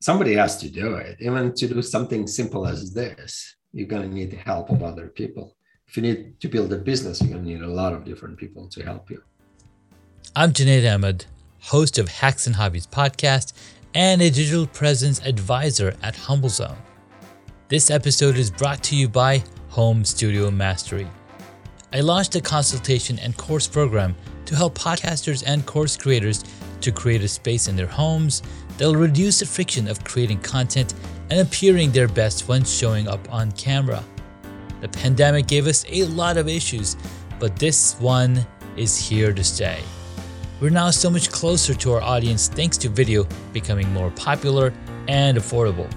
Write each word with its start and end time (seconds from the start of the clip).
somebody 0.00 0.34
has 0.34 0.58
to 0.58 0.68
do 0.68 0.96
it. 0.96 1.16
Even 1.20 1.54
to 1.54 1.68
do 1.68 1.82
something 1.82 2.26
simple 2.26 2.66
as 2.66 2.92
this, 2.92 3.56
you're 3.72 3.86
going 3.86 4.08
to 4.08 4.14
need 4.14 4.30
the 4.30 4.36
help 4.36 4.70
of 4.70 4.82
other 4.82 5.08
people. 5.08 5.56
If 5.88 5.96
you 5.96 6.02
need 6.02 6.40
to 6.40 6.48
build 6.48 6.72
a 6.72 6.78
business, 6.78 7.20
you're 7.20 7.30
going 7.30 7.44
to 7.44 7.48
need 7.48 7.62
a 7.62 7.68
lot 7.68 7.92
of 7.92 8.04
different 8.04 8.38
people 8.38 8.68
to 8.68 8.82
help 8.82 9.10
you. 9.10 9.22
I'm 10.34 10.52
Junaid 10.52 10.92
Ahmed, 10.92 11.26
host 11.60 11.98
of 11.98 12.08
Hacks 12.08 12.46
and 12.46 12.56
Hobbies 12.56 12.86
podcast 12.86 13.52
and 13.94 14.20
a 14.20 14.30
digital 14.30 14.66
presence 14.66 15.20
advisor 15.24 15.94
at 16.02 16.14
HumbleZone. 16.14 16.76
This 17.68 17.90
episode 17.90 18.36
is 18.36 18.50
brought 18.50 18.82
to 18.84 18.96
you 18.96 19.08
by 19.08 19.42
Home 19.70 20.04
Studio 20.04 20.50
Mastery. 20.50 21.08
I 21.92 22.00
launched 22.00 22.34
a 22.34 22.40
consultation 22.40 23.18
and 23.20 23.36
course 23.36 23.66
program 23.66 24.14
to 24.44 24.54
help 24.54 24.76
podcasters 24.76 25.42
and 25.46 25.64
course 25.64 25.96
creators 25.96 26.44
to 26.80 26.92
create 26.92 27.22
a 27.22 27.28
space 27.28 27.68
in 27.68 27.76
their 27.76 27.86
homes 27.86 28.42
that'll 28.76 28.96
reduce 28.96 29.40
the 29.40 29.46
friction 29.46 29.88
of 29.88 30.04
creating 30.04 30.40
content 30.40 30.94
and 31.30 31.40
appearing 31.40 31.92
their 31.92 32.08
best 32.08 32.48
when 32.48 32.64
showing 32.64 33.08
up 33.08 33.32
on 33.32 33.52
camera. 33.52 34.02
The 34.80 34.88
pandemic 34.88 35.46
gave 35.46 35.66
us 35.66 35.84
a 35.88 36.04
lot 36.04 36.36
of 36.36 36.48
issues, 36.48 36.96
but 37.38 37.56
this 37.56 37.98
one 37.98 38.46
is 38.76 38.96
here 38.96 39.32
to 39.32 39.42
stay. 39.42 39.80
We're 40.60 40.70
now 40.70 40.90
so 40.90 41.10
much 41.10 41.30
closer 41.30 41.74
to 41.74 41.92
our 41.92 42.02
audience 42.02 42.48
thanks 42.48 42.76
to 42.78 42.88
video 42.88 43.26
becoming 43.52 43.92
more 43.92 44.10
popular 44.10 44.72
and 45.08 45.36
affordable. 45.36 45.90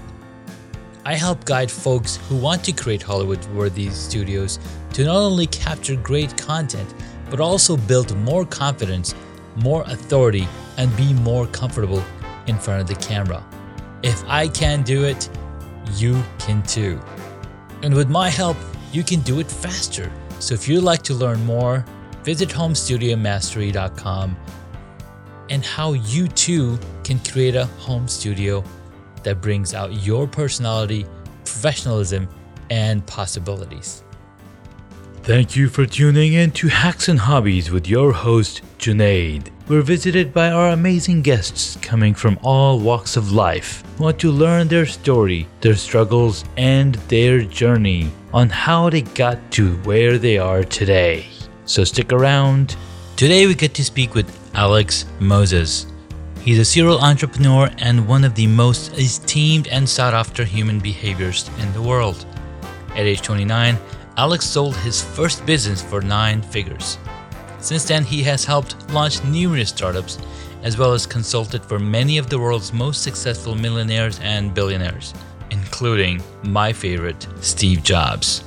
I 1.04 1.14
help 1.14 1.44
guide 1.44 1.70
folks 1.70 2.16
who 2.28 2.36
want 2.36 2.62
to 2.64 2.72
create 2.72 3.02
Hollywood 3.02 3.44
worthy 3.46 3.88
studios 3.88 4.58
to 4.92 5.04
not 5.04 5.16
only 5.16 5.46
capture 5.46 5.96
great 5.96 6.36
content, 6.36 6.92
but 7.30 7.40
also 7.40 7.76
build 7.76 8.14
more 8.18 8.44
confidence, 8.44 9.14
more 9.56 9.82
authority, 9.86 10.46
and 10.76 10.94
be 10.96 11.14
more 11.14 11.46
comfortable 11.46 12.04
in 12.50 12.58
front 12.58 12.82
of 12.82 12.86
the 12.86 12.94
camera. 13.06 13.42
If 14.02 14.22
I 14.28 14.48
can 14.48 14.82
do 14.82 15.04
it, 15.04 15.30
you 15.94 16.22
can 16.38 16.62
too. 16.64 17.00
And 17.82 17.94
with 17.94 18.10
my 18.10 18.28
help, 18.28 18.56
you 18.92 19.02
can 19.02 19.20
do 19.20 19.40
it 19.40 19.50
faster. 19.50 20.12
So 20.38 20.54
if 20.54 20.68
you'd 20.68 20.82
like 20.82 21.02
to 21.04 21.14
learn 21.14 21.44
more, 21.46 21.84
visit 22.22 22.50
homestudiomastery.com 22.50 24.36
and 25.48 25.64
how 25.64 25.92
you 25.94 26.28
too 26.28 26.78
can 27.04 27.18
create 27.20 27.56
a 27.56 27.66
home 27.86 28.06
studio 28.06 28.62
that 29.22 29.40
brings 29.40 29.74
out 29.74 29.92
your 30.04 30.26
personality, 30.26 31.06
professionalism, 31.44 32.28
and 32.70 33.04
possibilities. 33.06 34.04
Thank 35.22 35.56
you 35.56 35.68
for 35.68 35.84
tuning 35.86 36.32
in 36.32 36.50
to 36.52 36.68
Hacks 36.68 37.08
and 37.08 37.18
Hobbies 37.18 37.70
with 37.70 37.86
your 37.86 38.12
host, 38.12 38.62
Junaid. 38.78 39.50
We're 39.70 39.82
visited 39.82 40.34
by 40.34 40.50
our 40.50 40.70
amazing 40.70 41.22
guests 41.22 41.78
coming 41.80 42.12
from 42.12 42.40
all 42.42 42.80
walks 42.80 43.16
of 43.16 43.30
life 43.30 43.84
who 43.96 44.02
want 44.02 44.18
to 44.18 44.32
learn 44.32 44.66
their 44.66 44.84
story, 44.84 45.46
their 45.60 45.76
struggles, 45.76 46.44
and 46.56 46.96
their 47.06 47.42
journey 47.42 48.10
on 48.34 48.48
how 48.48 48.90
they 48.90 49.02
got 49.02 49.38
to 49.52 49.76
where 49.84 50.18
they 50.18 50.38
are 50.38 50.64
today. 50.64 51.24
So 51.66 51.84
stick 51.84 52.12
around. 52.12 52.74
Today 53.14 53.46
we 53.46 53.54
get 53.54 53.72
to 53.74 53.84
speak 53.84 54.16
with 54.16 54.26
Alex 54.54 55.04
Moses. 55.20 55.86
He's 56.40 56.58
a 56.58 56.64
serial 56.64 56.98
entrepreneur 56.98 57.70
and 57.78 58.08
one 58.08 58.24
of 58.24 58.34
the 58.34 58.48
most 58.48 58.98
esteemed 58.98 59.68
and 59.68 59.88
sought 59.88 60.14
after 60.14 60.44
human 60.44 60.80
behaviors 60.80 61.48
in 61.60 61.72
the 61.74 61.82
world. 61.82 62.26
At 62.96 63.06
age 63.06 63.22
29, 63.22 63.78
Alex 64.16 64.46
sold 64.46 64.74
his 64.78 65.00
first 65.00 65.46
business 65.46 65.80
for 65.80 66.00
nine 66.00 66.42
figures. 66.42 66.98
Since 67.60 67.84
then, 67.84 68.04
he 68.04 68.22
has 68.22 68.44
helped 68.44 68.90
launch 68.90 69.22
numerous 69.24 69.68
startups 69.68 70.18
as 70.62 70.76
well 70.76 70.92
as 70.92 71.06
consulted 71.06 71.64
for 71.64 71.78
many 71.78 72.18
of 72.18 72.28
the 72.28 72.38
world's 72.38 72.72
most 72.72 73.02
successful 73.02 73.54
millionaires 73.54 74.18
and 74.20 74.54
billionaires, 74.54 75.14
including 75.50 76.22
my 76.42 76.72
favorite, 76.72 77.26
Steve 77.40 77.82
Jobs. 77.82 78.44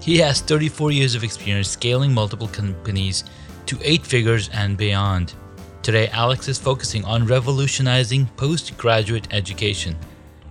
He 0.00 0.18
has 0.18 0.40
34 0.40 0.92
years 0.92 1.14
of 1.14 1.24
experience 1.24 1.68
scaling 1.68 2.12
multiple 2.12 2.48
companies 2.48 3.24
to 3.66 3.78
eight 3.82 4.04
figures 4.04 4.50
and 4.52 4.76
beyond. 4.76 5.34
Today, 5.82 6.08
Alex 6.08 6.48
is 6.48 6.58
focusing 6.58 7.04
on 7.04 7.26
revolutionizing 7.26 8.26
postgraduate 8.36 9.28
education. 9.32 9.96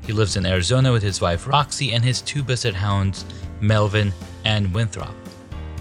He 0.05 0.13
lives 0.13 0.35
in 0.35 0.45
Arizona 0.45 0.91
with 0.91 1.03
his 1.03 1.21
wife 1.21 1.47
Roxy 1.47 1.93
and 1.93 2.03
his 2.03 2.21
two 2.21 2.43
basset 2.43 2.73
hounds, 2.73 3.25
Melvin 3.61 4.11
and 4.45 4.73
Winthrop, 4.73 5.13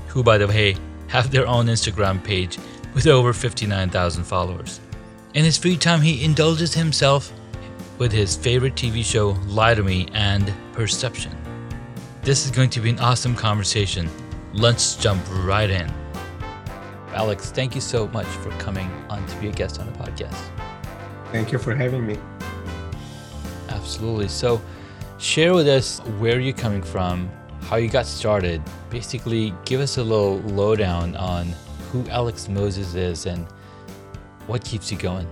who, 0.06 0.22
by 0.22 0.38
the 0.38 0.46
way, 0.46 0.76
have 1.12 1.30
their 1.30 1.46
own 1.46 1.66
Instagram 1.66 2.24
page 2.24 2.58
with 2.94 3.06
over 3.06 3.34
59,000 3.34 4.24
followers. 4.24 4.80
In 5.34 5.44
his 5.44 5.58
free 5.58 5.76
time, 5.76 6.00
he 6.00 6.24
indulges 6.24 6.72
himself 6.72 7.30
with 7.98 8.10
his 8.10 8.34
favorite 8.34 8.74
TV 8.76 9.04
show, 9.04 9.36
Lie 9.46 9.74
to 9.74 9.82
Me, 9.82 10.08
and 10.14 10.50
Perception. 10.72 11.36
This 12.22 12.46
is 12.46 12.50
going 12.50 12.70
to 12.70 12.80
be 12.80 12.88
an 12.88 12.98
awesome 12.98 13.34
conversation. 13.34 14.08
Let's 14.54 14.96
jump 14.96 15.22
right 15.44 15.68
in. 15.68 15.92
Alex, 17.08 17.50
thank 17.50 17.74
you 17.74 17.82
so 17.82 18.08
much 18.08 18.26
for 18.26 18.48
coming 18.52 18.90
on 19.10 19.26
to 19.26 19.36
be 19.36 19.48
a 19.48 19.52
guest 19.52 19.80
on 19.80 19.92
the 19.92 19.98
podcast. 19.98 20.48
Thank 21.30 21.52
you 21.52 21.58
for 21.58 21.74
having 21.74 22.06
me. 22.06 22.16
Absolutely. 23.68 24.28
So, 24.28 24.62
share 25.18 25.52
with 25.52 25.68
us 25.68 25.98
where 26.18 26.40
you're 26.40 26.54
coming 26.54 26.82
from, 26.82 27.30
how 27.72 27.78
you 27.78 27.88
got 27.88 28.04
started. 28.04 28.60
Basically, 28.90 29.54
give 29.64 29.80
us 29.80 29.96
a 29.96 30.02
little 30.02 30.40
lowdown 30.40 31.16
on 31.16 31.46
who 31.90 32.06
Alex 32.10 32.46
Moses 32.46 32.94
is 32.94 33.24
and 33.24 33.46
what 34.46 34.62
keeps 34.62 34.92
you 34.92 34.98
going. 34.98 35.26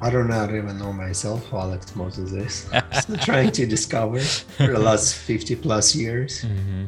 I 0.00 0.10
do 0.10 0.22
not 0.22 0.54
even 0.54 0.78
know 0.78 0.92
myself 0.92 1.44
who 1.46 1.56
Alex 1.56 1.96
Moses 1.96 2.30
is. 2.30 2.70
Still 3.00 3.16
trying 3.16 3.50
to 3.50 3.66
discover 3.66 4.20
for 4.20 4.68
the 4.68 4.78
last 4.78 5.16
50 5.28 5.56
plus 5.56 5.92
years. 5.96 6.42
Mm-hmm. 6.44 6.84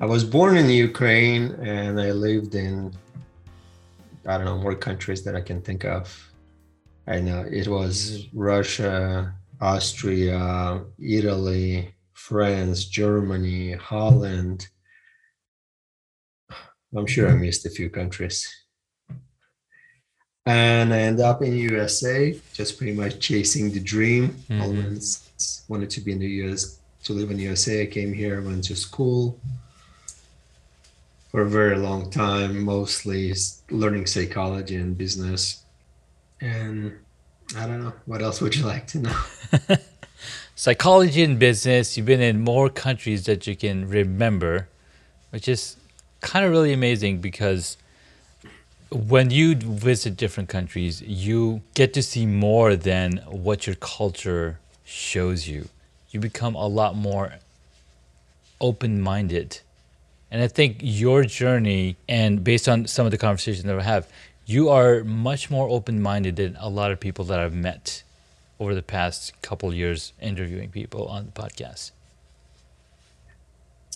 I 0.00 0.06
was 0.06 0.24
born 0.24 0.56
in 0.56 0.68
Ukraine 0.68 1.52
and 1.62 2.00
I 2.00 2.10
lived 2.10 2.56
in, 2.56 2.92
I 4.26 4.36
don't 4.36 4.46
know, 4.46 4.58
more 4.58 4.74
countries 4.74 5.22
that 5.22 5.36
I 5.36 5.42
can 5.42 5.62
think 5.62 5.84
of. 5.84 6.10
I 7.06 7.20
know 7.20 7.46
it 7.48 7.68
was 7.68 8.26
Russia, 8.34 9.32
Austria, 9.60 10.82
Italy, 10.98 11.94
France, 12.28 12.84
Germany, 12.84 13.72
Holland. 13.72 14.68
I'm 16.96 17.06
sure 17.06 17.28
I 17.28 17.34
missed 17.34 17.66
a 17.66 17.70
few 17.70 17.90
countries. 17.90 18.48
And 20.46 20.94
I 20.94 20.98
end 20.98 21.18
up 21.18 21.42
in 21.42 21.52
USA, 21.56 22.38
just 22.52 22.78
pretty 22.78 22.92
much 22.92 23.18
chasing 23.18 23.72
the 23.72 23.80
dream. 23.80 24.36
Mm-hmm. 24.48 24.62
Always 24.62 25.64
wanted 25.66 25.90
to 25.90 26.00
be 26.00 26.12
in 26.12 26.20
the 26.20 26.28
US, 26.44 26.78
to 27.04 27.12
live 27.12 27.32
in 27.32 27.38
the 27.38 27.42
USA. 27.42 27.82
I 27.82 27.86
came 27.86 28.12
here, 28.12 28.40
went 28.40 28.64
to 28.64 28.76
school 28.76 29.40
for 31.30 31.42
a 31.42 31.50
very 31.50 31.76
long 31.76 32.08
time, 32.08 32.62
mostly 32.62 33.34
learning 33.68 34.06
psychology 34.06 34.76
and 34.76 34.96
business. 34.96 35.64
And 36.40 36.98
I 37.56 37.66
don't 37.66 37.82
know, 37.82 37.94
what 38.06 38.22
else 38.22 38.40
would 38.40 38.54
you 38.54 38.64
like 38.64 38.86
to 38.88 38.98
know? 39.00 39.20
psychology 40.62 41.24
and 41.24 41.40
business, 41.40 41.96
you've 41.96 42.06
been 42.06 42.20
in 42.20 42.40
more 42.40 42.70
countries 42.70 43.24
that 43.24 43.48
you 43.48 43.56
can 43.56 43.88
remember, 43.88 44.68
which 45.30 45.48
is 45.48 45.76
kind 46.20 46.44
of 46.44 46.52
really 46.52 46.72
amazing 46.72 47.20
because 47.20 47.76
when 48.92 49.28
you 49.32 49.56
visit 49.56 50.16
different 50.16 50.48
countries, 50.48 51.02
you 51.02 51.62
get 51.74 51.92
to 51.92 52.00
see 52.00 52.24
more 52.26 52.76
than 52.76 53.16
what 53.26 53.66
your 53.66 53.74
culture 53.74 54.60
shows 54.84 55.48
you. 55.48 55.68
You 56.12 56.20
become 56.20 56.54
a 56.54 56.68
lot 56.68 56.94
more 56.94 57.32
open 58.60 59.00
minded 59.00 59.58
and 60.30 60.44
I 60.44 60.46
think 60.46 60.76
your 60.80 61.24
journey, 61.24 61.96
and 62.08 62.44
based 62.44 62.68
on 62.68 62.86
some 62.86 63.04
of 63.04 63.10
the 63.10 63.18
conversations 63.18 63.64
that 63.64 63.76
I 63.76 63.82
have, 63.82 64.08
you 64.46 64.68
are 64.68 65.02
much 65.02 65.50
more 65.50 65.68
open 65.68 66.00
minded 66.00 66.36
than 66.36 66.56
a 66.60 66.68
lot 66.68 66.92
of 66.92 67.00
people 67.00 67.24
that 67.24 67.40
I've 67.40 67.52
met 67.52 68.04
over 68.62 68.76
the 68.76 68.82
past 68.82 69.40
couple 69.42 69.74
years 69.74 70.12
interviewing 70.20 70.70
people 70.70 71.06
on 71.08 71.26
the 71.26 71.32
podcast. 71.32 71.90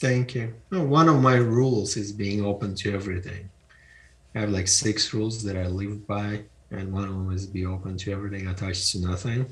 Thank 0.00 0.34
you. 0.34 0.54
One 0.70 1.08
of 1.08 1.22
my 1.22 1.36
rules 1.36 1.96
is 1.96 2.10
being 2.10 2.44
open 2.44 2.74
to 2.76 2.92
everything. 2.92 3.48
I 4.34 4.40
have 4.40 4.50
like 4.50 4.66
six 4.66 5.14
rules 5.14 5.44
that 5.44 5.56
I 5.56 5.68
live 5.68 6.04
by, 6.06 6.42
and 6.72 6.92
one 6.92 7.04
of 7.04 7.10
them 7.10 7.30
is 7.32 7.46
be 7.46 7.64
open 7.64 7.96
to 7.98 8.12
everything, 8.12 8.48
attached 8.48 8.90
to 8.92 9.00
nothing. 9.00 9.46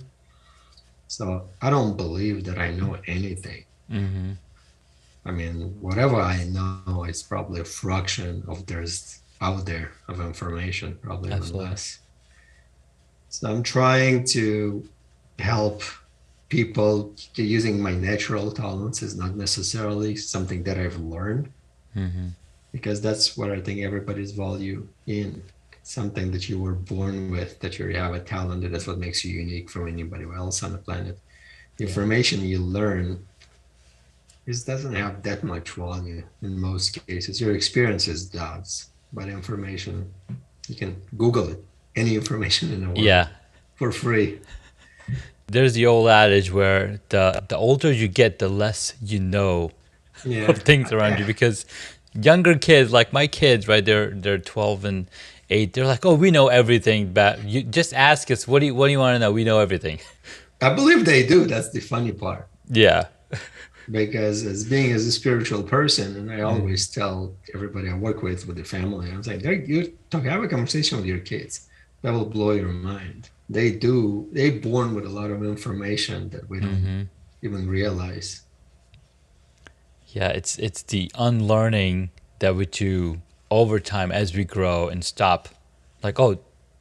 So 1.06 1.49
I 1.62 1.71
don't 1.71 1.97
believe 1.97 2.44
that 2.44 2.59
I 2.59 2.73
know 2.73 2.99
anything. 3.06 3.65
Mm-hmm. 3.91 4.33
I 5.25 5.31
mean, 5.31 5.77
whatever 5.81 6.17
I 6.17 6.44
know 6.44 7.05
is 7.05 7.23
probably 7.23 7.61
a 7.61 7.65
fraction 7.65 8.43
of 8.49 8.67
there's 8.67 9.21
out 9.41 9.65
there 9.65 9.93
of 10.09 10.21
information, 10.21 10.99
probably 11.00 11.31
Absolutely. 11.33 11.71
less. 11.71 12.00
So 13.31 13.50
I'm 13.50 13.62
trying 13.62 14.25
to 14.37 14.88
help 15.39 15.83
people 16.49 17.15
using 17.35 17.81
my 17.81 17.93
natural 17.93 18.53
talents 18.53 19.03
is 19.03 19.17
not 19.17 19.35
necessarily 19.35 20.15
something 20.15 20.63
that 20.63 20.79
I've 20.79 20.99
learned 20.99 21.51
mm-hmm. 21.97 22.29
because 22.73 23.01
that's 23.01 23.37
what 23.37 23.51
I 23.51 23.61
think 23.61 23.81
everybody's 23.81 24.33
value 24.33 24.87
in 25.07 25.43
something 25.83 26.31
that 26.31 26.49
you 26.49 26.61
were 26.61 26.75
born 26.75 27.31
with, 27.31 27.61
that 27.61 27.79
you 27.79 27.89
have 27.95 28.15
a 28.15 28.21
talent, 28.21 28.63
that 28.63 28.73
that's 28.73 28.87
what 28.87 28.99
makes 28.99 29.25
you 29.25 29.39
unique 29.39 29.69
from 29.69 29.89
anybody 29.89 30.25
else 30.25 30.63
on 30.63 30.73
the 30.73 30.79
planet. 30.79 31.19
The 31.77 31.85
information 31.87 32.41
you 32.43 32.61
learn 32.61 33.27
this 34.47 34.63
doesn't 34.63 34.95
have 34.95 35.23
that 35.23 35.43
much 35.43 35.71
value 35.71 36.23
in 36.43 36.61
most 36.61 37.07
cases. 37.07 37.41
Your 37.41 37.55
experiences 37.55 38.27
does, 38.29 38.91
but 39.13 39.29
information 39.29 40.13
you 40.69 40.75
can 40.75 41.01
Google 41.17 41.49
it. 41.49 41.65
Any 41.97 42.15
information 42.15 42.73
in 42.73 42.81
the 42.81 42.87
world. 42.89 42.99
Yeah. 42.99 43.29
For 43.77 43.91
free. 43.91 44.41
There's 45.46 45.75
the 45.75 45.87
old 45.87 46.08
adage 46.08 46.50
where 46.52 47.00
the 47.11 47.43
the 47.49 47.56
older 47.56 47.93
you 47.93 48.08
get, 48.08 48.38
the 48.38 48.49
less 48.49 48.94
you 49.02 49.20
know 49.20 49.70
Yeah. 50.25 50.50
of 50.50 50.58
things 50.62 50.93
around 50.93 51.19
you 51.19 51.25
because 51.26 51.67
younger 52.14 52.56
kids 52.56 52.93
like 52.93 53.12
my 53.12 53.26
kids 53.26 53.67
right 53.69 53.85
they're 53.85 54.11
they're 54.11 54.38
12 54.38 54.85
and 54.85 55.06
8 55.50 55.73
they're 55.73 55.87
like 55.87 56.06
oh 56.06 56.14
we 56.14 56.31
know 56.31 56.46
everything 56.49 57.12
but 57.12 57.43
you 57.44 57.62
just 57.64 57.93
ask 57.93 58.31
us 58.31 58.46
what 58.46 58.61
do 58.61 58.67
you 58.67 58.75
what 58.75 58.87
do 58.87 58.93
you 58.93 59.00
want 59.00 59.17
to 59.17 59.19
know 59.19 59.32
we 59.32 59.44
know 59.44 59.58
everything 59.61 59.99
I 60.62 60.73
believe 60.73 61.05
they 61.05 61.26
do. 61.26 61.44
That's 61.44 61.70
the 61.70 61.81
funny 61.81 62.12
part. 62.12 62.47
yeah 62.70 63.06
Because 63.90 64.47
as 64.47 64.64
being 64.64 64.93
as 64.93 65.05
a 65.06 65.12
spiritual 65.12 65.62
person, 65.62 66.17
and 66.17 66.31
I 66.32 66.38
mm. 66.38 66.47
always 66.52 66.88
tell 66.88 67.35
everybody 67.55 67.90
I 67.90 67.94
work 67.99 68.23
with, 68.23 68.47
with 68.47 68.56
the 68.56 68.64
family, 68.64 69.11
I 69.12 69.17
was 69.17 69.26
like, 69.26 69.43
"They're- 69.43 69.62
you 69.73 69.93
talk, 70.11 70.25
have 70.25 70.43
a 70.43 70.49
conversation 70.49 70.97
with 70.99 71.06
your 71.06 71.19
kids. 71.19 71.69
That 72.02 72.12
will 72.12 72.25
blow 72.37 72.52
your 72.52 72.73
mind. 72.73 73.29
They 73.49 73.73
do. 73.73 74.29
They're 74.32 74.52
born 74.61 74.94
with 74.94 75.05
a 75.05 75.11
lot 75.11 75.31
of 75.31 75.43
information 75.44 76.31
that 76.31 76.49
we 76.49 76.61
don't 76.61 76.82
Mhm. 76.85 77.08
even 77.43 77.69
realize. 77.69 78.41
yeah 80.17 80.29
it's 80.29 80.56
it's 80.61 80.82
the 80.82 81.11
unlearning 81.19 82.08
that 82.38 82.55
we 82.55 82.64
do 82.67 83.20
over 83.50 83.81
time 83.81 84.12
as 84.12 84.32
we 84.37 84.44
grow 84.44 84.87
and 84.88 85.02
stop 85.05 85.49
like 86.05 86.20
oh 86.20 86.38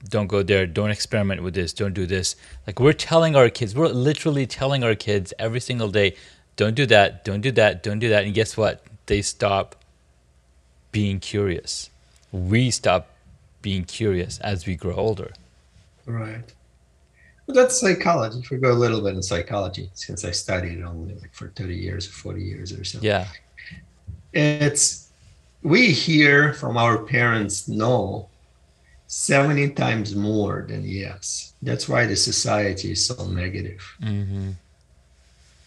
don't 0.08 0.28
go 0.28 0.44
there 0.44 0.68
don't 0.68 0.92
experiment 0.92 1.42
with 1.42 1.56
this 1.56 1.74
don't 1.74 1.96
do 1.96 2.06
this 2.06 2.36
like 2.68 2.80
we're 2.80 2.94
telling 2.94 3.36
our 3.36 3.50
kids 3.50 3.74
we're 3.74 3.88
literally 3.88 4.46
telling 4.46 4.84
our 4.84 4.94
kids 4.94 5.34
every 5.40 5.60
single 5.60 5.90
day 5.90 6.16
don't 6.58 6.76
do 6.76 6.86
that 6.86 7.26
don't 7.26 7.42
do 7.42 7.52
that 7.52 7.82
don't 7.82 7.98
do 7.98 8.08
that 8.10 8.24
and 8.24 8.36
guess 8.36 8.56
what 8.56 8.84
they 9.08 9.20
stop 9.22 9.76
being 10.92 11.20
curious 11.20 11.90
we 12.32 12.70
stop 12.70 13.08
being 13.64 13.84
curious 13.84 14.38
as 14.40 14.68
we 14.68 14.76
grow 14.76 14.94
older 14.96 15.32
Right. 16.06 16.54
But 17.46 17.56
that's 17.56 17.80
psychology. 17.80 18.40
If 18.40 18.50
we 18.50 18.58
go 18.58 18.72
a 18.72 18.74
little 18.74 19.02
bit 19.02 19.16
in 19.16 19.22
psychology, 19.24 19.90
since 19.94 20.24
I 20.24 20.32
studied 20.32 20.80
it 20.80 20.84
only 20.84 21.16
like 21.16 21.34
for 21.34 21.50
30 21.50 21.76
years 21.76 22.08
or 22.08 22.12
40 22.12 22.42
years 22.42 22.72
or 22.72 22.84
so. 22.84 23.00
yeah 23.02 23.28
It's 24.32 25.10
we 25.62 25.92
hear 25.92 26.54
from 26.54 26.78
our 26.78 26.98
parents 27.04 27.68
no 27.68 28.30
70 29.08 29.70
times 29.72 30.16
more 30.16 30.66
than 30.68 30.84
yes. 30.84 31.54
That's 31.62 31.88
why 31.88 32.06
the 32.06 32.16
society 32.16 32.92
is 32.92 33.06
so 33.06 33.28
negative. 33.28 33.82
mm-hmm. 34.02 34.52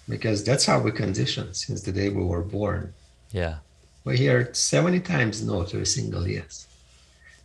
Because 0.09 0.44
that's 0.44 0.65
how 0.67 0.79
we 0.81 0.93
conditioned 0.93 1.56
since 1.56 1.83
the 1.83 1.93
day 1.93 2.09
we 2.09 2.23
were 2.25 2.43
born. 2.43 2.94
yeah 3.33 3.56
We 4.05 4.17
hear 4.17 4.53
70 4.53 5.00
times 5.00 5.43
no 5.43 5.65
to 5.65 5.81
a 5.81 5.87
single 5.87 6.27
yes. 6.27 6.67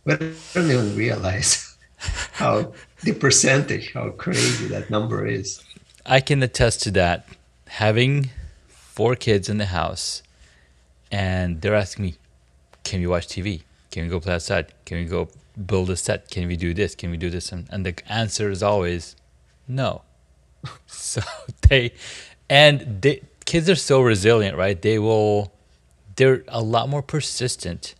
But 0.04 0.22
I 0.22 0.32
don't 0.54 0.70
even 0.70 0.96
realize 0.96 1.71
how 2.32 2.72
the 3.02 3.12
percentage, 3.12 3.92
how 3.92 4.10
crazy 4.10 4.66
that 4.68 4.90
number 4.90 5.26
is. 5.26 5.62
I 6.04 6.20
can 6.20 6.42
attest 6.42 6.82
to 6.84 6.90
that. 6.92 7.26
Having 7.66 8.30
four 8.68 9.16
kids 9.16 9.48
in 9.48 9.58
the 9.58 9.66
house, 9.66 10.22
and 11.10 11.60
they're 11.60 11.74
asking 11.74 12.04
me, 12.04 12.14
"Can 12.84 13.00
we 13.00 13.06
watch 13.06 13.28
TV? 13.28 13.62
Can 13.90 14.04
we 14.04 14.08
go 14.08 14.20
play 14.20 14.34
outside? 14.34 14.72
Can 14.84 14.98
we 14.98 15.04
go 15.04 15.28
build 15.66 15.90
a 15.90 15.96
set? 15.96 16.30
Can 16.30 16.48
we 16.48 16.56
do 16.56 16.74
this? 16.74 16.94
Can 16.94 17.10
we 17.10 17.16
do 17.16 17.30
this?" 17.30 17.52
And, 17.52 17.66
and 17.70 17.86
the 17.86 17.94
answer 18.08 18.50
is 18.50 18.62
always, 18.62 19.16
"No." 19.66 20.02
so 20.86 21.22
they, 21.68 21.92
and 22.50 23.00
they 23.02 23.22
kids 23.44 23.68
are 23.68 23.76
so 23.76 24.00
resilient, 24.00 24.56
right? 24.56 24.80
They 24.80 24.98
will, 24.98 25.52
they're 26.16 26.44
a 26.48 26.62
lot 26.62 26.88
more 26.88 27.02
persistent 27.02 27.94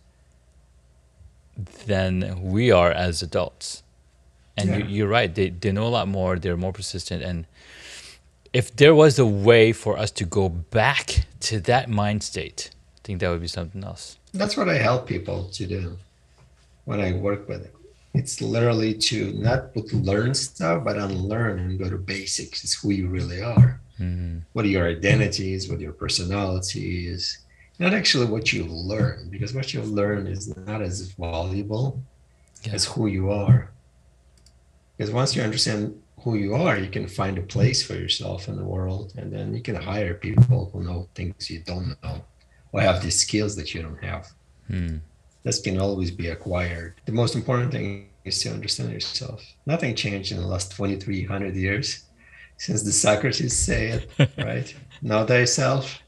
than 1.85 2.41
we 2.41 2.71
are 2.71 2.91
as 2.91 3.21
adults. 3.21 3.82
And 4.57 4.69
you, 4.69 4.75
Yeah. 4.77 4.87
you're 4.87 5.07
right. 5.07 5.33
They 5.33 5.49
they 5.49 5.71
know 5.71 5.87
a 5.87 5.93
lot 5.99 6.07
more. 6.07 6.37
They're 6.39 6.57
more 6.57 6.73
persistent. 6.73 7.23
And 7.23 7.45
if 8.53 8.75
there 8.75 8.93
was 8.93 9.17
a 9.19 9.25
way 9.25 9.73
for 9.73 9.97
us 9.97 10.11
to 10.11 10.25
go 10.25 10.49
back 10.49 11.25
to 11.47 11.59
that 11.61 11.89
mind 11.89 12.21
state, 12.23 12.69
I 12.97 12.99
think 13.03 13.19
that 13.19 13.29
would 13.31 13.41
be 13.41 13.47
something 13.47 13.83
else. 13.83 14.17
That's 14.33 14.55
what 14.57 14.69
I 14.69 14.77
help 14.77 15.07
people 15.07 15.49
to 15.57 15.65
do 15.65 15.97
when 16.85 16.99
I 16.99 17.13
work 17.13 17.47
with 17.49 17.63
it. 17.65 17.73
It's 18.13 18.41
literally 18.41 18.93
to 19.09 19.33
not 19.33 19.75
learn 19.91 20.35
stuff, 20.35 20.83
but 20.83 20.97
unlearn 20.97 21.57
and 21.59 21.79
go 21.79 21.89
to 21.89 21.97
basics. 21.97 22.63
It's 22.63 22.75
who 22.79 22.91
you 22.91 23.07
really 23.07 23.41
are. 23.41 23.79
Mm-hmm. 23.99 24.39
What 24.53 24.65
are 24.65 24.73
your 24.77 24.87
identities? 24.87 25.67
What 25.69 25.79
your 25.79 25.93
personality 25.93 27.07
is? 27.07 27.39
Not 27.79 27.93
actually 27.95 28.27
what 28.27 28.53
you 28.53 28.65
learn, 28.65 29.29
because 29.31 29.55
what 29.55 29.73
you 29.73 29.81
learn 29.81 30.27
is 30.27 30.55
not 30.55 30.81
as 30.83 30.97
valuable 31.17 31.99
Yeah. 32.63 32.73
as 32.75 32.85
who 32.85 33.07
you 33.07 33.31
are. 33.31 33.71
Because 34.97 35.11
once 35.13 35.35
you 35.35 35.41
understand 35.41 35.99
who 36.21 36.35
you 36.35 36.53
are, 36.55 36.77
you 36.77 36.89
can 36.89 37.07
find 37.07 37.37
a 37.37 37.41
place 37.41 37.83
for 37.85 37.95
yourself 37.95 38.47
in 38.47 38.55
the 38.55 38.63
world, 38.63 39.13
and 39.17 39.31
then 39.31 39.53
you 39.53 39.61
can 39.61 39.75
hire 39.75 40.13
people 40.13 40.69
who 40.71 40.83
know 40.83 41.07
things 41.15 41.49
you 41.49 41.59
don't 41.65 41.95
know, 42.03 42.23
or 42.71 42.81
have 42.81 43.01
the 43.03 43.11
skills 43.11 43.55
that 43.57 43.73
you 43.73 43.81
don't 43.81 44.03
have. 44.03 44.31
Mm. 44.69 45.01
This 45.43 45.59
can 45.59 45.79
always 45.79 46.11
be 46.11 46.29
acquired. 46.29 46.95
The 47.05 47.11
most 47.11 47.35
important 47.35 47.71
thing 47.71 48.09
is 48.23 48.39
to 48.43 48.49
understand 48.51 48.91
yourself. 48.93 49.43
Nothing 49.65 49.95
changed 49.95 50.31
in 50.31 50.37
the 50.37 50.47
last 50.47 50.71
2,300 50.71 51.55
years 51.55 52.05
since 52.57 52.83
the 52.83 52.91
Socrates 52.93 53.57
said, 53.57 54.07
right? 54.37 54.73
know 55.01 55.25
thyself. 55.25 55.99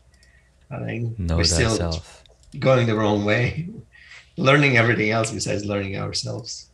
I 0.72 0.80
think 0.86 1.20
Know 1.20 1.38
we're 1.38 1.44
still 1.44 1.72
thyself. 1.72 2.24
going 2.60 2.88
the 2.88 2.96
wrong 2.96 3.26
way, 3.26 3.68
learning 4.38 4.78
everything 4.78 5.10
else 5.12 5.32
besides 5.32 5.66
learning 5.66 5.98
ourselves. 5.98 6.65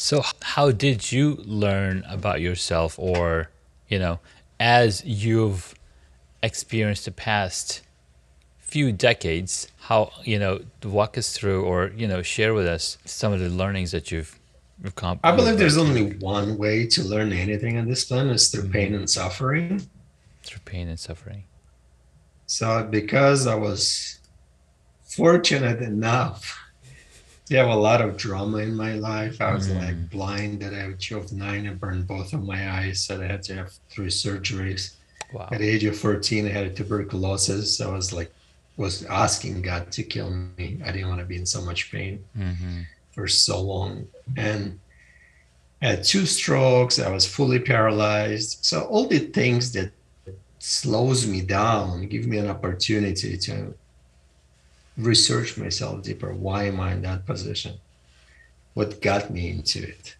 So, 0.00 0.22
how 0.42 0.70
did 0.70 1.10
you 1.10 1.42
learn 1.44 2.04
about 2.08 2.40
yourself, 2.40 2.96
or, 3.00 3.50
you 3.88 3.98
know, 3.98 4.20
as 4.60 5.04
you've 5.04 5.74
experienced 6.40 7.04
the 7.06 7.10
past 7.10 7.82
few 8.60 8.92
decades, 8.92 9.66
how, 9.80 10.12
you 10.22 10.38
know, 10.38 10.60
walk 10.84 11.18
us 11.18 11.36
through 11.36 11.64
or, 11.64 11.90
you 11.96 12.06
know, 12.06 12.22
share 12.22 12.54
with 12.54 12.64
us 12.64 12.96
some 13.04 13.32
of 13.32 13.40
the 13.40 13.48
learnings 13.48 13.90
that 13.90 14.12
you've 14.12 14.38
accomplished? 14.84 15.32
I 15.32 15.34
believe 15.34 15.58
there's 15.58 15.76
only 15.76 16.12
one 16.18 16.56
way 16.56 16.86
to 16.86 17.02
learn 17.02 17.32
anything 17.32 17.76
on 17.76 17.88
this 17.88 18.04
planet 18.04 18.36
is 18.36 18.50
through 18.50 18.68
pain 18.68 18.94
and 18.94 19.10
suffering. 19.10 19.82
through 20.44 20.60
pain 20.64 20.86
and 20.86 21.00
suffering. 21.00 21.42
So, 22.46 22.86
because 22.88 23.48
I 23.48 23.56
was 23.56 24.20
fortunate 25.02 25.82
enough 25.82 26.56
to 27.48 27.56
have 27.56 27.68
a 27.68 27.74
lot 27.74 28.00
of 28.00 28.16
drama 28.16 28.58
in 28.58 28.74
my 28.74 28.94
life, 28.94 29.40
I 29.40 29.54
was 29.54 29.68
Mm. 29.68 29.78
like 29.84 30.10
blind 30.10 30.62
at 30.62 30.72
age 30.74 31.10
of 31.12 31.32
nine. 31.32 31.66
I 31.66 31.72
burned 31.74 32.06
both 32.06 32.32
of 32.32 32.44
my 32.44 32.70
eyes, 32.78 33.00
so 33.00 33.20
I 33.22 33.26
had 33.26 33.42
to 33.44 33.54
have 33.54 33.72
three 33.90 34.08
surgeries. 34.08 34.94
Wow. 35.32 35.48
At 35.52 35.58
the 35.58 35.68
age 35.68 35.84
of 35.84 35.96
14, 35.96 36.46
I 36.46 36.50
had 36.50 36.76
tuberculosis. 36.76 37.76
So 37.76 37.90
I 37.90 37.94
was 37.94 38.12
like, 38.12 38.32
was 38.76 39.04
asking 39.06 39.62
God 39.62 39.90
to 39.92 40.02
kill 40.02 40.30
me. 40.30 40.80
I 40.84 40.92
didn't 40.92 41.08
want 41.08 41.20
to 41.20 41.26
be 41.26 41.36
in 41.36 41.46
so 41.46 41.60
much 41.62 41.90
pain 41.90 42.24
Mm-hmm. 42.38 42.82
for 43.12 43.26
so 43.26 43.60
long. 43.60 44.06
And 44.36 44.78
I 45.82 45.86
had 45.92 46.04
two 46.04 46.26
strokes. 46.26 46.98
I 46.98 47.10
was 47.10 47.26
fully 47.26 47.58
paralyzed. 47.58 48.58
So 48.62 48.82
all 48.84 49.06
the 49.06 49.18
things 49.18 49.72
that 49.72 49.90
slows 50.60 51.26
me 51.26 51.40
down 51.40 52.06
give 52.08 52.26
me 52.26 52.38
an 52.38 52.48
opportunity 52.48 53.36
to 53.38 53.74
research 54.98 55.56
myself 55.56 56.02
deeper. 56.02 56.34
Why 56.34 56.64
am 56.64 56.80
I 56.80 56.92
in 56.92 57.02
that 57.02 57.24
position? 57.24 57.74
What 58.74 59.00
got 59.00 59.30
me 59.30 59.50
into 59.50 59.82
it? 59.82 60.16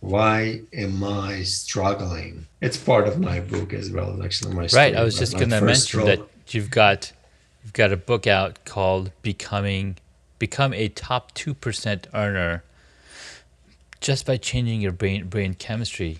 Why 0.00 0.60
am 0.72 1.02
I 1.02 1.42
struggling? 1.42 2.46
It's 2.60 2.76
part 2.76 3.08
of 3.08 3.18
my 3.20 3.40
book 3.40 3.72
as 3.72 3.90
well. 3.90 4.22
Actually, 4.22 4.54
my 4.54 4.68
Right. 4.72 4.94
I 4.94 5.02
was 5.02 5.18
just 5.18 5.32
going 5.36 5.50
to 5.50 5.60
mention 5.60 6.04
that 6.04 6.20
you've 6.48 6.70
got 6.70 7.12
you've 7.62 7.72
got 7.72 7.92
a 7.92 7.96
book 7.96 8.26
out 8.26 8.64
called 8.64 9.10
Becoming 9.22 9.96
Become 10.38 10.74
a 10.74 10.88
Top 10.88 11.34
2% 11.34 12.04
Earner 12.12 12.62
just 14.00 14.26
by 14.26 14.36
changing 14.36 14.82
your 14.82 14.92
brain 14.92 15.26
brain 15.26 15.54
chemistry. 15.54 16.18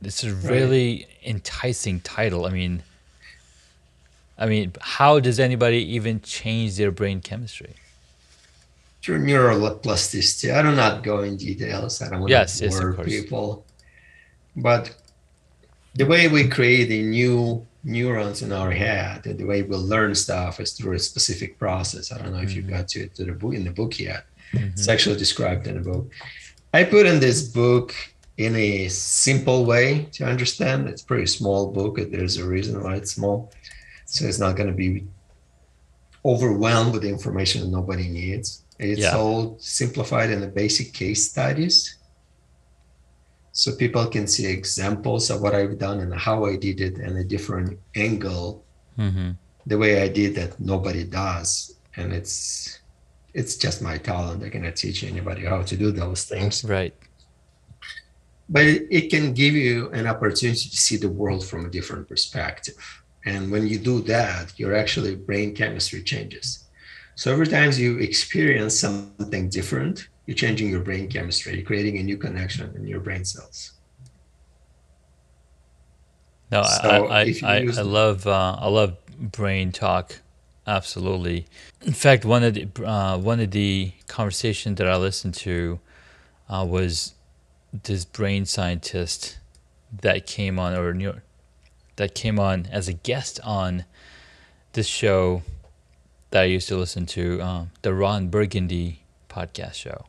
This 0.00 0.22
is 0.22 0.32
a 0.32 0.36
Right. 0.36 0.54
really 0.54 1.06
enticing 1.24 2.00
title. 2.00 2.46
I 2.46 2.50
mean 2.50 2.84
I 4.38 4.46
mean, 4.46 4.72
how 4.80 5.18
does 5.20 5.40
anybody 5.40 5.78
even 5.96 6.20
change 6.20 6.76
their 6.76 6.90
brain 6.90 7.20
chemistry? 7.20 7.74
through 9.00 9.20
neuroplasticity. 9.20 10.52
I 10.52 10.60
do 10.60 10.72
not 10.74 11.02
go 11.02 11.22
in 11.22 11.36
details. 11.36 12.02
I 12.02 12.10
don't 12.10 12.20
want 12.20 12.30
Yes, 12.30 12.58
to 12.58 12.64
yes, 12.64 12.74
of 12.74 12.80
bore 12.82 12.92
course. 12.94 13.06
people. 13.08 13.64
But 14.56 14.94
the 15.94 16.04
way 16.04 16.26
we 16.28 16.48
create 16.48 16.88
the 16.88 17.02
new 17.02 17.64
neurons 17.84 18.42
in 18.42 18.52
our 18.52 18.72
head 18.72 19.24
and 19.24 19.38
the 19.38 19.44
way 19.44 19.62
we 19.62 19.76
learn 19.76 20.14
stuff 20.16 20.58
is 20.60 20.72
through 20.72 20.94
a 20.94 20.98
specific 20.98 21.58
process. 21.58 22.10
I 22.12 22.18
don't 22.18 22.32
know 22.34 22.42
if 22.42 22.52
you 22.54 22.62
Mhm. 22.62 22.70
got 22.70 22.88
to, 22.88 23.06
to 23.08 23.24
the 23.24 23.32
book 23.32 23.54
in 23.54 23.64
the 23.64 23.70
book 23.70 23.98
yet. 24.00 24.24
It's 24.52 24.88
actually 24.88 25.16
described 25.16 25.66
in 25.68 25.74
the 25.76 25.80
book. 25.92 26.10
I 26.74 26.82
put 26.84 27.06
in 27.06 27.20
this 27.20 27.42
book 27.42 27.94
in 28.36 28.54
a 28.56 28.88
simple 28.88 29.64
way 29.64 30.08
to 30.12 30.24
understand. 30.24 30.88
It's 30.88 31.02
a 31.02 31.06
pretty 31.06 31.26
small 31.26 31.70
book. 31.70 31.98
There's 32.10 32.36
a 32.36 32.44
reason 32.44 32.82
why 32.82 32.96
it's 32.96 33.12
small. 33.12 33.52
So 34.10 34.24
it's 34.26 34.38
not 34.40 34.56
going 34.56 34.70
to 34.70 34.74
be 34.74 35.04
overwhelmed 36.24 36.92
with 36.94 37.04
information 37.04 37.60
that 37.60 37.68
nobody 37.68 38.08
needs. 38.08 38.64
It's 38.78 39.00
Yeah. 39.00 39.16
all 39.16 39.56
simplified 39.60 40.30
in 40.30 40.40
the 40.40 40.48
basic 40.62 40.92
case 40.94 41.30
studies. 41.30 41.76
So 43.52 43.76
people 43.76 44.06
can 44.06 44.26
see 44.26 44.46
examples 44.46 45.30
of 45.30 45.40
what 45.42 45.54
I've 45.54 45.78
done 45.78 46.00
and 46.00 46.14
how 46.14 46.46
I 46.46 46.56
did 46.56 46.80
it 46.80 46.96
and 47.04 47.16
a 47.18 47.24
different 47.24 47.78
angle, 47.94 48.64
Mm-hmm. 48.98 49.30
the 49.66 49.78
way 49.78 50.02
I 50.02 50.08
did 50.08 50.34
that 50.36 50.58
nobody 50.58 51.04
does. 51.04 51.76
And 51.96 52.12
it's 52.12 52.34
it's 53.34 53.56
just 53.64 53.82
my 53.82 53.96
talent. 53.98 54.42
I 54.42 54.48
cannot 54.48 54.74
teach 54.76 55.04
anybody 55.04 55.44
how 55.44 55.60
to 55.70 55.76
do 55.76 55.88
those 55.92 56.24
things. 56.24 56.64
Right. 56.64 56.94
But 58.48 58.64
it, 58.64 58.80
it 58.90 59.04
can 59.10 59.34
give 59.34 59.54
you 59.54 59.90
an 59.90 60.06
opportunity 60.06 60.66
to 60.74 60.76
see 60.86 60.96
the 60.96 61.10
world 61.20 61.44
from 61.46 61.66
a 61.66 61.70
different 61.70 62.08
perspective. 62.08 62.80
And 63.28 63.50
when 63.52 63.68
you 63.68 63.78
do 63.78 64.00
that, 64.14 64.58
your 64.58 64.74
actually 64.74 65.14
brain 65.14 65.54
chemistry 65.54 66.02
changes. 66.02 66.64
So 67.14 67.30
every 67.30 67.46
time 67.46 67.70
you 67.72 67.98
experience 67.98 68.74
something 68.80 69.50
different, 69.50 70.08
you're 70.24 70.40
changing 70.44 70.70
your 70.70 70.80
brain 70.80 71.08
chemistry, 71.08 71.56
you're 71.56 71.66
creating 71.72 71.98
a 71.98 72.02
new 72.02 72.16
connection 72.16 72.74
in 72.74 72.86
your 72.86 73.00
brain 73.00 73.24
cells. 73.24 73.72
No, 76.50 76.62
So 76.62 76.88
I 76.88 77.20
I, 77.20 77.34
I, 77.44 77.56
I 77.76 77.82
love 77.82 78.26
uh, 78.26 78.56
I 78.58 78.68
love 78.68 78.96
brain 79.18 79.72
talk. 79.72 80.20
Absolutely. 80.66 81.46
In 81.82 81.92
fact, 81.92 82.24
one 82.24 82.42
of 82.44 82.54
the 82.54 82.66
uh, 82.82 83.18
one 83.18 83.40
of 83.40 83.50
the 83.50 83.92
conversations 84.06 84.78
that 84.78 84.88
I 84.88 84.96
listened 84.96 85.34
to 85.46 85.80
uh, 86.48 86.64
was 86.66 87.14
this 87.72 88.06
brain 88.06 88.46
scientist 88.46 89.38
that 90.00 90.26
came 90.26 90.58
on 90.58 90.74
or 90.74 90.94
new, 90.94 91.20
that 91.98 92.14
came 92.14 92.38
on 92.38 92.66
as 92.70 92.88
a 92.88 92.92
guest 92.92 93.40
on 93.44 93.84
this 94.72 94.86
show 94.86 95.42
that 96.30 96.42
I 96.42 96.44
used 96.44 96.68
to 96.68 96.76
listen 96.76 97.06
to, 97.06 97.40
um, 97.42 97.70
the 97.82 97.92
Ron 97.92 98.28
Burgundy 98.28 99.02
podcast 99.28 99.74
show. 99.74 100.06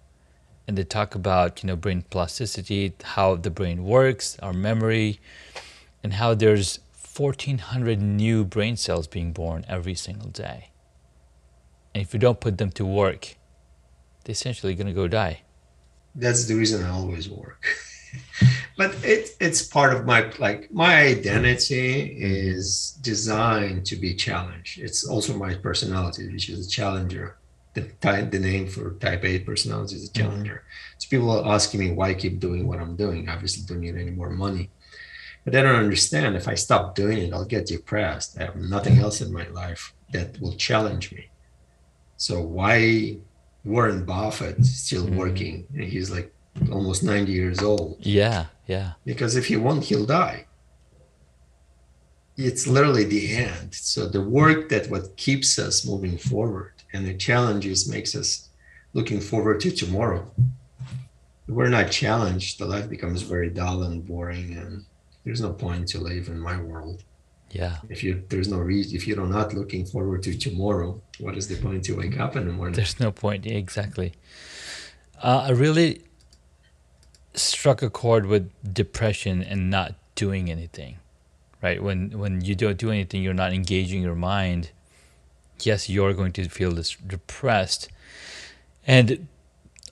And 0.67 0.77
they 0.77 0.84
talk 0.84 1.15
about, 1.15 1.63
you 1.63 1.67
know, 1.67 1.75
brain 1.75 2.03
plasticity, 2.10 2.93
how 3.03 3.36
the 3.36 3.50
brain 3.50 3.84
works, 3.84 4.38
our 4.39 4.53
memory, 4.53 5.19
and 6.03 6.13
how 6.13 6.36
there's 6.36 6.79
1400 7.17 8.00
new 8.00 8.46
brain 8.46 8.77
cells 8.77 9.08
being 9.08 9.34
born 9.34 9.65
every 9.67 9.96
single 9.96 10.29
day. 10.29 10.69
And 11.96 12.03
if 12.03 12.13
you 12.13 12.19
don't 12.19 12.39
put 12.39 12.60
them 12.60 12.69
to 12.74 12.86
work, 12.86 13.36
they're 14.24 14.34
essentially 14.34 14.75
going 14.75 14.88
to 14.88 14.93
go 14.93 15.08
die. 15.08 15.41
That's 16.13 16.46
the 16.46 16.53
reason 16.53 16.86
I 16.86 16.89
always 16.89 17.27
work. 17.27 17.65
but 18.77 18.95
it, 19.03 19.29
it's 19.39 19.61
part 19.61 19.93
of 19.93 20.05
my 20.05 20.31
like 20.39 20.71
my 20.71 21.01
identity 21.01 22.15
is 22.19 22.97
designed 23.01 23.85
to 23.87 23.95
be 23.95 24.15
challenged. 24.15 24.79
It's 24.79 25.05
also 25.05 25.37
my 25.37 25.53
personality, 25.55 26.31
which 26.31 26.49
is 26.49 26.67
a 26.67 26.69
challenger. 26.69 27.37
The 27.75 27.83
type, 28.01 28.31
the 28.31 28.39
name 28.39 28.67
for 28.67 28.95
type 28.95 29.23
A 29.23 29.39
personality 29.39 29.95
is 29.95 30.09
a 30.09 30.13
challenger. 30.13 30.63
So 30.97 31.07
people 31.09 31.29
are 31.31 31.53
asking 31.53 31.79
me 31.81 31.91
why 31.91 32.09
I 32.09 32.13
keep 32.15 32.39
doing 32.39 32.67
what 32.67 32.79
I'm 32.79 32.95
doing. 32.95 33.29
Obviously, 33.29 33.63
don't 33.67 33.81
need 33.81 33.95
any 33.95 34.11
more 34.11 34.31
money. 34.31 34.71
But 35.43 35.53
they 35.53 35.61
don't 35.61 35.75
understand 35.75 36.35
if 36.35 36.47
I 36.47 36.55
stop 36.55 36.95
doing 36.95 37.19
it, 37.19 37.33
I'll 37.33 37.45
get 37.45 37.67
depressed. 37.67 38.37
I 38.39 38.45
have 38.45 38.55
nothing 38.55 38.97
else 38.97 39.21
in 39.21 39.31
my 39.31 39.47
life 39.49 39.93
that 40.13 40.39
will 40.41 40.55
challenge 40.55 41.11
me. 41.13 41.29
So 42.17 42.41
why 42.41 43.17
Warren 43.63 44.03
Buffett 44.05 44.59
is 44.59 44.81
still 44.85 45.05
Mhm. 45.05 45.15
working? 45.15 45.67
And 45.73 45.83
he's 45.83 46.09
like 46.09 46.33
almost 46.72 47.03
90 47.03 47.32
years 47.32 47.60
old 47.62 47.98
Yeah, 48.00 48.46
yeah. 48.68 48.94
because 49.06 49.36
if 49.36 49.48
he 49.48 49.56
won't, 49.58 49.86
he'll 49.86 50.06
die. 50.06 50.46
It's 52.38 52.68
literally 52.68 53.03
the 53.03 53.36
end. 53.36 53.74
So 53.74 54.08
the 54.08 54.22
work 54.22 54.70
that 54.70 54.89
what 54.89 55.18
keeps 55.18 55.60
us 55.60 55.86
moving 55.86 56.18
forward 56.18 56.74
and 56.94 57.06
the 57.06 57.13
challenges 57.13 57.89
makes 57.89 58.15
us 58.15 58.50
looking 58.94 59.20
forward 59.20 59.60
to 59.62 59.72
tomorrow. 59.72 60.32
If 61.48 61.56
we're 61.56 61.70
not 61.70 61.91
challenged, 61.91 62.60
the 62.60 62.65
life 62.65 62.89
becomes 62.89 63.24
very 63.24 63.50
dull 63.50 63.84
and 63.84 64.06
boring, 64.06 64.56
and 64.56 64.86
there's 65.25 65.41
no 65.41 65.51
point 65.51 65.88
to 65.89 66.00
live 66.00 66.27
in 66.27 66.39
my 66.39 66.62
world. 66.62 67.03
Yeah. 67.51 67.77
If 67.89 68.03
you 68.03 68.24
there's 68.29 68.48
no 68.48 68.60
reason 68.60 68.96
if 68.96 69.08
you're 69.08 69.25
not 69.25 69.53
looking 69.53 69.84
forward 69.86 70.22
to 70.24 70.38
tomorrow, 70.38 71.01
what 71.20 71.36
is 71.36 71.48
the 71.48 71.56
point 71.56 71.84
to 71.86 71.94
wake 71.96 72.20
up 72.20 72.36
in 72.36 72.46
the 72.48 72.53
morning? 72.53 72.75
There's 72.75 73.00
no 73.00 73.12
point. 73.12 73.46
Exactly. 73.48 74.13
Uh, 75.22 75.46
I 75.48 75.50
really 75.51 76.03
struck 77.39 77.81
a 77.81 77.89
chord 77.89 78.25
with 78.25 78.51
depression 78.74 79.41
and 79.41 79.69
not 79.69 79.96
doing 80.15 80.50
anything. 80.50 80.98
Right? 81.62 81.81
When 81.81 82.17
when 82.17 82.41
you 82.41 82.55
don't 82.55 82.77
do 82.77 82.89
anything, 82.89 83.22
you're 83.22 83.34
not 83.34 83.53
engaging 83.53 84.01
your 84.01 84.15
mind. 84.15 84.72
Yes, 85.62 85.89
you're 85.89 86.13
going 86.13 86.31
to 86.34 86.48
feel 86.48 86.72
this 86.72 86.96
depressed. 86.96 87.89
And 88.88 89.27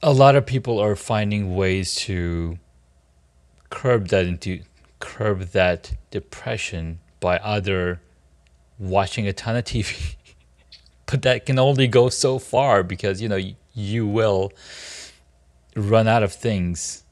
a 0.02 0.14
lot 0.14 0.36
of 0.36 0.46
people 0.46 0.80
are 0.80 0.96
finding 0.96 1.56
ways 1.56 1.96
to 1.96 2.58
curb 3.70 4.08
that 4.10 4.26
into 4.26 4.62
curb 5.00 5.42
that 5.52 5.94
depression 6.12 7.00
by 7.20 7.40
either 7.44 8.00
watching 8.80 9.28
a 9.28 9.34
ton 9.34 9.56
of 9.56 9.66
TV 9.66 10.16
but 11.06 11.22
that 11.24 11.46
can 11.46 11.60
only 11.60 11.88
go 11.88 12.10
so 12.10 12.40
far 12.40 12.84
because 12.84 13.22
you 13.22 13.28
know 13.28 13.40
you 13.74 14.08
will 14.08 14.52
run 15.76 16.08
out 16.08 16.24
of 16.24 16.34
things 16.34 17.04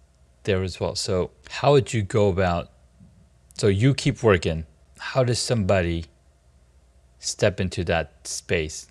there 0.46 0.64
as 0.64 0.80
well 0.80 0.96
so 0.96 1.32
how 1.50 1.72
would 1.74 1.94
you 1.94 2.02
go 2.02 2.30
about 2.30 2.70
so 3.56 3.68
you 3.68 3.94
keep 3.94 4.24
working 4.24 4.66
how 5.00 5.24
does 5.24 5.40
somebody 5.40 6.06
step 7.20 7.60
into 7.60 7.84
that 7.84 8.28
space 8.28 8.88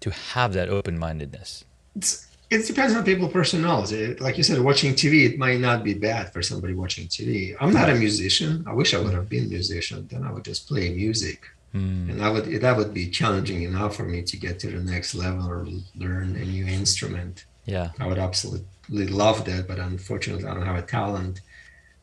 to 0.00 0.10
have 0.10 0.52
that 0.52 0.68
open-mindedness 0.68 1.64
it's, 1.96 2.26
it 2.50 2.66
depends 2.66 2.94
on 2.96 3.04
people's 3.04 3.32
personality. 3.32 4.14
Like 4.16 4.36
you 4.36 4.42
said, 4.42 4.58
watching 4.60 4.94
TV, 4.94 5.24
it 5.30 5.38
might 5.38 5.60
not 5.60 5.84
be 5.84 5.94
bad 5.94 6.32
for 6.32 6.42
somebody 6.42 6.74
watching 6.74 7.06
TV. 7.06 7.54
I'm 7.60 7.72
not 7.72 7.88
a 7.88 7.94
musician. 7.94 8.64
I 8.66 8.72
wish 8.72 8.92
I 8.92 8.98
would 8.98 9.14
have 9.14 9.28
been 9.28 9.44
a 9.44 9.48
musician. 9.48 10.08
Then 10.10 10.24
I 10.24 10.32
would 10.32 10.44
just 10.44 10.66
play 10.66 10.92
music, 10.92 11.46
Hmm. 11.72 12.10
and 12.10 12.20
that 12.20 12.32
would 12.32 12.46
that 12.60 12.76
would 12.76 12.92
be 12.92 13.08
challenging 13.08 13.62
enough 13.62 13.94
for 13.96 14.02
me 14.04 14.22
to 14.22 14.36
get 14.36 14.58
to 14.60 14.68
the 14.70 14.82
next 14.82 15.14
level 15.14 15.48
or 15.48 15.64
learn 15.96 16.34
a 16.34 16.44
new 16.44 16.66
instrument. 16.66 17.44
yeah 17.66 17.90
I 18.00 18.08
would 18.08 18.18
absolutely 18.18 18.66
love 18.90 19.44
that, 19.46 19.68
but 19.68 19.78
unfortunately, 19.78 20.46
I 20.46 20.54
don't 20.54 20.66
have 20.66 20.76
a 20.76 20.82
talent. 20.82 21.40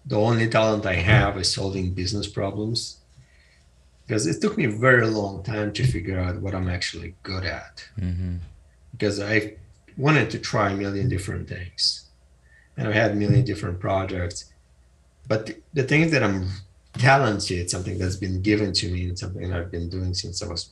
The 0.05 0.17
only 0.17 0.47
talent 0.49 0.85
I 0.85 0.93
have 0.95 1.37
is 1.37 1.53
solving 1.53 1.93
business 1.93 2.27
problems. 2.27 2.97
Because 4.05 4.25
it 4.25 4.39
took 4.41 4.57
me 4.57 4.63
a 4.63 4.69
very 4.69 5.05
long 5.05 5.43
time 5.43 5.73
to 5.73 5.85
figure 5.85 6.17
out 6.17 6.41
what 6.41 6.55
I'm 6.55 6.69
actually 6.69 7.15
good 7.23 7.43
at 7.43 7.85
hmm 7.99 8.37
because 8.97 9.19
I 9.19 9.53
wanted 9.95 10.31
to 10.31 10.39
try 10.39 10.71
a 10.71 10.75
million 10.75 11.07
different 11.07 11.47
things 11.47 12.05
and 12.75 12.87
I 12.87 12.91
had 12.91 13.11
a 13.11 13.15
million 13.15 13.45
different 13.45 13.79
projects. 13.79 14.51
But 15.27 15.45
the, 15.45 15.57
the 15.73 15.83
thing 15.83 16.09
that 16.11 16.23
I'm 16.23 16.47
talented, 16.93 17.69
something 17.69 17.97
that's 17.97 18.15
been 18.15 18.41
given 18.41 18.73
to 18.73 18.91
me 18.91 19.07
and 19.07 19.17
something 19.17 19.51
I've 19.53 19.71
been 19.71 19.89
doing 19.89 20.13
since 20.13 20.41
I 20.41 20.47
was 20.47 20.69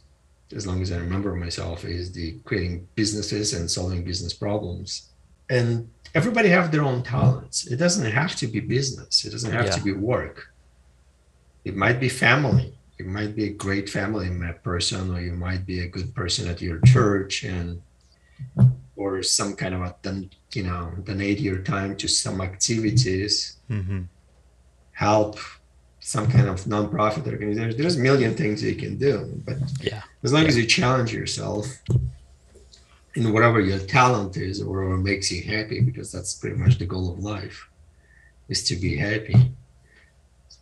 as 0.55 0.67
long 0.67 0.81
as 0.81 0.91
I 0.91 0.98
remember 0.98 1.36
myself 1.36 1.86
is 1.86 2.12
the 2.12 2.34
creating 2.45 2.88
businesses 2.95 3.53
and 3.53 3.69
solving 3.69 4.03
business 4.03 4.34
problems. 4.34 5.10
And 5.50 5.90
everybody 6.14 6.50
have 6.50 6.72
their 6.72 6.84
own 6.84 7.04
talents. 7.04 7.68
It 7.68 7.78
doesn't 7.78 8.10
have 8.10 8.36
to 8.38 8.48
be 8.48 8.60
business. 8.60 9.25
It 9.25 9.32
doesn't 9.32 9.52
have 9.52 9.75
to 9.75 9.82
be 9.82 9.94
work. 9.94 10.52
It 11.64 11.75
might 11.75 12.00
be 12.00 12.10
family. 12.10 12.74
You 12.98 13.06
might 13.06 13.36
be 13.36 13.46
a 13.46 13.54
great 13.54 13.90
family 13.90 14.30
person, 14.64 15.14
or 15.14 15.20
you 15.20 15.34
might 15.34 15.66
be 15.66 15.82
a 15.82 15.88
good 15.88 16.16
person 16.16 16.48
at 16.48 16.62
your 16.62 16.80
church, 16.86 17.44
and 17.44 17.82
or 18.96 19.22
some 19.22 19.56
kind 19.56 19.74
of 19.75 19.82
a 19.82 19.96
you 20.54 20.64
know 20.64 20.94
donate 21.04 21.40
your 21.40 21.60
time 21.60 21.98
to 21.98 22.08
some 22.08 22.42
activities, 22.42 23.58
hmm 23.68 24.04
help 24.94 25.38
some 26.00 26.25
kind 26.25 26.48
of 26.48 26.64
nonprofit 26.64 27.28
organization. 27.28 27.75
There's 27.75 27.98
a 27.98 28.00
million 28.00 28.34
things 28.34 28.64
you 28.64 28.75
can 28.75 28.98
do, 28.98 29.42
but 29.44 29.58
yeah 29.82 30.04
as 30.25 30.34
long 30.34 30.46
as 30.48 30.58
you 30.58 30.66
challenge 30.66 31.14
yourself 31.14 31.66
in 33.15 33.31
whatever 33.34 33.60
your 33.60 33.79
talent 33.79 34.38
is 34.38 34.62
or 34.62 34.67
whatever 34.69 34.98
makes 34.98 35.31
you 35.31 35.41
happy, 35.43 35.79
because 35.81 36.12
that's 36.12 36.36
pretty 36.36 36.57
much 36.57 36.77
the 36.77 36.86
goal 36.86 37.12
of 37.13 37.19
life, 37.19 37.69
is 38.50 38.63
to 38.65 38.75
be 38.75 38.95
happy. 38.98 39.51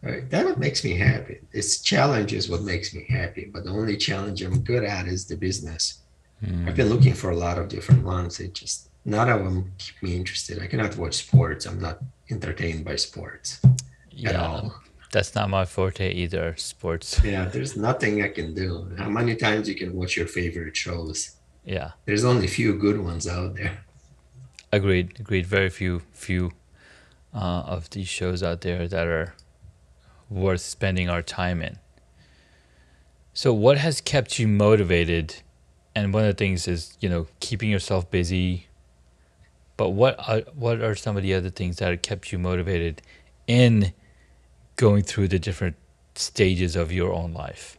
Right? 0.01 0.29
That 0.29 0.45
what 0.45 0.59
makes 0.59 0.83
me 0.83 0.97
happy. 0.97 1.39
It's 1.53 1.81
challenge 1.81 2.33
is 2.33 2.49
what 2.49 2.61
makes 2.61 2.93
me 2.93 3.05
happy. 3.09 3.49
But 3.51 3.63
the 3.63 3.69
only 3.71 3.95
challenge 3.97 4.41
I'm 4.41 4.59
good 4.59 4.83
at 4.83 5.07
is 5.07 5.25
the 5.25 5.37
business. 5.37 5.99
Mm. 6.43 6.67
I've 6.67 6.75
been 6.75 6.89
looking 6.89 7.13
for 7.13 7.29
a 7.31 7.35
lot 7.35 7.57
of 7.57 7.69
different 7.69 8.03
ones. 8.03 8.39
It 8.39 8.53
just 8.53 8.89
none 9.05 9.29
of 9.29 9.43
them 9.43 9.71
keep 9.77 9.95
me 10.03 10.15
interested. 10.15 10.61
I 10.61 10.67
cannot 10.67 10.97
watch 10.97 11.15
sports. 11.15 11.65
I'm 11.65 11.79
not 11.79 11.99
entertained 12.29 12.83
by 12.85 12.95
sports 12.97 13.59
at 13.63 13.73
yeah 14.11 14.45
all. 14.45 14.75
that's 15.11 15.35
not 15.35 15.49
my 15.49 15.65
forte 15.65 16.11
either 16.11 16.55
sports 16.57 17.19
Yeah, 17.23 17.45
there's 17.45 17.75
nothing 17.77 18.21
I 18.23 18.29
can 18.29 18.53
do. 18.53 18.91
How 18.97 19.09
many 19.09 19.35
times 19.35 19.67
you 19.69 19.75
can 19.75 19.93
watch 19.93 20.15
your 20.17 20.27
favorite 20.27 20.75
shows? 20.77 21.35
Yeah 21.65 21.91
There's 22.05 22.25
only 22.25 22.45
a 22.45 22.49
few 22.49 22.77
good 22.77 22.99
ones 22.99 23.27
out 23.27 23.55
there. 23.55 23.83
Agreed. 24.73 25.19
Agreed. 25.19 25.45
Very 25.45 25.69
few 25.69 26.01
few 26.13 26.51
uh, 27.31 27.61
of 27.67 27.91
these 27.91 28.07
shows 28.07 28.41
out 28.41 28.61
there 28.61 28.87
that 28.87 29.05
are 29.05 29.35
worth 30.31 30.61
spending 30.61 31.09
our 31.09 31.21
time 31.21 31.61
in. 31.61 31.77
So, 33.33 33.53
what 33.53 33.77
has 33.77 34.01
kept 34.01 34.39
you 34.39 34.47
motivated? 34.47 35.43
And 35.95 36.11
one 36.11 36.23
of 36.23 36.29
the 36.29 36.33
things 36.33 36.67
is, 36.67 36.97
you 37.01 37.07
know, 37.07 37.27
keeping 37.39 37.69
yourself 37.69 38.09
busy. 38.09 38.65
But 39.77 39.89
what 39.89 40.15
are, 40.27 40.39
what 40.55 40.81
are 40.81 40.95
some 40.95 41.17
of 41.17 41.23
the 41.23 41.35
other 41.35 41.51
things 41.51 41.77
that 41.77 41.91
have 41.91 42.01
kept 42.01 42.31
you 42.31 42.39
motivated 42.39 43.03
in 43.45 43.93
going 44.75 45.03
through 45.03 45.27
the 45.27 45.37
different 45.37 45.75
stages 46.15 46.75
of 46.75 46.91
your 46.91 47.13
own 47.13 47.33
life? 47.33 47.77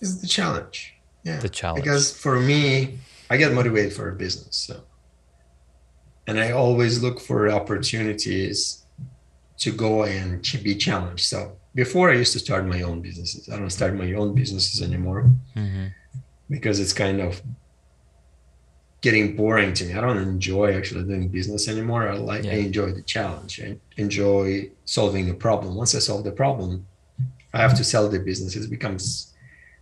Is 0.00 0.20
the 0.20 0.26
challenge. 0.26 0.95
Yeah. 1.26 1.40
The 1.40 1.48
challenge. 1.60 1.82
Because 1.84 2.06
for 2.24 2.36
me, 2.50 2.98
I 3.32 3.36
get 3.36 3.52
motivated 3.52 3.92
for 3.92 4.08
a 4.08 4.14
business. 4.24 4.54
So 4.66 4.74
and 6.28 6.36
I 6.46 6.48
always 6.52 7.02
look 7.04 7.18
for 7.20 7.38
opportunities 7.60 8.58
to 9.58 9.70
go 9.72 10.04
and 10.04 10.28
be 10.62 10.74
challenged. 10.86 11.24
So 11.32 11.38
before 11.74 12.10
I 12.10 12.14
used 12.14 12.32
to 12.32 12.38
start 12.38 12.62
my 12.66 12.82
own 12.82 13.00
businesses. 13.00 13.48
I 13.52 13.56
don't 13.58 13.70
start 13.70 13.94
my 13.94 14.12
own 14.20 14.34
businesses 14.34 14.82
anymore 14.88 15.30
Mm-hmm. 15.56 15.86
because 16.48 16.76
it's 16.82 16.92
kind 16.92 17.20
of 17.20 17.42
getting 19.02 19.36
boring 19.36 19.72
to 19.74 19.84
me. 19.84 19.94
I 19.94 20.00
don't 20.00 20.18
enjoy 20.18 20.76
actually 20.78 21.04
doing 21.04 21.28
business 21.28 21.68
anymore. 21.68 22.08
I 22.08 22.14
like 22.32 22.44
I 22.46 22.58
enjoy 22.70 22.92
the 22.92 23.02
challenge. 23.02 23.60
I 23.66 23.76
enjoy 24.04 24.70
solving 24.84 25.30
a 25.30 25.34
problem. 25.34 25.74
Once 25.82 25.94
I 25.94 26.00
solve 26.00 26.24
the 26.24 26.32
problem, 26.32 26.86
I 27.52 27.58
have 27.60 27.74
to 27.76 27.84
sell 27.84 28.08
the 28.08 28.18
business. 28.30 28.56
It 28.56 28.70
becomes 28.70 29.34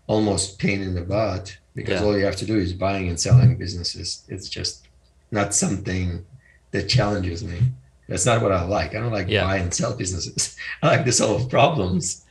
almost 0.07 0.59
pain 0.59 0.83
in 0.83 0.95
the 0.95 1.03
butt 1.03 1.57
because 1.75 2.01
Yeah. 2.01 2.07
all 2.07 2.19
you 2.19 2.25
have 2.25 2.37
to 2.37 2.47
do 2.47 2.59
is 2.59 2.73
buying 2.73 3.09
and 3.09 3.19
selling 3.19 3.57
businesses. 3.57 4.23
It's 4.29 4.49
just 4.49 4.87
not 5.31 5.55
something 5.55 6.25
that 6.73 6.89
challenges 6.89 7.43
me. 7.43 7.61
That's 8.09 8.27
not 8.27 8.43
what 8.43 8.53
I 8.53 8.65
like. 8.65 8.95
I 8.95 9.01
don't 9.01 9.13
like 9.13 9.29
Yeah. 9.29 9.45
buy 9.45 9.57
and 9.57 9.73
sell 9.73 9.95
businesses. 9.97 10.57
I 10.83 10.89
like 10.89 11.05
to 11.07 11.13
solve 11.13 11.49
problems. 11.49 12.23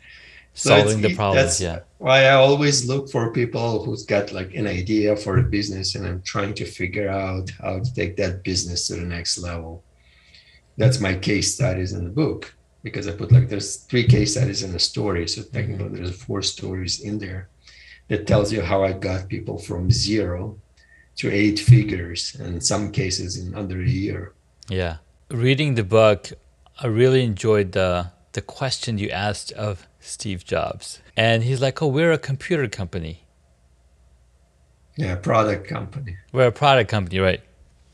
So 0.55 0.69
Solving 0.69 1.01
the 1.01 1.09
e- 1.09 1.15
problems, 1.15 1.41
that's 1.43 1.61
yeah. 1.61 1.79
Why 1.97 2.25
I 2.25 2.35
always 2.35 2.87
look 2.87 3.09
for 3.09 3.31
people 3.31 3.83
who's 3.83 4.05
got 4.05 4.31
like 4.31 4.53
an 4.53 4.67
idea 4.67 5.15
for 5.15 5.37
a 5.37 5.43
business 5.43 5.95
and 5.95 6.05
I'm 6.05 6.21
trying 6.21 6.53
to 6.55 6.65
figure 6.65 7.09
out 7.09 7.49
how 7.59 7.79
to 7.79 7.93
take 7.93 8.17
that 8.17 8.43
business 8.43 8.85
to 8.87 8.95
the 8.95 9.01
next 9.01 9.39
level. 9.39 9.83
That's 10.77 10.99
my 10.99 11.15
case 11.15 11.55
studies 11.55 11.93
in 11.93 12.03
the 12.03 12.11
book 12.11 12.53
because 12.83 13.07
I 13.07 13.13
put 13.13 13.31
like 13.31 13.49
there's 13.49 13.77
three 13.77 14.05
case 14.05 14.33
studies 14.33 14.61
in 14.61 14.73
the 14.73 14.79
story. 14.79 15.27
So 15.27 15.41
technically 15.41 15.85
mm-hmm. 15.85 15.95
there's 15.95 16.21
four 16.21 16.43
stories 16.43 17.01
in 17.01 17.17
there 17.17 17.49
that 18.07 18.27
tells 18.27 18.51
you 18.51 18.61
how 18.61 18.83
I 18.83 18.93
got 18.93 19.27
people 19.27 19.57
from 19.57 19.91
zero 19.91 20.57
to 21.17 21.31
eight 21.31 21.59
figures 21.59 22.35
and 22.39 22.55
in 22.55 22.61
some 22.61 22.91
cases 22.91 23.37
in 23.37 23.53
under 23.55 23.81
a 23.81 23.87
year. 23.87 24.33
Yeah. 24.67 24.97
Reading 25.29 25.75
the 25.75 25.83
book, 25.83 26.31
I 26.79 26.87
really 26.87 27.23
enjoyed 27.23 27.71
the 27.73 28.11
the 28.33 28.41
question 28.41 28.97
you 28.97 29.09
asked 29.09 29.51
of 29.51 29.87
Steve 29.99 30.43
Jobs. 30.43 31.01
And 31.15 31.43
he's 31.43 31.61
like, 31.61 31.81
"Oh, 31.81 31.87
we're 31.87 32.11
a 32.11 32.17
computer 32.17 32.67
company. 32.67 33.25
Yeah, 34.97 35.15
product 35.15 35.67
company. 35.67 36.17
We're 36.31 36.47
a 36.47 36.51
product 36.51 36.89
company, 36.89 37.19
right? 37.19 37.41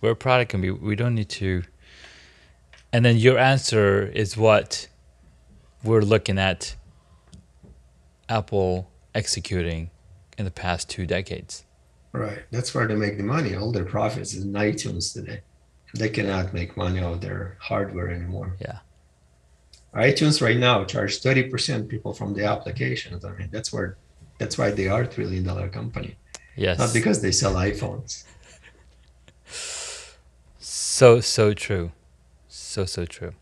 We're 0.01 0.11
a 0.11 0.15
product 0.15 0.51
company. 0.51 0.71
We 0.71 0.95
don't 0.95 1.15
need 1.15 1.29
to." 1.29 1.63
And 2.91 3.05
then 3.05 3.17
your 3.17 3.37
answer 3.37 4.07
is 4.07 4.37
what 4.37 4.87
we're 5.83 6.01
looking 6.01 6.39
at 6.39 6.75
Apple 8.27 8.89
executing 9.13 9.91
in 10.39 10.45
the 10.45 10.51
past 10.51 10.89
two 10.89 11.05
decades. 11.05 11.65
Right. 12.11 12.39
That's 12.49 12.73
where 12.73 12.87
they 12.87 12.95
make 12.95 13.17
the 13.17 13.23
money. 13.23 13.55
All 13.55 13.71
their 13.71 13.85
profits 13.85 14.33
is 14.33 14.43
in 14.43 14.53
iTunes 14.53 15.13
today. 15.13 15.41
They 15.93 16.09
cannot 16.09 16.53
make 16.53 16.75
money 16.77 16.99
out 16.99 17.13
of 17.15 17.21
their 17.21 17.57
hardware 17.59 18.09
anymore. 18.09 18.55
Yeah. 18.59 18.79
iTunes 19.93 20.41
right 20.41 20.57
now 20.57 20.85
charge 20.85 21.21
30% 21.21 21.87
people 21.87 22.13
from 22.13 22.33
the 22.33 22.45
applications. 22.45 23.25
I 23.25 23.31
mean, 23.33 23.49
that's 23.51 23.71
where 23.73 23.97
that's 24.39 24.57
why 24.57 24.71
they 24.71 24.87
are 24.87 25.01
a 25.01 25.07
trillion 25.07 25.43
dollar 25.43 25.67
company. 25.67 26.15
Yes. 26.55 26.79
Not 26.79 26.93
because 26.93 27.21
they 27.21 27.31
sell 27.31 27.53
iPhones. 27.55 28.23
So 30.59 31.21
so 31.21 31.53
true, 31.53 31.91
so 32.47 32.85
so 32.85 33.05
true. 33.05 33.33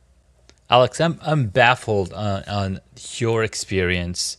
Alex, 0.69 1.01
I'm 1.01 1.19
I'm 1.21 1.47
baffled 1.47 2.13
on, 2.13 2.43
on 2.43 2.79
your 3.17 3.43
experience, 3.43 4.37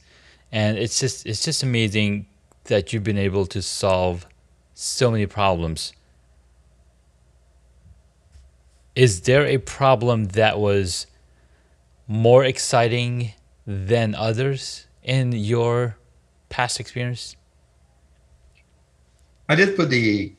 and 0.53 0.79
it's 0.79 1.01
just 1.01 1.27
it's 1.27 1.45
just 1.45 1.63
amazing 1.63 2.28
that 2.69 2.93
you've 2.93 3.05
been 3.05 3.19
able 3.19 3.45
to 3.47 3.61
solve 3.61 4.27
so 4.75 5.11
many 5.11 5.27
problems. 5.27 5.93
Is 8.95 9.23
there 9.23 9.45
a 9.45 9.59
problem 9.59 10.27
that 10.27 10.59
was 10.59 11.07
more 12.07 12.45
exciting 12.45 13.33
than 13.67 14.15
others 14.15 14.87
in 15.03 15.33
your 15.33 15.97
past 16.49 16.81
experience? 16.81 17.37
I 19.49 19.55
did 19.55 19.77
put 19.77 19.91
the 19.91 20.33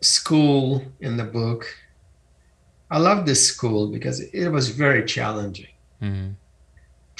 school 0.00 0.84
in 1.00 1.16
the 1.16 1.24
book. 1.24 1.66
I 2.90 2.98
love 2.98 3.24
this 3.24 3.46
school 3.46 3.88
because 3.88 4.20
it 4.20 4.48
was 4.48 4.68
very 4.68 5.04
challenging. 5.04 5.72
Mm-hmm. 6.02 6.32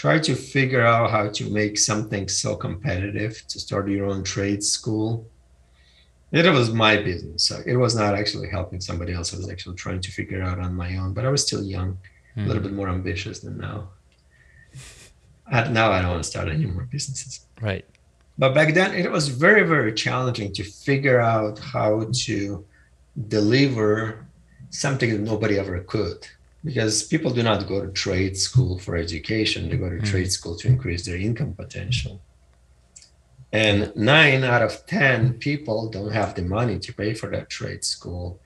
Try 0.03 0.19
to 0.19 0.35
figure 0.35 0.85
out 0.85 1.13
how 1.13 1.29
to 1.29 1.49
make 1.49 1.79
something 1.79 2.27
so 2.29 2.57
competitive 2.57 3.45
to 3.47 3.61
start 3.61 3.89
your 3.89 4.07
own 4.07 4.25
trade 4.25 4.61
school. 4.65 5.25
It 6.33 6.45
was 6.53 6.73
my 6.73 6.97
business. 6.97 7.45
So 7.45 7.63
it 7.65 7.77
was 7.77 7.95
not 7.95 8.17
actually 8.17 8.49
helping 8.49 8.81
somebody 8.81 9.13
else. 9.13 9.33
I 9.33 9.37
was 9.37 9.49
actually 9.49 9.77
trying 9.77 10.01
to 10.01 10.11
figure 10.11 10.43
out 10.43 10.59
on 10.59 10.75
my 10.75 10.97
own, 10.97 11.15
but 11.15 11.25
I 11.25 11.29
was 11.29 11.47
still 11.47 11.63
young, 11.63 11.97
a 12.37 12.41
little 12.41 12.57
hmm. 12.57 12.65
bit 12.65 12.73
more 12.73 12.89
ambitious 12.89 13.39
than 13.39 13.59
now. 13.59 13.91
And 15.53 15.73
now 15.73 15.93
I 15.93 16.03
don't 16.03 16.11
want 16.11 16.25
to 16.25 16.29
start 16.29 16.49
any 16.49 16.67
more 16.67 16.83
businesses. 16.91 17.47
Right. 17.61 17.85
But 18.37 18.57
back 18.57 18.75
then, 18.75 18.93
it 18.95 19.09
was 19.09 19.29
very, 19.29 19.63
very 19.63 19.93
challenging 19.93 20.53
to 20.55 20.65
figure 20.65 21.21
out 21.21 21.61
how 21.61 22.09
to 22.25 22.65
deliver 23.29 24.27
something 24.71 25.11
that 25.13 25.21
nobody 25.21 25.61
ever 25.61 25.79
could. 25.85 26.27
Because 26.65 27.03
people 27.03 27.33
do 27.33 27.43
not 27.43 27.67
go 27.67 27.85
to 27.85 27.91
trade 27.91 28.37
school 28.37 28.79
for 28.79 28.97
education, 28.97 29.69
they 29.69 29.77
go 29.77 29.91
to 29.91 29.97
Mhm. 29.97 30.05
trade 30.05 30.31
school 30.31 30.57
to 30.57 30.69
increase 30.69 31.05
their 31.05 31.17
income 31.17 31.55
potential. 31.55 32.21
And 33.53 33.93
nine 33.95 34.45
out 34.45 34.63
of 34.63 34.87
10 34.87 35.35
people 35.35 35.91
don't 35.91 36.13
have 36.13 36.35
the 36.35 36.43
money 36.43 36.79
to 36.79 36.93
pay 36.93 37.13
for 37.15 37.29
that 37.31 37.51
trade 37.51 37.85
school. 37.85 38.41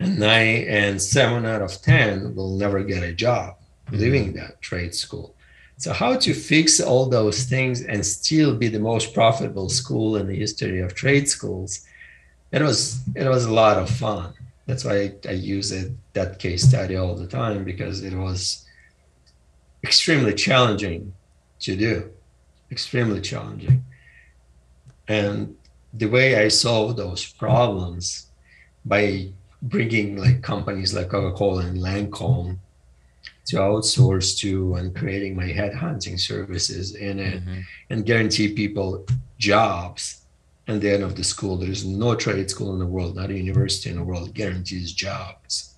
And 0.00 0.18
nine 0.18 0.64
and 0.68 1.00
seven 1.00 1.44
out 1.44 1.62
of 1.62 1.80
10 1.82 2.34
will 2.34 2.56
never 2.56 2.82
get 2.82 3.02
a 3.02 3.12
job 3.12 3.56
leaving 3.92 4.32
that 4.34 4.60
trade 4.60 4.94
school. 4.94 5.34
So, 5.76 5.92
how 5.92 6.16
to 6.16 6.34
fix 6.34 6.80
all 6.80 7.06
those 7.06 7.44
things 7.44 7.82
and 7.82 8.04
still 8.04 8.54
be 8.56 8.68
the 8.68 8.78
most 8.78 9.14
profitable 9.14 9.68
school 9.68 10.16
in 10.16 10.26
the 10.26 10.36
history 10.36 10.80
of 10.80 10.94
trade 10.94 11.28
schools? 11.28 11.80
It 12.52 12.62
was 12.62 13.00
it 13.14 13.28
was 13.28 13.44
a 13.44 13.52
lot 13.52 13.78
of 13.78 13.88
fun. 13.88 14.32
That's 14.66 14.84
why 14.84 14.96
I, 14.96 15.12
I 15.28 15.32
use 15.32 15.70
it 15.72 15.92
that 16.12 16.38
case 16.38 16.64
study 16.64 16.96
all 16.96 17.14
the 17.14 17.26
time 17.26 17.64
because 17.64 18.02
it 18.02 18.14
was 18.14 18.66
extremely 19.84 20.34
challenging 20.34 21.12
to 21.60 21.76
do, 21.76 22.10
extremely 22.70 23.20
challenging. 23.20 23.84
And 25.08 25.56
the 25.92 26.06
way 26.06 26.36
I 26.36 26.48
solved 26.48 26.96
those 26.98 27.24
problems 27.32 28.26
by 28.84 29.28
bringing 29.62 30.16
like 30.16 30.42
companies 30.42 30.94
like 30.94 31.10
Coca-Cola 31.10 31.66
and 31.66 31.78
Lancome 31.78 32.58
to 33.46 33.56
outsource 33.56 34.38
to 34.38 34.74
and 34.74 34.94
creating 34.94 35.36
my 35.36 35.48
headhunting 35.48 36.18
services 36.18 36.94
in 36.94 37.18
it 37.18 37.44
Mhm. 37.44 37.64
and 37.90 38.06
guarantee 38.06 38.52
people 38.54 39.04
jobs 39.38 40.22
at 40.68 40.80
the 40.80 40.90
end 40.90 41.02
of 41.02 41.16
the 41.16 41.24
school. 41.24 41.56
There 41.56 41.70
is 41.70 41.84
no 41.84 42.14
trade 42.14 42.48
school 42.48 42.72
in 42.72 42.78
the 42.78 42.86
world, 42.86 43.16
not 43.16 43.30
a 43.30 43.34
university 43.36 43.90
in 43.90 43.96
the 43.96 44.04
world 44.04 44.32
guarantees 44.34 44.92
jobs 44.92 45.69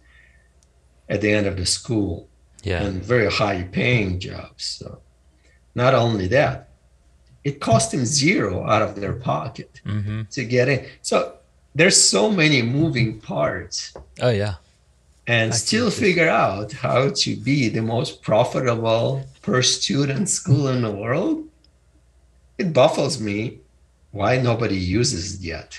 at 1.12 1.20
the 1.20 1.30
end 1.38 1.46
of 1.50 1.56
the 1.56 1.66
school 1.78 2.14
Yeah. 2.70 2.82
and 2.84 2.94
very 3.12 3.30
high 3.40 3.60
paying 3.80 4.10
jobs. 4.28 4.62
So 4.78 4.88
not 5.82 5.92
only 6.04 6.26
that, 6.38 6.56
it 7.48 7.54
cost 7.68 7.86
them 7.92 8.04
zero 8.22 8.54
out 8.72 8.82
of 8.86 8.92
their 9.00 9.14
pocket 9.32 9.70
Mm-hmm. 9.84 10.20
to 10.36 10.40
get 10.54 10.66
in. 10.74 10.80
So 11.10 11.16
there's 11.78 11.98
so 12.14 12.22
many 12.42 12.60
moving 12.78 13.10
parts 13.32 13.76
Oh 14.26 14.34
yeah. 14.42 14.54
and 15.26 15.48
I 15.52 15.56
still 15.66 15.90
figure 15.90 16.30
out 16.46 16.68
how 16.86 17.00
to 17.22 17.30
be 17.50 17.58
the 17.76 17.82
most 17.94 18.12
profitable 18.28 19.06
per 19.46 19.60
student 19.62 20.26
school 20.38 20.64
in 20.74 20.80
the 20.86 20.94
world 21.04 21.36
it 22.62 22.68
baffles 22.80 23.16
me 23.28 23.38
why 24.18 24.32
nobody 24.50 24.76
uses 25.00 25.24
it 25.34 25.40
yet 25.54 25.70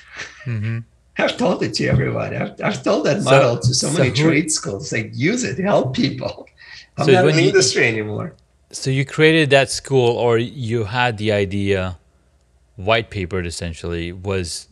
Mm-hmm. 0.45 0.79
I've 1.17 1.37
told 1.37 1.61
it 1.63 1.73
to 1.75 1.83
everybody 1.87 2.35
i've, 2.35 2.53
I've 2.67 2.81
told 2.83 3.05
that 3.05 3.21
So- 3.21 3.29
model 3.31 3.55
to 3.59 3.73
so, 3.73 3.87
so 3.87 3.93
many 3.97 4.09
who- 4.09 4.15
trade 4.29 4.51
schools 4.51 4.91
like 4.91 5.11
use 5.13 5.43
it 5.43 5.57
help 5.59 5.93
people 5.95 6.47
i'm 6.97 7.05
So 7.05 7.11
not 7.11 7.27
in 7.29 7.35
the 7.35 7.47
industry 7.49 7.85
anymore 7.87 8.29
So 8.81 8.89
you 8.89 9.05
created 9.05 9.47
that 9.51 9.69
school, 9.69 10.09
or 10.25 10.33
you 10.39 10.79
had 10.99 11.13
the 11.23 11.31
idea, 11.45 11.79
white 12.87 13.07
papered 13.17 13.45
essentially, 13.53 14.05
was 14.11 14.67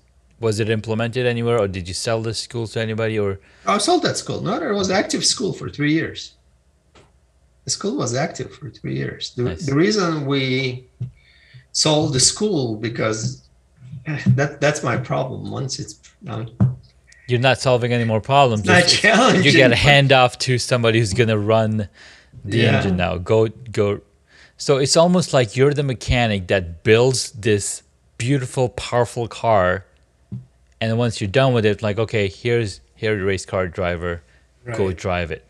was 0.45 0.55
it 0.63 0.69
implemented 0.79 1.23
anywhere, 1.35 1.57
or 1.63 1.67
did 1.77 1.85
you 1.87 1.93
sell 1.93 2.19
the 2.27 2.33
school 2.33 2.65
to 2.73 2.77
anybody? 2.87 3.15
Or 3.23 3.31
I 3.67 3.77
sold 3.87 4.01
that 4.07 4.17
school. 4.23 4.39
No, 4.41 4.53
it 4.57 4.73
was 4.83 4.89
active 4.89 5.23
school 5.33 5.51
for 5.59 5.67
three 5.77 5.93
years. 5.99 6.19
The 7.65 7.71
school 7.77 7.95
was 8.03 8.11
active 8.27 8.49
for 8.57 8.67
three 8.77 8.95
years. 9.03 9.21
The, 9.35 9.43
Nice. 9.43 9.67
the 9.69 9.75
reason 9.85 10.25
we 10.25 10.43
sold 11.83 12.07
the 12.17 12.23
school 12.33 12.63
because 12.87 13.21
that 14.27 14.59
that's 14.61 14.83
my 14.83 14.97
problem. 14.97 15.51
Once 15.51 15.79
it's 15.79 15.99
um, 16.27 16.49
you're 17.27 17.39
not 17.39 17.59
solving 17.59 17.93
any 17.93 18.03
more 18.03 18.21
problems. 18.21 18.65
not 18.65 18.79
It's- 18.79 18.93
challenging. 18.99 19.43
you 19.45 19.51
get 19.51 19.71
a 19.71 19.75
handoff 19.75 20.37
to 20.39 20.57
somebody 20.57 20.99
who's 20.99 21.13
gonna 21.13 21.37
run 21.37 21.87
the 22.43 22.57
Yeah. 22.57 22.77
engine 22.77 22.97
now. 22.97 23.17
Go 23.17 23.47
go. 23.71 24.01
So 24.57 24.77
it's 24.77 24.95
almost 24.97 25.33
like 25.33 25.55
you're 25.57 25.73
the 25.73 25.83
mechanic 25.83 26.47
that 26.47 26.83
builds 26.83 27.31
this 27.31 27.83
beautiful, 28.17 28.69
powerful 28.69 29.27
car, 29.27 29.85
and 30.79 30.97
once 30.97 31.19
you're 31.19 31.29
done 31.31 31.53
with 31.53 31.65
it, 31.65 31.81
like 31.81 31.97
okay, 31.99 32.27
here's 32.27 32.81
here's 32.95 33.21
a 33.21 33.25
race 33.25 33.45
car 33.45 33.67
driver, 33.67 34.21
go 34.75 34.91
drive 34.91 35.31
it. 35.31 35.45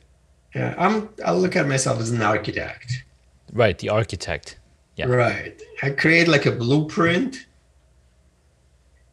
Yeah, 0.55 0.75
I'm. 0.77 1.09
I 1.25 1.31
look 1.33 1.55
at 1.55 1.67
myself 1.67 1.99
as 1.99 2.11
an 2.11 2.21
architect. 2.21 3.03
Right, 3.53 3.77
the 3.77 3.89
architect. 3.89 4.57
Yeah. 4.97 5.07
Right. 5.07 5.61
I 5.83 5.89
create 5.91 6.27
like 6.27 6.45
a 6.45 6.51
blueprint, 6.51 7.45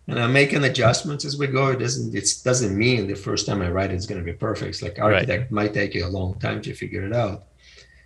and 0.08 0.18
I'm 0.18 0.32
making 0.32 0.64
adjustments 0.64 1.24
as 1.24 1.36
we 1.38 1.46
go. 1.46 1.68
It 1.68 1.78
doesn't. 1.78 2.14
It 2.14 2.26
doesn't 2.44 2.76
mean 2.76 3.06
the 3.06 3.14
first 3.14 3.46
time 3.46 3.60
I 3.62 3.70
write 3.70 3.90
it's 3.92 4.06
going 4.06 4.20
to 4.20 4.24
be 4.24 4.32
perfect. 4.32 4.68
It's 4.70 4.82
like 4.82 4.98
Right. 4.98 5.12
architect 5.14 5.52
might 5.52 5.74
take 5.74 5.94
you 5.94 6.04
a 6.06 6.08
long 6.18 6.38
time 6.40 6.60
to 6.62 6.74
figure 6.74 7.04
it 7.06 7.12
out, 7.12 7.44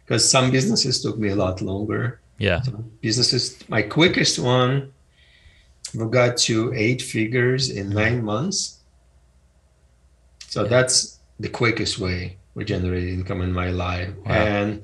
because 0.04 0.28
some 0.28 0.50
businesses 0.50 1.00
took 1.02 1.16
me 1.18 1.28
a 1.30 1.36
lot 1.36 1.60
longer. 1.62 2.20
Yeah. 2.38 2.60
Some 2.62 2.90
businesses, 3.00 3.56
my 3.68 3.82
quickest 3.82 4.38
one, 4.38 4.92
we 5.94 6.04
got 6.06 6.36
to 6.48 6.72
eight 6.74 7.00
figures 7.02 7.70
in 7.70 7.90
nine 7.90 8.24
months. 8.24 8.78
So 10.48 10.62
Yeah. 10.62 10.68
that's 10.74 11.18
the 11.38 11.48
quickest 11.48 11.98
way 11.98 12.36
we 12.54 12.64
generate 12.64 13.08
income 13.08 13.40
in 13.42 13.52
my 13.52 13.70
life. 13.70 14.10
Wow. 14.26 14.32
And 14.32 14.82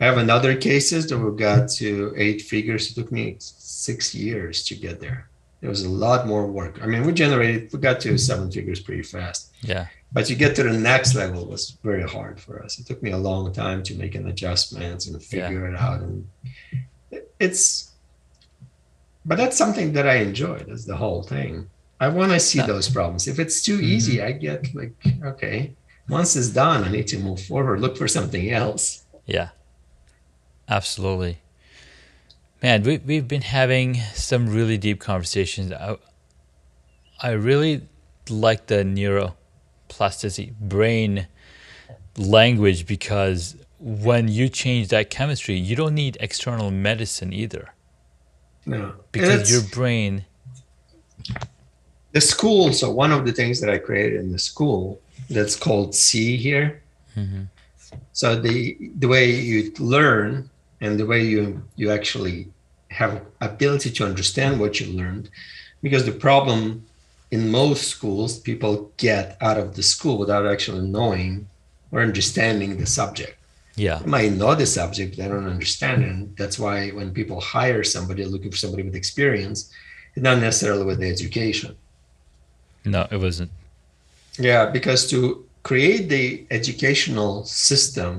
I 0.00 0.06
have 0.06 0.18
another 0.18 0.56
cases 0.56 1.06
that 1.08 1.18
we 1.18 1.36
got 1.36 1.68
to 1.80 2.12
eight 2.16 2.42
figures. 2.42 2.90
It 2.90 2.94
took 2.94 3.12
me 3.12 3.36
six 3.38 4.14
years 4.14 4.64
to 4.64 4.74
get 4.74 5.00
there. 5.00 5.28
There 5.64 5.70
was 5.70 5.82
a 5.82 5.88
lot 5.88 6.26
more 6.26 6.46
work. 6.46 6.80
I 6.82 6.86
mean, 6.86 7.06
we 7.06 7.12
generated, 7.14 7.72
we 7.72 7.78
got 7.78 7.98
to 8.00 8.18
seven 8.18 8.50
figures 8.50 8.80
pretty 8.80 9.02
fast. 9.02 9.50
Yeah. 9.62 9.86
But 10.12 10.28
you 10.28 10.36
get 10.36 10.54
to 10.56 10.62
the 10.62 10.78
next 10.78 11.14
level 11.14 11.46
was 11.46 11.78
very 11.82 12.02
hard 12.02 12.38
for 12.38 12.62
us. 12.62 12.78
It 12.78 12.84
took 12.84 13.02
me 13.02 13.12
a 13.12 13.16
long 13.16 13.50
time 13.50 13.82
to 13.84 13.94
make 13.94 14.14
an 14.14 14.28
adjustments 14.28 15.06
and 15.06 15.22
figure 15.22 15.66
it 15.66 15.74
out. 15.74 16.02
And 16.02 16.28
it's, 17.40 17.92
but 19.24 19.38
that's 19.38 19.56
something 19.56 19.94
that 19.94 20.06
I 20.06 20.16
enjoy. 20.16 20.58
That's 20.68 20.84
the 20.84 20.98
whole 20.98 21.22
thing. 21.22 21.70
I 21.98 22.08
want 22.08 22.32
to 22.32 22.40
see 22.40 22.58
Yeah. 22.58 22.66
those 22.66 22.90
problems. 22.90 23.26
If 23.26 23.38
it's 23.38 23.62
too 23.62 23.78
mm-hmm. 23.78 23.94
easy, 23.94 24.20
I 24.20 24.32
get 24.32 24.74
like, 24.74 24.92
okay, 25.24 25.72
once 26.10 26.36
it's 26.36 26.48
done, 26.50 26.84
I 26.84 26.90
need 26.90 27.06
to 27.06 27.18
move 27.18 27.40
forward, 27.40 27.80
look 27.80 27.96
for 27.96 28.06
something 28.06 28.50
else. 28.50 29.06
Yeah, 29.24 29.48
absolutely. 30.68 31.38
Man, 32.64 32.82
we, 32.82 32.96
we've 32.96 33.28
been 33.28 33.42
having 33.42 33.96
some 34.14 34.48
really 34.48 34.78
deep 34.78 34.98
conversations. 34.98 35.70
I, 35.70 35.98
I 37.20 37.32
really 37.32 37.86
like 38.30 38.68
the 38.68 38.76
neuroplasticity 38.76 40.54
brain 40.58 41.26
language 42.16 42.86
because 42.86 43.54
when 43.78 44.28
you 44.28 44.48
change 44.48 44.88
that 44.88 45.10
chemistry, 45.10 45.56
you 45.56 45.76
don't 45.76 45.94
need 45.94 46.16
external 46.20 46.70
medicine 46.70 47.34
either 47.34 47.74
No, 48.64 48.94
because 49.12 49.52
your 49.52 49.60
brain, 49.70 50.24
the 52.12 52.22
school. 52.22 52.72
So 52.72 52.90
one 52.90 53.12
of 53.12 53.26
the 53.26 53.32
things 53.32 53.60
that 53.60 53.68
I 53.68 53.76
created 53.76 54.20
in 54.20 54.32
the 54.32 54.38
school 54.38 55.02
that's 55.28 55.54
called 55.54 55.94
C 55.94 56.38
here. 56.38 56.82
Mhm. 57.14 57.48
So 58.14 58.40
the 58.40 58.78
the 58.98 59.06
way 59.06 59.30
you 59.30 59.70
learn 59.78 60.48
and 60.80 60.98
the 60.98 61.04
way 61.04 61.22
you 61.22 61.62
you 61.76 61.90
actually 61.90 62.48
have 63.00 63.22
ability 63.40 63.90
to 63.96 64.04
understand 64.10 64.52
what 64.60 64.72
you 64.80 64.86
learned, 65.00 65.28
because 65.82 66.04
the 66.06 66.12
problem 66.28 66.60
in 67.30 67.50
most 67.50 67.82
schools 67.94 68.38
people 68.50 68.72
get 68.96 69.36
out 69.40 69.58
of 69.58 69.74
the 69.76 69.82
school 69.82 70.16
without 70.18 70.46
actually 70.46 70.86
knowing 70.96 71.46
or 71.90 72.00
understanding 72.00 72.70
the 72.78 72.86
subject. 72.86 73.34
yeah, 73.76 73.98
They 73.98 74.10
might 74.16 74.32
know 74.40 74.54
the 74.54 74.66
subject, 74.66 75.16
they 75.16 75.28
don't 75.28 75.46
understand 75.56 75.98
it. 76.04 76.10
And 76.10 76.36
that's 76.36 76.58
why 76.58 76.90
when 76.90 77.08
people 77.18 77.40
hire 77.40 77.82
somebody 77.84 78.24
looking 78.24 78.50
for 78.52 78.56
somebody 78.64 78.82
with 78.84 78.94
experience, 79.02 79.58
it's 80.14 80.22
not 80.28 80.38
necessarily 80.38 80.84
with 80.84 80.98
the 81.00 81.08
education. 81.16 81.72
no, 82.84 83.02
it 83.10 83.18
wasn't. 83.26 83.50
Yeah, 84.38 84.62
because 84.76 85.00
to 85.12 85.18
create 85.62 86.08
the 86.08 86.24
educational 86.58 87.44
system, 87.44 88.10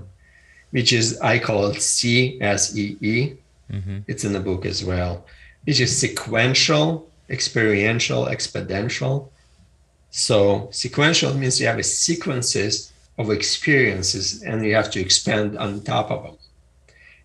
which 0.72 0.92
is 1.00 1.06
I 1.22 1.40
call 1.40 1.68
it 1.72 1.78
CSEE, 1.78 3.38
hmm 3.70 4.00
it's 4.08 4.24
in 4.24 4.34
the 4.34 4.40
book 4.40 4.66
as 4.66 4.84
well, 4.84 5.26
which 5.66 5.80
is 5.80 5.98
sequential, 5.98 7.12
experiential, 7.30 8.26
exponential. 8.26 9.32
So 10.12 10.70
sequential 10.72 11.34
means 11.34 11.60
you 11.60 11.68
have 11.68 11.80
a 11.80 11.84
sequences 11.84 12.94
of 13.18 13.32
experiences 13.32 14.44
and 14.44 14.66
you 14.66 14.76
have 14.76 14.92
to 14.92 15.00
expand 15.00 15.58
on 15.58 15.84
top 15.84 16.12
of 16.12 16.24
them. 16.24 16.38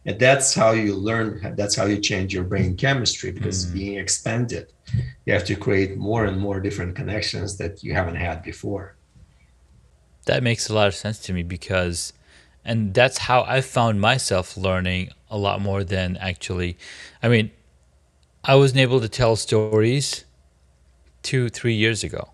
And 0.07 0.19
that's 0.19 0.55
how 0.55 0.73
you 0.73 0.95
learn, 0.97 1.55
that's 1.57 1.77
how 1.77 1.85
you 1.87 1.99
change 2.01 2.33
your 2.33 2.45
brain 2.45 2.77
chemistry 2.77 3.31
because 3.33 3.63
it's 3.65 3.71
Mm. 3.71 3.75
being 3.75 3.99
expanded. 3.99 4.67
You 5.27 5.35
have 5.35 5.45
to 5.45 5.57
create 5.57 5.97
more 5.99 6.25
and 6.25 6.39
more 6.41 6.61
different 6.61 6.97
connections 6.97 7.59
that 7.59 7.83
you 7.85 7.93
haven't 7.95 8.17
had 8.17 8.43
before. 8.43 8.97
That 10.27 10.43
makes 10.43 10.69
a 10.69 10.75
lot 10.75 10.89
of 10.89 10.95
sense 10.95 11.19
to 11.21 11.33
me 11.33 11.43
because, 11.43 12.13
and 12.65 12.95
that's 12.95 13.19
how 13.19 13.43
I 13.43 13.61
found 13.61 14.01
myself 14.01 14.57
learning 14.57 15.11
a 15.31 15.39
lot 15.39 15.61
more 15.61 15.85
than 15.85 16.17
actually. 16.19 16.77
I 17.23 17.29
mean, 17.29 17.51
I 18.45 18.55
wasn't 18.55 18.81
able 18.81 19.01
to 19.01 19.09
tell 19.09 19.37
stories 19.37 20.25
two, 21.23 21.49
three 21.49 21.75
years 21.75 22.03
ago. 22.05 22.31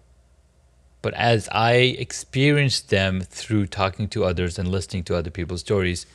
But 1.03 1.15
as 1.15 1.49
I 1.53 1.73
experienced 1.99 2.91
them 2.91 3.21
through 3.21 3.67
talking 3.67 4.09
to 4.09 4.25
others 4.25 4.59
and 4.59 4.69
listening 4.69 5.05
to 5.05 5.17
other 5.17 5.31
people's 5.31 5.61
stories, 5.61 6.07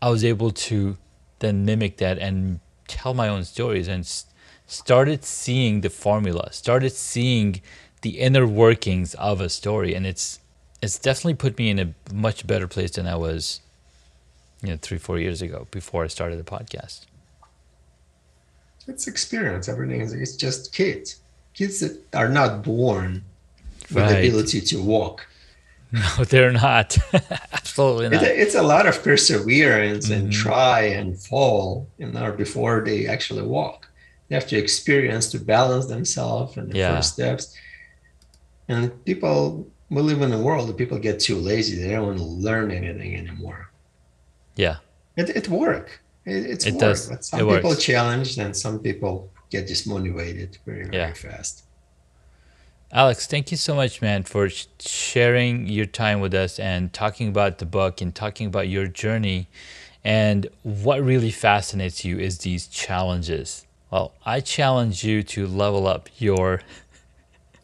I 0.00 0.08
was 0.08 0.24
able 0.24 0.50
to 0.50 0.96
then 1.40 1.64
mimic 1.64 1.98
that 1.98 2.18
and 2.18 2.60
tell 2.88 3.14
my 3.14 3.28
own 3.28 3.44
stories 3.44 3.88
and 3.88 4.06
started 4.66 5.24
seeing 5.24 5.82
the 5.82 5.90
formula, 5.90 6.52
started 6.52 6.92
seeing 6.92 7.60
the 8.02 8.18
inner 8.18 8.46
workings 8.46 9.14
of 9.14 9.40
a 9.40 9.48
story. 9.48 9.94
And 9.94 10.06
it's, 10.06 10.39
it's 10.82 10.98
definitely 10.98 11.34
put 11.34 11.58
me 11.58 11.70
in 11.70 11.78
a 11.78 11.94
much 12.12 12.46
better 12.46 12.66
place 12.66 12.92
than 12.92 13.06
I 13.06 13.16
was, 13.16 13.60
you 14.62 14.70
know, 14.70 14.78
three, 14.80 14.98
four 14.98 15.18
years 15.18 15.42
ago 15.42 15.66
before 15.70 16.04
I 16.04 16.08
started 16.08 16.38
the 16.38 16.44
podcast. 16.50 17.00
It's 18.86 19.06
experience. 19.06 19.68
Everything 19.68 20.00
is 20.00 20.12
it's 20.12 20.36
just 20.36 20.72
kids. 20.72 21.16
Kids 21.54 21.80
that 21.80 22.00
are 22.14 22.28
not 22.28 22.62
born 22.62 23.24
with 23.92 24.08
the 24.08 24.18
ability 24.18 24.60
to 24.62 24.82
walk. 24.82 25.26
No, 25.92 26.22
they're 26.22 26.52
not. 26.52 26.96
Absolutely 27.52 28.10
not. 28.10 28.22
it's 28.22 28.54
a 28.54 28.62
lot 28.62 28.86
of 28.86 29.02
perseverance 29.02 30.08
and 30.08 30.28
Mhm. 30.28 30.32
try 30.32 30.82
and 30.82 31.18
fall 31.20 31.88
in 31.98 32.12
there 32.12 32.30
before 32.30 32.84
they 32.86 33.08
actually 33.08 33.42
walk. 33.42 33.88
They 34.28 34.36
have 34.36 34.46
to 34.50 34.56
experience 34.56 35.32
to 35.32 35.40
balance 35.40 35.86
themselves 35.86 36.56
and 36.56 36.70
the 36.70 36.78
Yeah. 36.78 36.94
first 36.94 37.14
steps. 37.14 37.52
And 38.68 39.04
people, 39.04 39.66
we 39.90 40.02
live 40.02 40.22
in 40.22 40.32
a 40.32 40.38
world 40.40 40.68
that 40.68 40.76
people 40.76 40.98
get 40.98 41.20
too 41.20 41.36
lazy. 41.36 41.82
They 41.82 41.90
don't 41.90 42.06
want 42.06 42.18
to 42.18 42.24
learn 42.24 42.70
anything 42.70 43.16
anymore. 43.16 43.70
Yeah. 44.56 44.76
It, 45.16 45.30
it 45.30 45.48
work. 45.48 46.00
It, 46.24 46.46
it's 46.46 46.66
It 46.66 46.74
work. 46.74 46.80
does. 46.80 47.08
But 47.08 47.24
some 47.24 47.40
It 47.40 47.54
people 47.54 47.70
works. 47.70 47.82
challenged 47.84 48.38
and 48.38 48.56
some 48.56 48.78
people 48.78 49.30
get 49.50 49.66
dismotivated 49.66 50.58
very, 50.64 50.84
very 50.84 50.96
Yeah. 50.96 51.12
fast. 51.12 51.64
Alex, 52.92 53.26
thank 53.26 53.50
you 53.52 53.56
so 53.56 53.74
much, 53.74 54.02
man, 54.02 54.24
for 54.24 54.48
sharing 54.80 55.68
your 55.68 55.86
time 55.86 56.20
with 56.20 56.34
us 56.34 56.58
and 56.58 56.92
talking 56.92 57.28
about 57.28 57.58
the 57.58 57.66
book 57.66 58.00
and 58.00 58.12
talking 58.14 58.46
about 58.48 58.68
your 58.68 58.86
journey. 58.88 59.46
And 60.04 60.48
what 60.62 61.00
really 61.02 61.30
fascinates 61.30 62.04
you 62.04 62.18
is 62.18 62.38
these 62.38 62.66
challenges. 62.66 63.66
Well, 63.90 64.12
I 64.24 64.40
challenge 64.40 65.04
you 65.04 65.22
to 65.24 65.46
level 65.46 65.86
up 65.86 66.08
your 66.18 66.62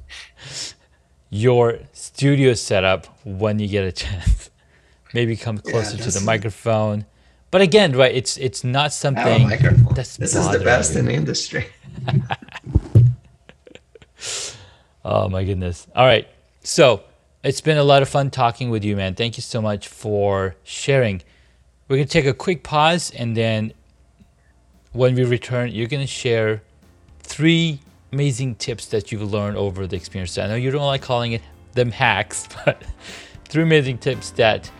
your 1.30 1.78
studio 1.92 2.54
setup 2.54 3.06
when 3.24 3.58
you 3.58 3.68
get 3.68 3.84
a 3.84 3.92
chance. 4.04 4.50
Maybe 5.14 5.36
come 5.36 5.60
Yeah, 5.64 5.70
closer 5.70 5.96
to 5.96 6.10
the 6.10 6.20
microphone. 6.20 7.06
But 7.50 7.60
again, 7.62 7.92
right, 7.96 8.14
it's 8.14 8.36
it's 8.36 8.64
not 8.64 8.78
I 8.80 8.82
have 8.82 8.90
a 8.90 8.92
something 8.92 9.48
that's 9.94 10.16
this 10.16 10.34
is 10.34 10.50
the 10.50 10.58
best 10.60 10.94
you. 10.94 11.00
in 11.00 11.06
the 11.06 11.12
industry. 11.14 11.66
Oh 15.04 15.28
my 15.28 15.44
goodness. 15.44 15.86
All 15.94 16.04
right. 16.04 16.26
So 16.64 17.02
it's 17.44 17.60
been 17.60 17.78
a 17.78 17.84
lot 17.84 18.02
of 18.02 18.08
fun 18.08 18.28
talking 18.30 18.70
with 18.70 18.82
you, 18.84 18.96
man. 18.96 19.14
Thank 19.14 19.36
you 19.36 19.42
so 19.42 19.62
much 19.62 19.86
for 19.86 20.56
sharing. 20.64 21.22
We're 21.86 21.98
to 21.98 22.04
take 22.04 22.26
a 22.26 22.34
quick 22.34 22.64
pause 22.64 23.12
and 23.12 23.36
then 23.36 23.72
when 24.92 25.14
we 25.14 25.22
return, 25.24 25.70
you're 25.70 25.86
going 25.86 26.02
to 26.02 26.08
share 26.08 26.62
three 27.20 27.78
amazing 28.16 28.54
tips 28.54 28.86
that 28.86 29.12
you've 29.12 29.30
learned 29.30 29.58
over 29.58 29.86
the 29.86 29.94
experience. 29.94 30.38
I 30.38 30.46
know 30.46 30.54
you 30.54 30.70
don't 30.70 30.86
like 30.86 31.02
calling 31.02 31.32
it 31.32 31.42
them 31.74 31.90
hacks, 31.90 32.48
but 32.64 32.82
three 33.44 33.62
amazing 33.62 33.98
tips 33.98 34.30
that 34.30 34.70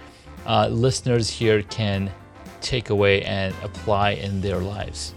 uh, 0.46 0.68
listeners 0.68 1.28
here 1.28 1.62
can 1.64 2.10
take 2.62 2.88
away 2.88 3.20
and 3.24 3.54
apply 3.62 4.12
in 4.12 4.40
their 4.40 4.56
lives. 4.56 5.14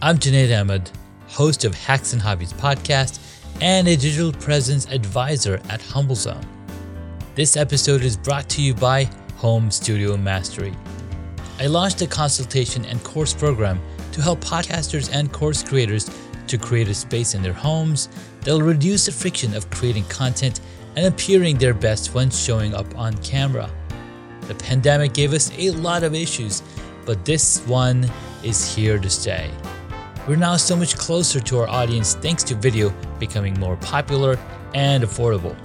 I'm 0.00 0.18
Junaid 0.18 0.50
Ahmed, 0.60 0.90
host 1.28 1.64
of 1.64 1.72
Hacks 1.72 2.12
and 2.12 2.20
Hobbies 2.20 2.52
podcast 2.54 3.20
and 3.60 3.86
a 3.86 3.94
digital 3.94 4.32
presence 4.32 4.84
advisor 4.86 5.60
at 5.68 5.78
HumbleZone. 5.80 6.44
This 7.36 7.56
episode 7.56 8.02
is 8.02 8.16
brought 8.16 8.48
to 8.48 8.62
you 8.62 8.74
by 8.74 9.08
Home 9.36 9.70
Studio 9.70 10.16
Mastery. 10.16 10.74
I 11.60 11.66
launched 11.66 12.02
a 12.02 12.08
consultation 12.08 12.84
and 12.84 13.00
course 13.04 13.32
program 13.32 13.80
to 14.12 14.22
help 14.22 14.40
podcasters 14.40 15.10
and 15.12 15.32
course 15.32 15.62
creators 15.62 16.10
to 16.46 16.58
create 16.58 16.88
a 16.88 16.94
space 16.94 17.34
in 17.34 17.42
their 17.42 17.52
homes 17.52 18.08
that'll 18.40 18.62
reduce 18.62 19.06
the 19.06 19.12
friction 19.12 19.54
of 19.54 19.68
creating 19.70 20.04
content 20.04 20.60
and 20.96 21.06
appearing 21.06 21.56
their 21.58 21.74
best 21.74 22.14
when 22.14 22.30
showing 22.30 22.74
up 22.74 22.86
on 22.96 23.16
camera. 23.18 23.70
The 24.48 24.54
pandemic 24.54 25.14
gave 25.14 25.32
us 25.32 25.50
a 25.56 25.70
lot 25.70 26.02
of 26.02 26.14
issues, 26.14 26.62
but 27.06 27.24
this 27.24 27.60
one 27.66 28.10
is 28.42 28.74
here 28.74 28.98
to 28.98 29.08
stay. 29.08 29.50
We're 30.28 30.36
now 30.36 30.56
so 30.56 30.76
much 30.76 30.96
closer 30.96 31.40
to 31.40 31.58
our 31.60 31.68
audience 31.68 32.14
thanks 32.14 32.44
to 32.44 32.54
video 32.54 32.90
becoming 33.18 33.58
more 33.58 33.76
popular 33.76 34.38
and 34.74 35.02
affordable. 35.02 35.56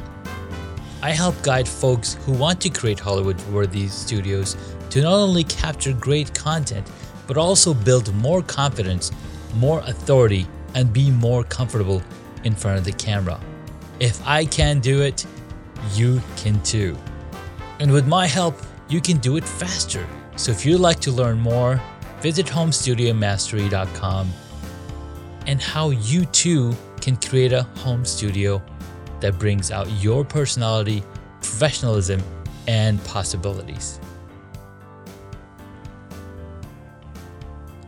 I 1.02 1.12
help 1.12 1.42
guide 1.44 1.68
folks 1.68 2.16
who 2.26 2.32
want 2.32 2.60
to 2.62 2.70
create 2.70 3.00
Hollywood 3.00 3.40
worthy 3.50 3.88
studios 3.88 4.58
to 4.90 5.02
not 5.02 5.14
only 5.14 5.44
capture 5.44 5.94
great 5.94 6.34
content, 6.34 6.90
but 7.28 7.38
also 7.38 7.74
build 7.74 8.14
more 8.16 8.42
confidence, 8.42 9.12
more 9.56 9.82
authority, 9.82 10.48
and 10.74 10.92
be 10.92 11.12
more 11.12 11.44
comfortable 11.44 12.02
in 12.44 12.56
front 12.56 12.78
of 12.80 12.86
the 12.86 12.94
camera. 12.94 13.40
If 14.00 14.26
I 14.26 14.46
can 14.46 14.80
do 14.80 15.02
it, 15.02 15.26
you 15.94 16.22
can 16.38 16.62
too. 16.64 16.98
And 17.80 17.92
with 17.92 18.08
my 18.08 18.26
help, 18.26 18.56
you 18.90 19.02
can 19.02 19.18
do 19.18 19.38
it 19.38 19.44
faster. 19.44 20.08
So 20.36 20.52
if 20.52 20.66
you'd 20.66 20.80
like 20.80 21.00
to 21.02 21.12
learn 21.12 21.40
more, 21.40 21.82
visit 22.22 22.46
homestudiomastery.com 22.46 24.32
and 25.46 25.62
how 25.62 25.90
you 25.90 26.26
too 26.26 26.76
can 27.02 27.16
create 27.18 27.54
a 27.54 27.64
home 27.64 28.06
studio 28.06 28.62
that 29.20 29.40
brings 29.40 29.72
out 29.72 29.90
your 30.04 30.24
personality, 30.24 31.04
professionalism, 31.42 32.22
and 32.68 33.04
possibilities. 33.06 34.00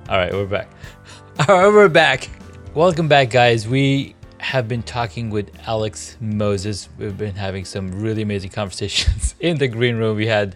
All 0.10 0.18
right, 0.18 0.34
we're 0.34 0.48
back. 0.48 0.72
All 1.48 1.56
right, 1.56 1.68
we're 1.68 1.88
back. 1.88 2.28
Welcome 2.74 3.08
back, 3.08 3.30
guys. 3.30 3.68
We 3.68 4.16
have 4.40 4.68
been 4.68 4.82
talking 4.82 5.30
with 5.30 5.52
Alex 5.68 6.18
Moses. 6.20 6.90
We've 6.98 7.16
been 7.16 7.36
having 7.36 7.64
some 7.64 7.92
really 7.92 8.24
amazing 8.24 8.50
conversations 8.60 9.36
in 9.40 9.60
the 9.60 9.68
green 9.68 9.98
room. 9.98 10.18
We 10.18 10.26
had 10.26 10.56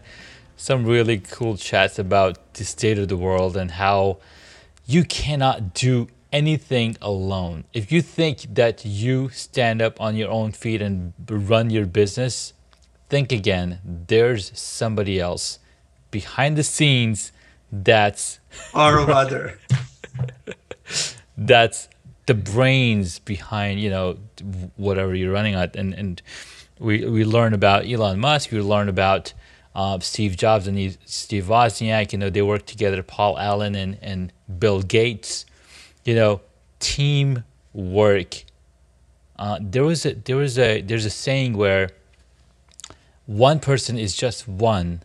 some 0.58 0.88
really 0.88 1.20
cool 1.20 1.56
chats 1.56 2.00
about 2.00 2.56
the 2.56 2.63
state 2.63 2.98
of 2.98 3.10
the 3.10 3.16
world 3.16 3.56
and 3.56 3.70
how 3.70 4.18
you 4.88 5.04
cannot 5.04 5.76
do 5.76 6.08
anything 6.32 6.98
alone. 7.00 7.66
If 7.74 7.92
you 7.92 8.02
think 8.02 8.56
that 8.56 8.84
you 8.84 9.30
stand 9.30 9.84
up 9.84 10.02
on 10.02 10.16
your 10.16 10.32
own 10.32 10.54
feet 10.54 10.82
and 10.82 11.13
run 11.30 11.70
your 11.70 11.86
business, 11.86 12.54
think 13.08 13.32
again. 13.32 13.80
There's 14.08 14.52
somebody 14.60 15.20
else 15.20 15.60
behind 16.10 16.58
the 16.58 16.63
scenes 16.63 17.32
that's 17.82 18.40
our 18.74 19.06
mother. 19.08 19.60
that's 21.38 21.90
the 22.26 22.34
brains 22.34 23.20
behind 23.20 23.80
you 23.80 23.90
know 23.90 24.18
whatever 24.78 25.16
you're 25.16 25.34
running 25.34 25.56
at. 25.56 25.76
And 25.76 25.94
and 25.94 26.22
we 26.80 27.06
we 27.06 27.26
learn 27.26 27.54
about 27.54 27.86
Elon 27.86 28.20
Musk. 28.20 28.52
We 28.52 28.62
learn 28.62 28.90
about 28.90 29.34
uh, 29.76 30.00
Steve 30.00 30.38
Jobs 30.38 30.68
and 30.68 30.98
Steve 31.06 31.46
Wozniak. 31.46 32.12
You 32.12 32.20
know 32.20 32.30
they 32.30 32.42
work 32.42 32.66
together 32.66 33.02
Paul 33.02 33.40
Allen 33.40 33.76
and 33.76 33.98
and 34.02 34.32
Bill 34.60 34.82
Gates. 34.82 35.46
You 36.06 36.16
know 36.16 36.42
team 36.80 37.44
work 37.74 38.44
uh, 39.38 39.58
there 39.62 39.84
was 39.84 40.06
a 40.06 40.14
there 40.14 40.36
was 40.36 40.58
a 40.58 40.82
there's 40.82 41.06
a 41.06 41.10
saying 41.10 41.58
where 41.58 41.90
one 43.26 43.60
person 43.60 43.98
is 43.98 44.16
just 44.16 44.48
one 44.48 45.02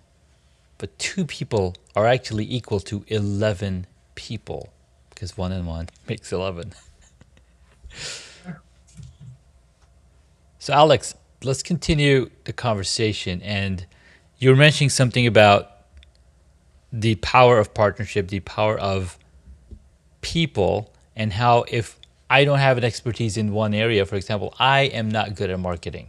but 0.77 0.97
two 0.99 1.25
people 1.25 1.75
are 1.99 2.07
actually 2.07 2.53
equal 2.53 2.81
to 2.81 3.05
11 3.09 3.87
people 4.15 4.71
because 5.11 5.37
one 5.37 5.53
and 5.53 5.67
one 5.67 5.89
makes 6.09 6.33
11 6.33 6.73
so, 10.59 10.73
Alex, 10.73 11.15
let's 11.43 11.63
continue 11.63 12.31
the 12.45 12.53
conversation. 12.53 13.43
And 13.43 13.87
you 14.39 14.51
were 14.51 14.57
mentioning 14.57 14.91
something 14.91 15.27
about 15.27 15.71
the 16.93 17.17
power 17.17 17.59
of 17.59 17.75
partnership, 17.75 18.29
the 18.29 18.41
power 18.41 18.79
of 18.79 19.19
people, 20.21 20.93
and 21.17 21.33
how 21.33 21.65
if 21.69 21.99
I 22.31 22.45
don't 22.45 22.59
have 22.59 22.79
an 22.79 22.85
expertise 22.85 23.37
in 23.37 23.53
one 23.53 23.75
area, 23.75 24.05
for 24.07 24.17
example, 24.17 24.55
I 24.59 24.83
am 24.83 25.09
not 25.11 25.35
good 25.35 25.51
at 25.51 25.59
marketing. 25.59 26.09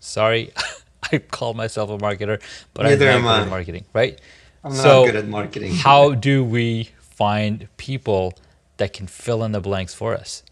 Sorry, 0.00 0.52
I 1.12 1.18
call 1.18 1.54
myself 1.54 1.90
a 1.90 1.98
marketer, 1.98 2.40
but 2.74 2.84
Neither 2.84 3.10
I'm 3.10 3.22
not 3.22 3.34
good 3.34 3.40
I. 3.40 3.42
at 3.42 3.50
marketing, 3.50 3.84
right? 3.92 4.20
I'm 4.66 4.72
so 4.72 5.04
not 5.04 5.06
good 5.06 5.16
at 5.16 5.28
marketing. 5.28 5.74
how 5.74 6.14
do 6.14 6.44
we 6.44 6.90
find 6.98 7.68
people 7.76 8.34
that 8.78 8.92
can 8.92 9.06
fill 9.06 9.44
in 9.44 9.52
the 9.52 9.60
blanks 9.60 9.94
for 9.94 10.12
us? 10.12 10.42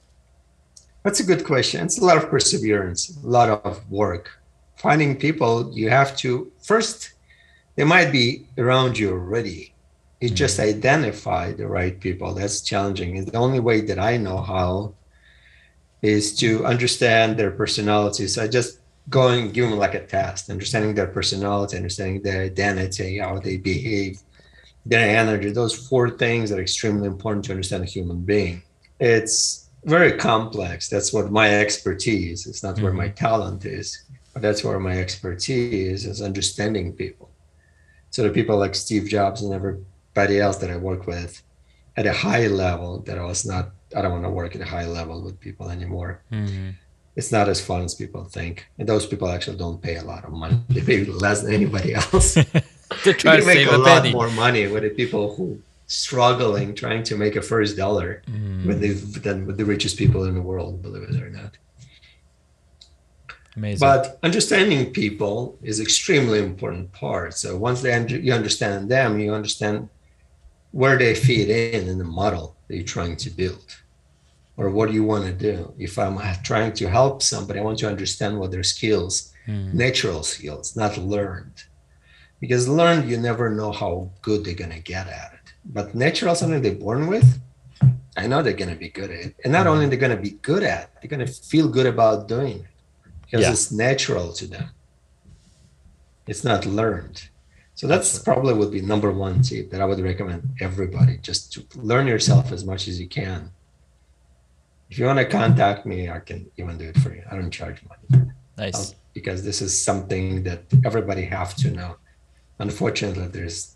That's 1.03 1.19
a 1.19 1.25
good 1.25 1.45
question. 1.45 1.85
It's 1.85 1.99
a 1.99 2.05
lot 2.05 2.17
of 2.17 2.31
perseverance, 2.31 3.19
a 3.23 3.27
lot 3.27 3.51
of 3.51 3.91
work. 3.91 4.31
Finding 4.77 5.17
people, 5.17 5.71
you 5.75 5.91
have 5.91 6.17
to 6.19 6.53
first, 6.63 7.15
they 7.75 7.83
might 7.83 8.13
be 8.13 8.47
around 8.57 8.97
you 8.97 9.11
already. 9.11 9.75
You 10.21 10.29
mm-hmm. 10.29 10.37
just 10.37 10.61
identify 10.61 11.53
the 11.53 11.67
right 11.67 11.99
people. 11.99 12.35
That's 12.35 12.61
challenging. 12.61 13.19
And 13.19 13.27
the 13.27 13.37
only 13.37 13.61
way 13.61 13.81
that 13.81 13.99
I 13.99 14.17
know 14.17 14.39
how 14.39 14.95
is 16.03 16.37
to 16.37 16.65
understand 16.65 17.37
their 17.37 17.51
personalities. 17.51 18.37
So 18.37 18.45
I 18.45 18.49
just 18.49 18.79
go 19.09 19.29
and 19.29 19.53
give 19.53 19.69
them 19.69 19.79
like 19.79 19.95
a 19.95 20.07
test, 20.07 20.51
understanding 20.51 20.95
their 20.95 21.07
personality, 21.07 21.77
understanding 21.77 22.23
their 22.23 22.43
identity, 22.43 23.19
how 23.19 23.39
they 23.39 23.57
behave, 23.57 24.21
their 24.87 25.17
energy. 25.19 25.51
Those 25.51 25.89
four 25.89 26.11
things 26.11 26.53
are 26.53 26.61
extremely 26.61 27.07
important 27.07 27.45
to 27.47 27.53
understand 27.53 27.83
a 27.83 27.87
human 27.87 28.21
being. 28.21 28.63
It's 29.01 29.69
very 29.85 30.13
complex. 30.13 30.89
That's 30.89 31.13
what 31.13 31.31
my 31.31 31.55
expertise. 31.55 32.47
It's 32.47 32.63
not 32.63 32.75
mm-hmm. 32.77 32.85
where 32.85 32.93
my 32.93 33.09
mm-hmm. 33.09 33.15
talent 33.15 33.65
is, 33.67 34.05
but 34.33 34.43
that's 34.43 34.65
where 34.65 34.81
my 34.81 34.99
expertise 34.99 36.07
is 36.07 36.23
understanding 36.23 36.93
people. 36.93 37.31
So 38.11 38.23
the 38.23 38.31
people 38.31 38.57
like 38.57 38.75
Steve 38.75 39.09
Jobs 39.09 39.43
and 39.43 39.53
everybody 39.53 40.41
else 40.41 40.57
that 40.59 40.71
I 40.71 40.77
work 40.77 41.07
with 41.07 41.43
at 41.97 42.07
a 42.07 42.13
high 42.13 42.47
level 42.47 43.01
that 43.01 43.19
I 43.19 43.25
was 43.25 43.45
not, 43.45 43.71
I 43.95 44.03
don't 44.03 44.13
want 44.13 44.25
to 44.25 44.31
work 44.31 44.55
at 44.55 44.61
a 44.61 44.67
high 44.67 44.87
level 44.87 45.23
with 45.23 45.39
people 45.41 45.71
anymore. 45.71 46.23
Mm-hmm. 46.33 46.71
It's 47.17 47.31
not 47.31 47.49
as 47.49 47.61
fun 47.61 47.83
as 47.83 47.95
people 47.95 48.25
think. 48.25 48.67
And 48.79 48.89
those 48.89 49.07
people 49.07 49.29
actually 49.29 49.57
don't 49.57 49.81
pay 49.81 49.97
a 49.97 50.05
lot 50.05 50.25
of 50.25 50.33
money. 50.33 50.61
They 50.69 50.81
pay 50.81 51.05
less 51.25 51.43
than 51.43 51.55
anybody 51.55 51.95
else. 51.95 52.35
They're 52.35 53.15
trying 53.23 53.41
to 53.41 53.47
make 53.47 53.67
a, 53.69 53.77
lot 53.77 54.03
penny. 54.03 54.13
more 54.13 54.31
money 54.31 54.67
with 54.67 54.83
the 54.83 54.91
people 54.91 55.35
who 55.35 55.61
struggling 55.87 56.75
trying 56.75 57.03
to 57.05 57.17
make 57.17 57.37
a 57.37 57.43
first 57.43 57.77
dollar 57.77 58.23
mm. 58.27 58.67
with 58.67 58.81
the 58.81 58.93
than 59.21 59.47
with 59.47 59.59
the 59.59 59.65
richest 59.65 59.97
people 59.99 60.25
in 60.25 60.35
the 60.35 60.43
world, 60.43 60.83
believe 60.83 61.03
it 61.03 61.23
or 61.23 61.31
not. 61.31 61.57
Amazing. 63.57 63.79
But 63.79 64.19
understanding 64.23 64.93
people 64.93 65.57
is 65.63 65.79
extremely 65.79 66.41
important 66.41 66.93
part. 66.93 67.35
So 67.35 67.57
once 67.57 67.83
they 67.83 67.93
under, 67.93 68.19
you 68.19 68.33
understand 68.33 68.91
them, 68.91 69.21
you 69.21 69.33
understand 69.33 69.89
where 70.73 70.99
they 70.99 71.15
fit 71.15 71.49
in 71.49 71.89
in 71.89 71.99
the 71.99 72.05
model 72.05 72.57
that 72.67 72.75
you're 72.75 72.85
trying 72.85 73.17
to 73.17 73.31
build, 73.31 73.77
or 74.57 74.71
what 74.71 74.89
do 74.89 74.95
you 74.95 75.05
want 75.05 75.25
to 75.25 75.33
do. 75.33 75.75
If 75.79 75.99
I'm 75.99 76.19
trying 76.43 76.73
to 76.75 76.89
help 76.89 77.23
somebody, 77.23 77.59
I 77.59 77.63
want 77.63 77.79
to 77.81 77.89
understand 77.89 78.39
what 78.39 78.51
their 78.51 78.63
skills, 78.63 79.33
mm. 79.47 79.73
natural 79.75 80.23
skills, 80.23 80.77
not 80.77 80.97
learned, 80.97 81.65
because 82.41 82.69
learned 82.69 83.11
you 83.11 83.17
never 83.17 83.51
know 83.51 83.73
how 83.73 84.11
good 84.23 84.45
they're 84.45 84.55
gonna 84.55 84.79
get 84.79 85.09
at 85.09 85.33
it. 85.35 85.53
But 85.65 85.95
natural 85.95 86.35
something 86.35 86.63
they're 86.63 86.75
born 86.75 87.07
with. 87.07 87.41
I 88.17 88.27
know 88.27 88.43
they're 88.43 88.53
going 88.53 88.71
to 88.71 88.77
be 88.77 88.91
good 88.91 89.11
at 89.11 89.21
it. 89.27 89.37
And 89.43 89.53
not 89.53 89.67
only 89.67 89.87
they're 89.87 89.99
going 89.99 90.17
to 90.17 90.23
be 90.23 90.31
good 90.31 90.63
at 90.63 90.91
they're 91.01 91.09
going 91.09 91.27
to 91.27 91.33
feel 91.33 91.69
good 91.69 91.87
about 91.87 92.29
doing 92.29 92.61
it. 92.61 92.67
Because 93.23 93.47
yeah. 93.47 93.51
it's 93.51 93.73
natural 93.73 94.33
to 94.35 94.47
them. 94.47 94.69
It's 96.27 96.45
not 96.45 96.65
learned. 96.65 97.29
So 97.75 97.89
that's 97.89 98.21
probably 98.21 98.55
would 98.55 98.71
be 98.71 98.81
number 98.81 99.11
one 99.11 99.43
tip 99.43 99.71
that 99.71 99.81
i 99.81 99.85
would 99.85 99.99
recommend 99.99 100.49
everybody. 100.61 101.19
Just 101.19 101.53
to 101.55 101.65
learn 101.75 102.07
yourself 102.07 102.53
as 102.53 102.65
much 102.65 102.87
as 102.87 103.01
you 103.01 103.09
can 103.09 103.51
if 104.95 104.99
you 104.99 105.07
want 105.07 105.19
to 105.19 105.25
contact 105.25 105.85
me 105.85 106.09
i 106.09 106.21
can 106.21 106.41
even 106.57 106.79
do 106.79 106.87
it 106.93 106.99
for 106.99 107.11
you 107.15 107.23
i 107.31 107.35
don't 107.37 107.51
charge 107.51 107.79
money 107.91 108.27
nice 108.57 108.75
I'll, 108.75 108.95
because 109.13 109.45
this 109.45 109.61
is 109.61 109.73
something 109.91 110.45
that 110.45 110.63
everybody 110.85 111.25
have 111.39 111.55
to 111.63 111.71
know 111.71 111.97
unfortunately 112.59 113.29
there's 113.29 113.75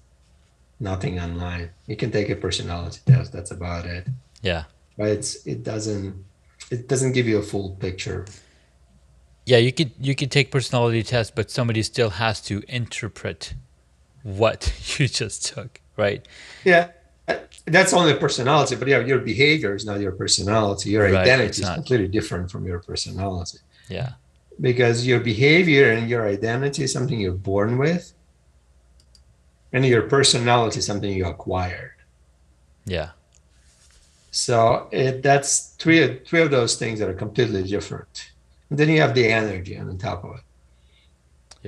nothing 0.81 1.18
online. 1.18 1.70
You 1.87 1.96
can 1.96 2.11
take 2.11 2.28
a 2.31 2.37
personality 2.37 3.00
test. 3.07 3.33
That's 3.33 3.50
about 3.50 3.87
it. 3.87 4.07
Yeah. 4.42 4.64
But 4.96 5.09
it's 5.09 5.46
it 5.46 5.62
doesn't 5.62 6.24
it 6.70 6.88
doesn't 6.88 7.12
give 7.12 7.26
you 7.26 7.38
a 7.38 7.42
full 7.42 7.76
picture. 7.76 8.26
Yeah, 9.46 9.59
you 9.59 9.72
could 9.72 9.92
you 9.98 10.14
could 10.14 10.31
take 10.31 10.50
personality 10.50 11.02
tests, 11.02 11.33
but 11.35 11.50
somebody 11.50 11.83
still 11.83 12.11
has 12.11 12.40
to 12.42 12.62
interpret 12.68 13.54
what 14.22 14.72
you 14.98 15.09
just 15.09 15.46
took, 15.46 15.81
right? 15.96 16.26
Yeah, 16.64 16.90
that's 17.67 17.93
only 17.93 18.14
personality, 18.14 18.77
but 18.77 18.88
yeah, 18.88 19.01
your 19.01 19.19
behavior 19.19 19.75
is 19.75 19.85
not 19.85 20.01
your 20.01 20.12
personality. 20.12 20.91
Your 20.91 21.05
Right, 21.05 21.17
identity 21.17 21.62
is 21.62 21.69
completely 21.69 22.09
different 22.09 22.51
from 22.51 22.67
your 22.67 22.81
personality 22.81 23.59
Yeah. 23.88 24.12
because 24.61 25.07
your 25.07 25.21
behavior 25.21 25.93
and 25.93 26.09
your 26.09 26.27
identity 26.27 26.85
is 26.85 26.93
something 26.93 27.21
you're 27.21 27.33
born 27.53 27.79
with, 27.79 28.12
and 29.73 29.85
your 29.85 30.03
personality 30.03 30.79
is 30.79 30.87
something 30.87 31.12
you 31.12 31.27
acquired. 31.27 31.93
Yeah. 32.87 33.11
So 34.31 34.88
it, 34.93 35.23
that's 35.23 35.75
three 35.79 36.21
three 36.27 36.43
of 36.43 36.51
those 36.51 36.77
things 36.77 36.99
that 37.01 37.09
are 37.09 37.14
completely 37.14 37.62
different. 37.64 38.31
And 38.71 38.79
then 38.79 38.88
you 38.88 39.01
have 39.01 39.14
the 39.14 39.27
energy 39.27 39.77
on 39.79 39.97
top 39.99 40.25
of 40.25 40.37
it. 40.37 40.45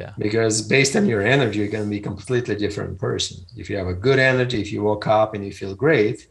Yeah. 0.00 0.12
Because 0.16 0.62
based 0.62 0.96
on 0.96 1.04
your 1.12 1.22
energy, 1.36 1.58
you're 1.58 1.68
going 1.68 1.84
to 1.84 1.90
be 1.90 1.98
a 1.98 2.08
completely 2.12 2.56
different 2.56 2.98
person. 2.98 3.36
If 3.56 3.68
you 3.68 3.76
have 3.76 3.86
a 3.86 3.98
good 4.06 4.18
energy, 4.18 4.58
if 4.60 4.72
you 4.72 4.82
woke 4.82 5.06
up 5.06 5.34
and 5.34 5.44
you 5.44 5.52
feel 5.52 5.74
great, 5.74 6.26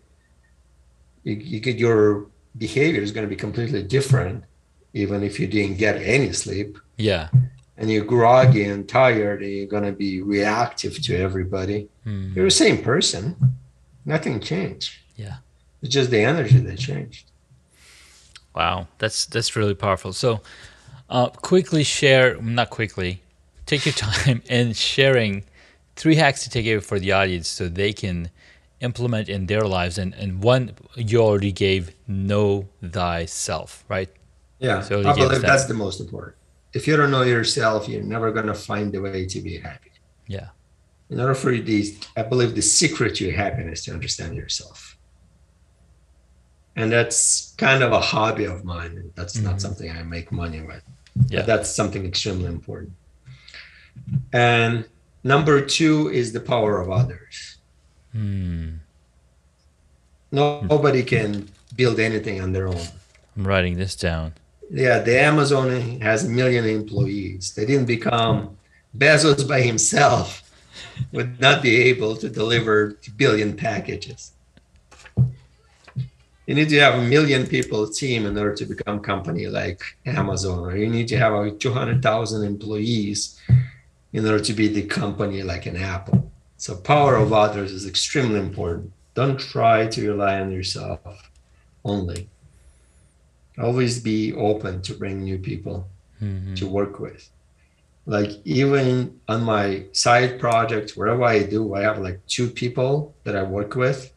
you, 1.24 1.36
you 1.36 1.60
get 1.60 1.78
your 1.78 2.26
behavior 2.58 3.02
is 3.02 3.12
going 3.12 3.28
to 3.28 3.30
be 3.30 3.36
completely 3.36 3.84
different, 3.84 4.44
even 4.94 5.24
if 5.24 5.40
you 5.40 5.46
didn't 5.46 5.78
get 5.78 5.96
any 6.02 6.34
sleep. 6.34 6.80
Yeah. 6.98 7.30
And 7.78 7.92
you're 7.92 8.04
groggy 8.04 8.64
and 8.66 8.90
tired, 8.90 9.44
and 9.44 9.52
you're 9.52 9.68
going 9.76 9.84
to 9.84 9.98
be 10.06 10.22
reactive 10.22 11.00
to 11.04 11.16
everybody. 11.16 11.88
Hmm. 12.04 12.34
You're 12.34 12.46
the 12.46 12.52
same 12.66 12.82
person. 12.82 13.24
Nothing 14.04 14.40
changed. 14.40 14.98
Yeah. 15.16 15.38
It's 15.82 15.94
just 15.94 16.10
the 16.10 16.22
energy 16.22 16.60
that 16.60 16.80
changed. 16.80 17.26
Wow, 18.56 18.88
that's 18.98 19.28
that's 19.28 19.56
really 19.56 19.76
powerful. 19.76 20.12
So, 20.12 20.42
uh, 21.10 21.30
quickly 21.30 21.84
share, 21.84 22.36
not 22.42 22.70
quickly, 22.72 23.22
take 23.70 23.86
your 23.86 23.94
time 23.94 24.42
in 24.60 24.74
sharing 24.74 25.34
three 25.96 26.16
hacks 26.24 26.44
to 26.44 26.50
take 26.50 26.66
away 26.66 26.80
for 26.90 26.98
the 27.00 27.12
audience 27.20 27.48
so 27.48 27.68
they 27.70 27.94
can 27.94 28.18
implement 28.82 29.30
in 29.30 29.42
their 29.52 29.66
lives. 29.78 29.96
And 30.02 30.12
and 30.22 30.30
one 30.54 30.64
you 30.96 31.18
already 31.28 31.52
gave, 31.66 31.84
know 32.08 32.52
thyself, 32.98 33.70
right? 33.96 34.10
Yeah, 34.60 34.82
So 34.82 34.94
I 35.10 35.14
believe 35.16 35.42
that. 35.42 35.48
that's 35.52 35.68
the 35.74 35.80
most 35.86 35.98
important. 36.06 36.36
If 36.78 36.82
you 36.88 36.96
don't 37.00 37.12
know 37.12 37.24
yourself, 37.36 37.88
you're 37.90 38.04
never 38.16 38.32
going 38.38 38.48
to 38.48 38.60
find 38.70 38.86
the 38.94 39.00
way 39.02 39.26
to 39.34 39.40
be 39.42 39.54
happy. 39.70 39.92
Yeah, 40.28 40.50
In 41.10 41.20
order 41.20 41.34
for 41.34 41.52
you, 41.56 41.64
the, 41.64 41.82
I 42.20 42.24
believe 42.24 42.52
the 42.56 42.62
secret 42.62 43.12
to 43.20 43.32
happiness 43.32 43.86
to 43.86 43.92
understand 43.98 44.36
yourself. 44.36 44.98
And 46.76 46.92
that's 46.92 47.54
kind 47.58 47.82
of 47.84 47.92
a 47.92 48.00
hobby 48.14 48.46
of 48.46 48.64
mine. 48.64 49.12
That's 49.16 49.38
Mhm. 49.38 49.44
not 49.50 49.62
something 49.66 49.90
I 49.90 50.04
make 50.04 50.32
money 50.32 50.62
with. 50.62 50.84
yeah, 51.30 51.40
But 51.40 51.48
that's 51.52 51.70
something 51.80 52.06
extremely 52.06 52.46
important. 52.58 52.92
And 54.34 54.86
number 55.24 55.66
two 55.66 56.10
is 56.10 56.32
the 56.32 56.40
power 56.40 56.80
of 56.80 56.90
others. 56.90 57.58
Hmm. 58.12 58.78
No, 60.32 60.62
nobody 60.62 61.04
can 61.04 61.50
build 61.76 62.00
anything 62.00 62.42
on 62.42 62.54
their 62.54 62.68
own. 62.68 62.86
I'm 63.36 63.48
writing 63.48 63.78
this 63.78 63.96
down. 63.96 64.34
Yeah, 64.70 65.00
the 65.00 65.20
Amazon 65.20 66.00
has 66.02 66.26
a 66.26 66.30
million 66.30 66.66
employees. 66.66 67.54
They 67.56 67.66
didn't 67.66 67.88
become 67.88 68.58
Bezos 68.96 69.48
by 69.48 69.62
himself 69.62 70.44
would 71.12 71.40
not 71.40 71.62
be 71.62 71.84
able 71.84 72.16
to 72.18 72.30
deliver 72.30 72.98
a 73.08 73.12
billion 73.12 73.56
packages. 73.56 74.34
You 76.46 76.56
need 76.56 76.70
to 76.70 76.80
have 76.80 76.96
a 76.96 77.04
million 77.04 77.46
people 77.46 77.88
team 77.88 78.26
in 78.26 78.36
order 78.38 78.56
to 78.56 78.66
become 78.66 78.98
a 78.98 79.02
company 79.02 79.46
like 79.46 79.82
Amazon, 80.06 80.66
or 80.66 80.76
you 80.76 80.90
need 80.90 81.08
to 81.10 81.18
have 81.18 81.34
like 81.34 81.60
200,000 81.60 82.44
employees 82.44 83.40
in 84.14 84.26
order 84.26 84.44
to 84.44 84.54
be 84.54 84.68
the 84.68 84.84
company 84.84 85.44
like 85.44 85.66
an 85.66 85.78
Apple. 85.78 86.32
So 86.58 86.76
power 86.76 87.16
of 87.16 87.32
others 87.32 87.72
is 87.72 87.86
extremely 87.88 88.40
important. 88.40 88.92
Don't 89.14 89.40
try 89.40 89.88
to 89.88 90.08
rely 90.12 90.40
on 90.40 90.52
yourself 90.52 91.00
only 91.86 92.28
always 93.58 94.00
be 94.00 94.34
open 94.34 94.82
to 94.82 94.94
bring 94.94 95.24
new 95.24 95.38
people 95.38 95.88
Mhm. 96.22 96.56
to 96.58 96.68
work 96.68 97.00
with 97.00 97.30
like 98.06 98.32
even 98.46 99.20
on 99.28 99.44
my 99.44 99.86
side 99.94 100.40
project 100.40 100.92
wherever 100.98 101.24
i 101.24 101.40
do 101.44 101.74
i 101.74 101.82
have 101.82 101.98
like 102.00 102.20
two 102.28 102.48
people 102.50 103.14
that 103.24 103.36
i 103.36 103.44
work 103.44 103.76
with 103.76 104.12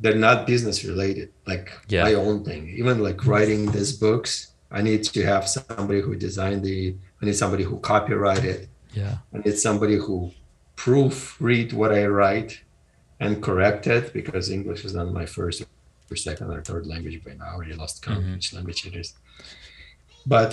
they're 0.00 0.16
not 0.28 0.46
business 0.46 0.84
related 0.84 1.28
like 1.46 1.70
Yeah. 1.88 2.04
my 2.04 2.14
own 2.14 2.44
thing 2.44 2.68
even 2.80 3.02
like 3.02 3.24
writing 3.26 3.70
these 3.70 3.92
books 3.92 4.48
i 4.70 4.80
need 4.82 5.04
to 5.04 5.22
have 5.24 5.48
somebody 5.48 6.00
who 6.00 6.14
designed 6.16 6.62
the 6.64 6.94
i 7.22 7.26
need 7.26 7.36
somebody 7.36 7.62
who 7.64 7.78
copyrighted 7.78 8.68
Yeah, 8.94 9.16
I 9.34 9.38
need 9.38 9.56
somebody 9.68 9.96
who 9.96 10.16
proofread 10.76 11.72
what 11.72 11.92
I 11.92 12.04
write 12.18 12.52
and 13.20 13.42
correct 13.48 13.86
it 13.86 14.12
because 14.12 14.50
English 14.50 14.84
is 14.84 14.94
not 14.98 15.06
my 15.20 15.24
first 15.36 15.58
or 16.10 16.16
second 16.16 16.48
or 16.52 16.60
third 16.62 16.84
language 16.92 17.16
by 17.24 17.32
now. 17.38 17.46
I 17.50 17.54
already 17.54 17.72
lost 17.82 18.02
count 18.06 18.22
Mhm. 18.24 18.32
which 18.34 18.52
language 18.56 18.80
it 18.88 18.94
is. 19.02 19.08
But 20.34 20.50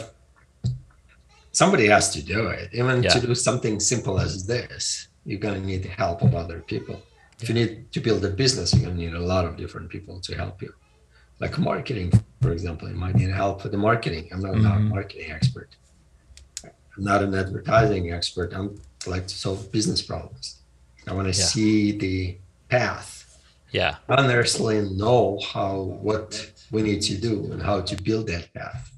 somebody 1.52 1.86
has 1.96 2.06
to 2.16 2.22
do 2.36 2.42
it. 2.60 2.66
Even 2.80 3.04
Yeah. 3.04 3.10
to 3.16 3.20
do 3.28 3.34
something 3.36 3.76
simple 3.94 4.16
as 4.26 4.32
this, 4.54 4.84
you're 5.28 5.44
gonna 5.46 5.66
need 5.72 5.82
the 5.88 5.94
help 6.04 6.18
of 6.28 6.32
other 6.44 6.60
people. 6.74 6.98
If 7.42 7.46
you 7.50 7.56
need 7.62 7.72
to 7.96 8.00
build 8.08 8.22
a 8.24 8.30
business, 8.44 8.68
you're 8.74 8.84
gonna 8.88 9.02
need 9.06 9.14
a 9.24 9.26
lot 9.34 9.44
of 9.50 9.58
different 9.62 9.88
people 9.96 10.16
to 10.28 10.32
help 10.44 10.56
you. 10.66 10.72
Like 11.44 11.54
marketing, 11.72 12.10
for 12.44 12.52
example, 12.58 12.86
you 12.92 12.96
might 13.06 13.16
need 13.22 13.32
help 13.44 13.64
with 13.64 13.72
the 13.76 13.82
marketing. 13.90 14.26
I'm 14.32 14.42
not, 14.48 14.56
not 14.68 14.78
a 14.78 14.86
marketing 14.98 15.32
expert. 15.32 15.70
I'm 17.00 17.06
not 17.06 17.24
an 17.24 17.34
advertising 17.34 18.12
expert. 18.12 18.54
I'm 18.54 18.76
like 19.08 19.26
to 19.28 19.34
solve 19.36 19.72
business 19.72 20.02
problems. 20.02 20.60
I 21.08 21.14
want 21.14 21.34
to 21.34 21.40
Yeah. 21.40 21.46
see 21.46 21.92
the 21.98 22.38
path. 22.68 23.16
yeah, 23.72 23.98
I 24.10 24.16
Honestly, 24.16 24.82
know 24.82 25.40
how 25.54 25.74
what 26.08 26.30
we 26.72 26.82
need 26.82 27.02
to 27.04 27.16
do 27.18 27.52
and 27.54 27.62
how 27.62 27.80
to 27.82 27.96
build 28.04 28.28
that 28.28 28.52
path. 28.54 28.92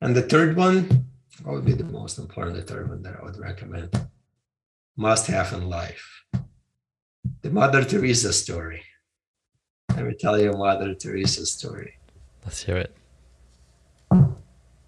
And 0.00 0.16
the 0.16 0.22
third 0.22 0.56
one, 0.56 1.06
what 1.44 1.52
would 1.54 1.64
be 1.64 1.74
the 1.74 1.84
most 1.84 2.18
important? 2.18 2.56
The 2.56 2.62
third 2.62 2.88
one 2.88 3.02
that 3.02 3.16
I 3.20 3.22
would 3.22 3.38
recommend, 3.38 3.90
must 4.96 5.26
have 5.28 5.52
in 5.52 5.68
life, 5.68 6.24
the 7.42 7.50
Mother 7.50 7.84
Teresa 7.84 8.32
story. 8.32 8.82
Let 9.90 10.06
me 10.06 10.14
tell 10.18 10.40
you 10.40 10.52
Mother 10.52 10.94
Teresa's 10.94 11.52
story. 11.52 11.98
let's 12.44 12.62
hear 12.64 12.78
it. 12.78 12.92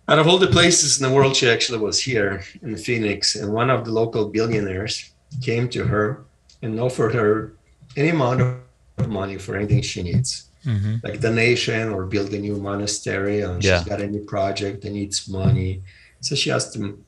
Out 0.09 0.19
of 0.19 0.27
all 0.27 0.39
the 0.39 0.49
places 0.49 1.01
in 1.01 1.09
the 1.09 1.15
world, 1.15 1.35
she 1.35 1.49
actually 1.49 1.79
was 1.79 1.99
here 2.03 2.43
in 2.63 2.77
Phoenix, 2.77 3.37
and 3.37 3.53
one 3.53 3.71
of 3.71 3.85
the 3.87 3.91
local 3.93 4.29
billionaires 4.29 5.13
came 5.43 5.69
to 5.71 5.85
her 5.85 6.25
and 6.63 6.79
offered 6.79 7.15
her 7.15 7.55
any 7.97 8.11
amount 8.11 8.41
of 8.43 9.09
money 9.09 9.39
for 9.39 9.57
anything 9.57 9.81
she 9.83 10.03
needs, 10.03 10.51
hmm 10.65 10.97
like 11.03 11.21
donation 11.21 11.89
or 11.91 12.05
build 12.07 12.33
a 12.35 12.39
new 12.39 12.57
monastery. 12.57 13.41
And 13.41 13.63
Yeah. 13.63 13.79
she's 13.79 13.89
got 13.89 14.01
a 14.01 14.07
new 14.07 14.25
project 14.25 14.83
that 14.83 14.93
needs 14.93 15.29
money. 15.29 15.83
So 16.21 16.35
she 16.35 16.51
asked 16.51 16.75
him, 16.77 17.05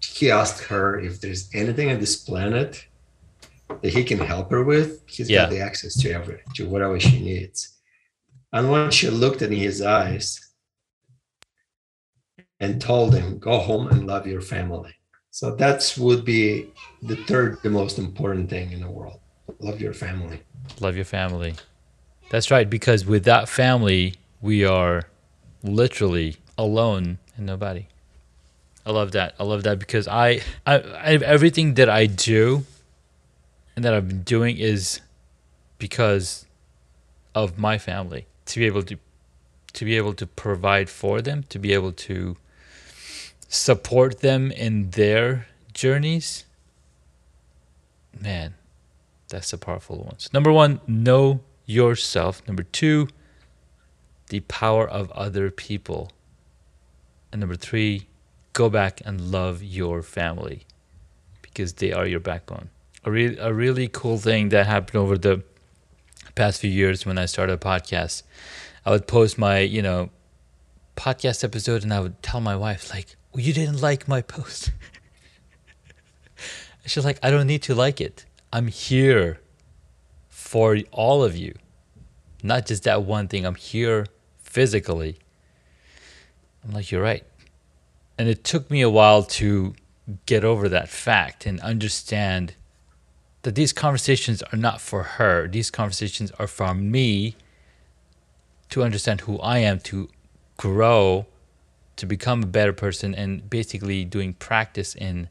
he 0.00 0.30
asked 0.30 0.64
her 0.64 0.98
if 1.00 1.20
there's 1.20 1.48
anything 1.54 1.90
on 1.90 2.00
this 2.00 2.16
planet 2.16 2.84
that 3.82 3.92
he 3.92 4.04
can 4.04 4.18
help 4.18 4.50
her 4.50 4.62
with. 4.62 5.02
He's 5.06 5.28
Yeah. 5.28 5.42
got 5.42 5.50
the 5.50 5.60
access 5.60 5.94
to 6.02 6.10
every 6.12 6.38
to 6.54 6.66
whatever 6.68 6.98
she 7.00 7.18
needs. 7.20 7.58
And 8.52 8.70
when 8.70 8.90
she 8.90 9.10
looked 9.10 9.42
in 9.42 9.52
his 9.52 9.82
eyes, 9.82 10.40
and 12.60 12.80
told 12.80 13.14
him, 13.14 13.38
go 13.38 13.58
home 13.58 13.88
and 13.88 14.06
love 14.06 14.26
your 14.26 14.40
family. 14.40 14.94
So 15.30 15.54
that 15.56 15.94
would 15.98 16.24
be 16.24 16.72
the 17.02 17.16
third, 17.16 17.58
the 17.62 17.70
most 17.70 17.98
important 17.98 18.48
thing 18.48 18.72
in 18.72 18.80
the 18.80 18.90
world. 18.90 19.20
Love 19.60 19.80
your 19.80 19.92
family. 19.92 20.40
Love 20.80 20.96
your 20.96 21.04
family. 21.04 21.54
That's 22.30 22.50
right, 22.50 22.68
because 22.68 23.04
with 23.04 23.24
that 23.24 23.48
family, 23.48 24.14
we 24.40 24.64
are 24.64 25.04
literally 25.62 26.36
alone 26.56 27.18
and 27.36 27.46
nobody. 27.46 27.86
I 28.84 28.92
love 28.92 29.12
that. 29.12 29.34
I 29.38 29.44
love 29.44 29.64
that 29.64 29.78
because 29.78 30.08
I, 30.08 30.40
I, 30.64 30.76
I 30.78 31.10
everything 31.16 31.74
that 31.74 31.90
I 31.90 32.06
do 32.06 32.64
and 33.74 33.84
that 33.84 33.92
I've 33.92 34.08
been 34.08 34.22
doing 34.22 34.56
is 34.58 35.00
because 35.78 36.46
of 37.34 37.58
my 37.58 37.78
family. 37.78 38.26
To 38.46 38.60
be 38.60 38.66
able 38.66 38.84
to 38.84 38.96
to 39.72 39.84
be 39.84 39.96
able 39.96 40.14
to 40.14 40.26
provide 40.26 40.88
for 40.88 41.20
them, 41.20 41.44
to 41.50 41.58
be 41.58 41.74
able 41.74 41.92
to 41.92 42.36
support 43.48 44.20
them 44.20 44.50
in 44.50 44.90
their 44.90 45.46
journeys. 45.72 46.44
Man, 48.18 48.54
that's 49.28 49.50
the 49.50 49.58
powerful 49.58 49.98
ones. 49.98 50.30
Number 50.32 50.52
one, 50.52 50.80
know 50.86 51.40
yourself. 51.66 52.42
Number 52.46 52.62
two, 52.62 53.08
the 54.28 54.40
power 54.40 54.88
of 54.88 55.10
other 55.12 55.50
people. 55.50 56.10
And 57.30 57.40
number 57.40 57.56
three, 57.56 58.06
go 58.52 58.70
back 58.70 59.02
and 59.04 59.20
love 59.30 59.62
your 59.62 60.02
family 60.02 60.62
because 61.42 61.74
they 61.74 61.92
are 61.92 62.06
your 62.06 62.20
backbone. 62.20 62.70
a, 63.06 63.10
re- 63.10 63.38
a 63.38 63.54
really 63.54 63.88
cool 63.88 64.18
thing 64.18 64.50
that 64.50 64.66
happened 64.66 64.96
over 64.96 65.16
the 65.16 65.42
past 66.34 66.60
few 66.60 66.70
years 66.70 67.06
when 67.06 67.16
I 67.16 67.26
started 67.26 67.54
a 67.54 67.56
podcast. 67.56 68.24
I 68.84 68.90
would 68.90 69.06
post 69.06 69.38
my, 69.38 69.60
you 69.60 69.80
know, 69.80 70.10
podcast 70.96 71.44
episode 71.44 71.82
and 71.82 71.94
I 71.94 72.00
would 72.00 72.22
tell 72.22 72.40
my 72.40 72.56
wife, 72.56 72.92
like, 72.92 73.16
well, 73.36 73.44
you 73.44 73.52
didn't 73.52 73.82
like 73.82 74.08
my 74.08 74.22
post. 74.22 74.70
She's 76.86 77.04
like, 77.04 77.18
I 77.22 77.30
don't 77.30 77.46
need 77.46 77.62
to 77.64 77.74
like 77.74 78.00
it. 78.00 78.24
I'm 78.50 78.68
here 78.68 79.40
for 80.30 80.78
all 80.90 81.22
of 81.22 81.36
you. 81.36 81.54
Not 82.42 82.64
just 82.64 82.84
that 82.84 83.02
one 83.02 83.28
thing. 83.28 83.44
I'm 83.44 83.56
here 83.56 84.06
physically. 84.38 85.18
I'm 86.64 86.72
like, 86.72 86.90
you're 86.90 87.02
right. 87.02 87.24
And 88.16 88.26
it 88.26 88.42
took 88.42 88.70
me 88.70 88.80
a 88.80 88.88
while 88.88 89.22
to 89.24 89.74
get 90.24 90.42
over 90.42 90.66
that 90.70 90.88
fact 90.88 91.44
and 91.44 91.60
understand 91.60 92.54
that 93.42 93.54
these 93.54 93.74
conversations 93.74 94.42
are 94.44 94.56
not 94.56 94.80
for 94.80 95.02
her. 95.02 95.46
These 95.46 95.70
conversations 95.70 96.30
are 96.38 96.46
for 96.46 96.72
me 96.72 97.36
to 98.70 98.82
understand 98.82 99.20
who 99.22 99.38
I 99.40 99.58
am, 99.58 99.80
to 99.80 100.08
grow, 100.56 101.26
to 101.96 102.06
become 102.06 102.42
a 102.42 102.46
better 102.46 102.72
person, 102.72 103.14
and 103.14 103.48
basically 103.48 104.04
doing 104.04 104.34
practice 104.34 104.94
in 104.94 105.28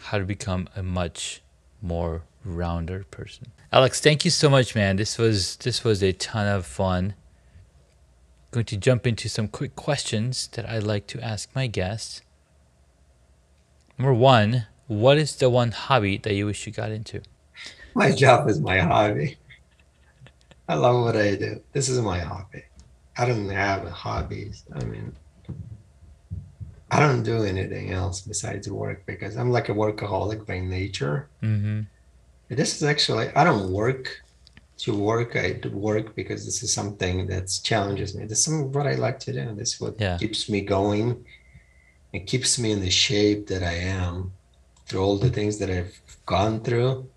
how 0.00 0.18
to 0.18 0.24
become 0.24 0.68
a 0.74 0.82
much 0.82 1.42
more 1.80 2.22
rounder 2.44 3.04
person. 3.10 3.46
Alex, 3.72 4.00
thank 4.00 4.24
you 4.24 4.30
so 4.30 4.50
much, 4.50 4.74
man. 4.74 4.96
This 4.96 5.18
was 5.18 5.56
this 5.56 5.84
was 5.84 6.02
a 6.02 6.12
ton 6.12 6.46
of 6.46 6.66
fun. 6.66 7.14
Going 8.50 8.66
to 8.66 8.76
jump 8.76 9.06
into 9.06 9.28
some 9.28 9.48
quick 9.48 9.74
questions 9.76 10.48
that 10.48 10.68
I 10.68 10.78
like 10.78 11.06
to 11.08 11.20
ask 11.24 11.48
my 11.54 11.66
guests. 11.68 12.20
Number 13.98 14.12
one, 14.12 14.66
what 14.88 15.16
is 15.16 15.36
the 15.36 15.48
one 15.48 15.70
hobby 15.70 16.18
that 16.18 16.34
you 16.34 16.46
wish 16.46 16.66
you 16.66 16.72
got 16.72 16.90
into? 16.90 17.22
My 17.94 18.12
job 18.12 18.48
is 18.48 18.60
my 18.60 18.78
hobby. 18.78 19.38
I 20.68 20.74
love 20.74 21.04
what 21.04 21.16
I 21.16 21.36
do. 21.36 21.62
This 21.72 21.88
is 21.88 22.00
my 22.00 22.18
hobby. 22.18 22.64
I 23.16 23.26
don't 23.26 23.48
have 23.48 23.88
hobbies. 23.88 24.64
I 24.74 24.84
mean, 24.84 25.14
I 26.94 27.00
don't 27.00 27.22
do 27.22 27.42
anything 27.44 27.90
else 27.90 28.20
besides 28.20 28.68
work 28.70 29.06
because 29.06 29.38
I'm 29.38 29.50
like 29.50 29.70
a 29.70 29.74
workaholic 29.74 30.46
by 30.46 30.60
nature. 30.60 31.30
Mm-hmm. 31.42 31.80
This 32.50 32.76
is 32.76 32.82
actually, 32.82 33.28
I 33.34 33.44
don't 33.44 33.72
work 33.72 34.20
to 34.84 34.94
work. 34.94 35.34
I 35.34 35.52
do 35.52 35.70
work 35.70 36.14
because 36.14 36.44
this 36.44 36.62
is 36.62 36.70
something 36.70 37.26
that 37.28 37.46
challenges 37.64 38.14
me. 38.14 38.26
This 38.26 38.46
is 38.46 38.52
what 38.74 38.86
I 38.86 38.96
like 38.96 39.18
to 39.20 39.32
do. 39.32 39.54
This 39.54 39.74
is 39.74 39.80
what 39.80 39.94
Yeah. 39.98 40.18
keeps 40.18 40.50
me 40.50 40.60
going. 40.60 41.24
It 42.12 42.26
keeps 42.26 42.58
me 42.58 42.72
in 42.72 42.80
the 42.80 42.90
shape 42.90 43.46
that 43.46 43.62
I 43.62 43.76
am 44.02 44.32
through 44.86 45.02
all 45.02 45.16
the 45.16 45.30
things 45.30 45.56
that 45.60 45.70
I've 45.70 45.98
gone 46.26 46.60
through. 46.60 47.08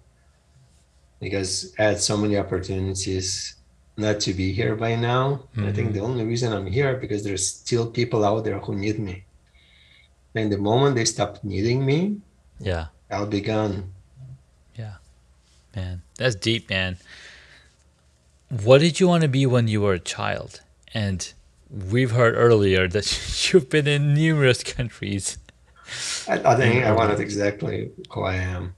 Because 1.20 1.74
I 1.78 1.84
had 1.84 2.00
so 2.00 2.16
many 2.16 2.38
opportunities 2.38 3.56
not 3.98 4.22
to 4.22 4.34
be 4.34 4.54
here 4.54 4.76
by 4.76 4.96
now. 4.96 5.50
And 5.56 5.66
I 5.68 5.74
think 5.74 5.92
the 5.92 6.00
only 6.10 6.24
reason 6.24 6.54
I'm 6.54 6.68
here 6.68 6.96
because 6.96 7.26
there's 7.26 7.46
still 7.46 7.88
people 8.00 8.24
out 8.24 8.46
there 8.46 8.60
who 8.60 8.74
need 8.76 9.00
me. 9.00 9.26
And 10.36 10.52
the 10.52 10.58
moment 10.58 10.96
they 10.96 11.06
stopped 11.06 11.44
needing 11.44 11.86
me, 11.86 12.20
Yeah. 12.60 12.88
I'll 13.10 13.26
be 13.26 13.42
gone. 13.42 13.94
Yeah. 14.78 14.96
Man, 15.76 16.02
that's 16.18 16.36
deep, 16.36 16.70
man. 16.70 16.98
What 18.50 18.82
did 18.82 19.00
you 19.00 19.08
want 19.08 19.24
to 19.24 19.30
be 19.30 19.46
when 19.46 19.68
you 19.68 19.82
were 19.82 19.94
a 19.94 20.00
child? 20.00 20.62
And 20.94 21.34
we've 21.70 22.12
heard 22.12 22.36
earlier 22.36 22.88
that 22.96 23.08
you've 23.54 23.70
been 23.70 23.88
in 23.88 24.14
numerous 24.14 24.64
countries. 24.64 25.38
I, 26.28 26.40
I 26.40 26.56
think 26.56 26.84
I 26.84 26.92
wanted 26.92 27.20
exactly 27.28 27.92
who 28.12 28.24
I 28.24 28.36
am. 28.36 28.76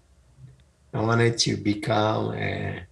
I 0.94 1.02
wanted 1.02 1.38
to 1.40 1.58
become 1.58 2.34
a, 2.34 2.84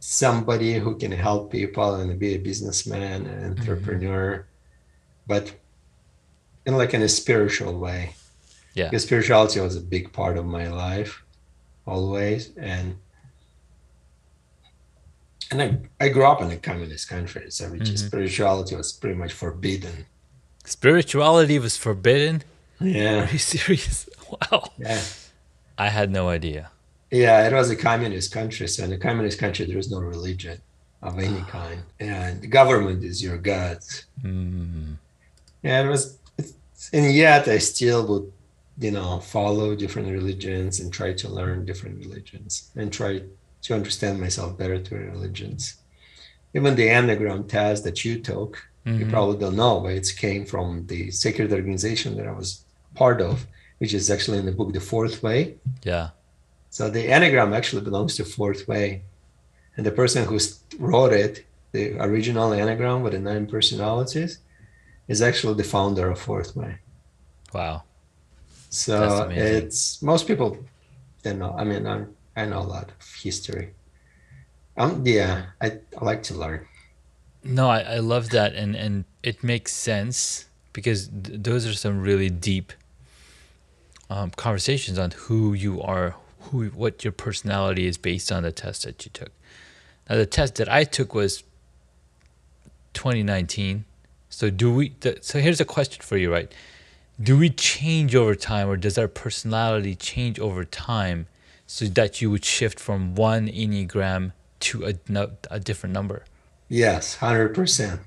somebody 0.00 0.74
who 0.74 0.96
can 0.96 1.12
help 1.12 1.50
people 1.50 1.94
and 1.94 2.18
be 2.18 2.34
a 2.34 2.38
businessman, 2.38 3.26
an 3.26 3.54
mm-hmm. 3.54 3.60
entrepreneur, 3.60 4.46
but 5.26 5.52
in 6.68 6.76
like 6.76 6.92
in 6.92 7.00
a 7.02 7.08
spiritual 7.08 7.78
way. 7.78 8.14
Yeah. 8.74 8.84
Because 8.84 9.02
spirituality 9.04 9.58
was 9.58 9.74
a 9.74 9.80
big 9.80 10.12
part 10.12 10.36
of 10.36 10.44
my 10.44 10.68
life, 10.68 11.22
always, 11.86 12.54
and 12.56 12.96
and 15.50 15.62
I, 15.62 15.78
I 16.04 16.08
grew 16.10 16.26
up 16.26 16.42
in 16.42 16.50
a 16.50 16.58
communist 16.58 17.08
country, 17.08 17.46
so 17.50 17.70
which 17.70 17.88
is 17.88 18.04
spirituality 18.04 18.76
was 18.76 18.92
pretty 18.92 19.16
much 19.16 19.32
forbidden. 19.32 20.04
Spirituality 20.64 21.58
was 21.58 21.78
forbidden? 21.78 22.42
Yeah, 22.80 23.24
Are 23.24 23.32
you 23.32 23.38
serious? 23.38 24.08
Wow. 24.30 24.64
yeah. 24.76 25.00
I 25.78 25.88
had 25.88 26.10
no 26.10 26.28
idea. 26.28 26.70
Yeah, 27.10 27.46
it 27.46 27.54
was 27.54 27.70
a 27.70 27.76
communist 27.76 28.30
country. 28.30 28.68
So 28.68 28.84
in 28.84 28.92
a 28.92 28.98
communist 28.98 29.38
country, 29.38 29.64
there 29.64 29.78
is 29.78 29.90
no 29.90 30.00
religion 30.00 30.60
of 31.00 31.18
any 31.18 31.40
kind, 31.48 31.80
and 31.98 32.42
the 32.42 32.46
government 32.46 33.02
is 33.04 33.22
your 33.22 33.38
god. 33.38 33.78
Mm. 34.22 34.96
Yeah, 35.62 35.82
it 35.82 35.88
was, 35.88 36.17
and 36.92 37.12
yet 37.14 37.48
I 37.48 37.58
still 37.58 38.06
would, 38.06 38.32
you 38.78 38.92
know, 38.92 39.20
follow 39.20 39.74
different 39.74 40.08
religions 40.12 40.80
and 40.80 40.92
try 40.92 41.12
to 41.14 41.28
learn 41.28 41.64
different 41.64 41.98
religions 41.98 42.70
and 42.76 42.92
try 42.92 43.22
to 43.62 43.74
understand 43.74 44.20
myself 44.20 44.56
better 44.56 44.78
through 44.78 45.10
religions. 45.10 45.76
Even 46.54 46.76
the 46.76 46.88
enneagram 46.88 47.48
test 47.48 47.84
that 47.84 48.04
you 48.04 48.14
took, 48.20 48.52
you 48.84 49.04
Mhm. 49.06 49.10
probably 49.10 49.38
don't 49.38 49.56
know, 49.56 49.80
but 49.80 49.92
it 49.92 50.08
came 50.16 50.44
from 50.46 50.86
the 50.86 51.10
sacred 51.10 51.52
organization 51.52 52.16
that 52.16 52.26
I 52.26 52.32
was 52.32 52.48
part 52.94 53.20
of, 53.20 53.46
which 53.78 53.92
is 53.92 54.10
actually 54.10 54.38
in 54.38 54.46
the 54.46 54.52
book 54.52 54.72
The 54.72 54.80
Fourth 54.80 55.22
Way. 55.22 55.56
Yeah. 55.82 56.10
So 56.70 56.88
the 56.88 57.06
enneagram 57.08 57.54
actually 57.54 57.82
belongs 57.82 58.16
to 58.16 58.24
Fourth 58.24 58.62
Way. 58.68 59.02
And 59.76 59.84
the 59.84 59.92
person 59.92 60.24
who 60.24 60.38
wrote 60.78 61.12
it, 61.12 61.44
the 61.72 61.84
original 62.08 62.50
enneagram 62.50 63.02
with 63.02 63.12
the 63.12 63.18
nine 63.30 63.46
personalities, 63.46 64.38
is 65.08 65.22
actually 65.22 65.54
the 65.54 65.64
founder 65.64 66.10
of 66.10 66.18
Fourth 66.20 66.54
Way. 66.54 66.78
Wow. 67.52 67.82
So 68.70 69.28
it's 69.30 70.02
most 70.02 70.26
people 70.26 70.58
don't 71.22 71.38
know. 71.38 71.54
I 71.56 71.64
mean, 71.64 71.86
I, 71.86 72.04
I 72.36 72.44
know 72.44 72.60
a 72.60 72.68
lot 72.76 72.90
of 73.00 73.14
history. 73.22 73.72
Um, 74.76 75.02
yeah, 75.04 75.46
I, 75.60 75.78
I 76.00 76.04
like 76.04 76.22
to 76.24 76.34
learn. 76.34 76.66
No, 77.42 77.68
I, 77.68 77.80
I 77.80 77.98
love 77.98 78.30
that, 78.30 78.54
and 78.54 78.76
and 78.76 79.04
it 79.22 79.42
makes 79.42 79.72
sense 79.72 80.46
because 80.72 81.08
th- 81.08 81.40
those 81.42 81.66
are 81.66 81.72
some 81.72 82.00
really 82.00 82.30
deep 82.30 82.72
um, 84.10 84.30
conversations 84.30 84.98
on 84.98 85.12
who 85.12 85.54
you 85.54 85.80
are, 85.80 86.14
who 86.40 86.66
what 86.66 87.04
your 87.04 87.12
personality 87.12 87.86
is 87.86 87.96
based 87.96 88.30
on 88.30 88.42
the 88.42 88.52
test 88.52 88.84
that 88.84 89.04
you 89.04 89.10
took. 89.12 89.32
Now, 90.08 90.16
the 90.16 90.26
test 90.26 90.56
that 90.56 90.68
I 90.68 90.84
took 90.84 91.14
was 91.14 91.42
2019. 92.94 93.84
So 94.28 94.50
do 94.50 94.72
we? 94.74 94.94
So 95.20 95.40
here's 95.40 95.60
a 95.60 95.64
question 95.64 96.02
for 96.02 96.16
you, 96.16 96.30
right? 96.32 96.52
Do 97.20 97.36
we 97.36 97.50
change 97.50 98.14
over 98.14 98.34
time, 98.34 98.68
or 98.68 98.76
does 98.76 98.96
our 98.98 99.08
personality 99.08 99.94
change 99.96 100.38
over 100.38 100.64
time, 100.64 101.26
so 101.66 101.86
that 101.86 102.20
you 102.22 102.30
would 102.30 102.44
shift 102.44 102.78
from 102.78 103.14
one 103.16 103.48
enneagram 103.48 104.32
to 104.60 104.84
a, 104.86 104.94
a 105.50 105.58
different 105.58 105.92
number? 105.94 106.24
Yes, 106.68 107.16
100%. 107.16 107.98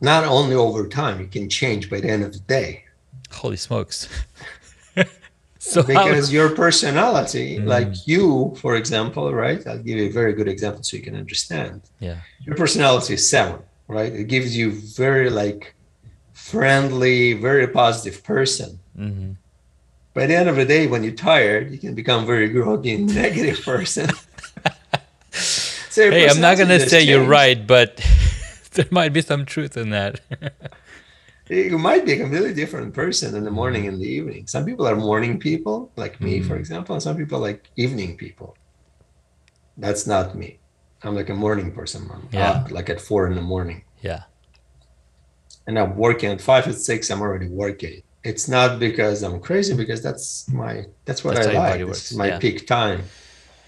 Not 0.00 0.24
only 0.24 0.54
over 0.54 0.86
time, 0.88 1.20
it 1.20 1.30
can 1.32 1.50
change 1.50 1.90
by 1.90 2.00
the 2.00 2.08
end 2.08 2.22
of 2.24 2.32
the 2.32 2.38
day. 2.38 2.84
Holy 3.30 3.56
smokes. 3.56 4.08
so 5.58 5.82
how, 5.82 5.86
because 6.06 6.32
your 6.32 6.50
personality, 6.50 7.58
Mm. 7.58 7.66
like 7.66 8.06
you, 8.06 8.54
for 8.60 8.76
example, 8.76 9.32
right? 9.34 9.64
I'll 9.66 9.78
give 9.78 9.98
you 9.98 10.06
a 10.06 10.12
very 10.12 10.32
good 10.32 10.48
example 10.48 10.82
so 10.82 10.96
you 10.96 11.02
can 11.02 11.16
understand. 11.16 11.82
yeah. 11.98 12.20
Your 12.46 12.56
personality 12.56 13.14
is 13.14 13.28
seven, 13.28 13.60
right? 13.90 14.12
It 14.12 14.28
gives 14.28 14.56
you 14.56 14.70
very 14.72 15.28
like 15.30 15.74
friendly, 16.32 17.34
very 17.34 17.66
positive 17.66 18.22
person. 18.24 18.78
hmm 18.96 19.32
By 20.14 20.26
the 20.26 20.36
end 20.36 20.48
of 20.48 20.56
the 20.56 20.64
day, 20.64 20.86
when 20.86 21.02
you're 21.04 21.12
tired, 21.32 21.70
you 21.70 21.78
can 21.78 21.94
become 21.94 22.26
very 22.26 22.48
groggy 22.48 22.92
and 22.94 23.14
negative 23.24 23.60
person. 23.64 24.08
So 25.90 26.08
Hey, 26.10 26.28
I'm 26.28 26.40
not 26.40 26.56
gonna 26.56 26.78
say 26.78 27.02
you're 27.02 27.26
right, 27.26 27.66
but 27.66 27.98
there 28.74 28.86
might 28.92 29.12
be 29.12 29.22
some 29.22 29.44
truth 29.44 29.76
in 29.76 29.90
that. 29.90 30.20
You 31.48 31.78
might 31.78 32.06
be 32.06 32.12
a 32.12 32.18
completely 32.18 32.54
different 32.54 32.94
person 32.94 33.34
in 33.34 33.42
the 33.42 33.50
morning 33.50 33.88
and 33.88 34.00
the 34.00 34.06
evening. 34.06 34.46
Some 34.46 34.64
people 34.64 34.86
are 34.86 34.94
morning 34.94 35.40
people, 35.40 35.90
like 35.96 36.20
me, 36.20 36.38
for 36.40 36.54
Mhm. 36.54 36.60
example, 36.62 36.94
and 36.94 37.02
some 37.02 37.16
people 37.16 37.40
like 37.40 37.66
evening 37.74 38.16
people. 38.16 38.54
That's 39.76 40.06
not 40.06 40.36
me. 40.36 40.59
I'm 41.02 41.14
like 41.14 41.28
a 41.30 41.34
morning 41.34 41.72
person. 41.72 42.08
I'm 42.12 42.28
Yeah. 42.32 42.50
up 42.50 42.70
like 42.70 42.90
at 42.90 43.00
four 43.00 43.26
in 43.26 43.34
the 43.34 43.42
morning. 43.42 43.82
yeah. 44.02 44.22
and 45.66 45.78
I'm 45.78 45.96
working 45.96 46.30
at 46.30 46.40
five 46.40 46.66
at 46.68 46.74
six, 46.74 47.10
I'm 47.10 47.20
already 47.20 47.48
working. 47.48 48.02
It's 48.24 48.48
not 48.48 48.78
because 48.80 49.22
I'm 49.22 49.38
crazy, 49.40 49.74
because 49.74 50.02
that's 50.02 50.48
my 50.48 50.84
that's 51.06 51.22
what 51.24 51.34
That's 51.34 51.46
I 51.48 51.52
like. 51.52 51.70
body 51.72 51.78
This 51.84 51.88
works, 51.88 52.10
is 52.12 52.16
my 52.16 52.28
yeah. 52.28 52.38
peak 52.38 52.66
time. 52.66 53.02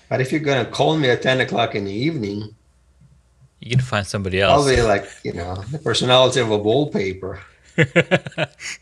But 0.08 0.20
if 0.20 0.30
you're 0.32 0.40
gonna 0.50 0.66
call 0.66 0.96
me 0.98 1.08
at 1.10 1.22
10 1.22 1.40
o'clock 1.40 1.74
in 1.74 1.84
the 1.84 1.92
evening, 2.08 2.54
You 3.60 3.70
can 3.76 3.80
find 3.80 4.06
somebody 4.06 4.42
I'll 4.42 4.58
else. 4.58 4.68
be 4.74 4.82
like, 4.82 5.04
you 5.24 5.32
know, 5.32 5.54
the 5.70 5.78
personality 5.78 6.40
of 6.40 6.50
a 6.50 6.58
wallpaper. 6.58 7.40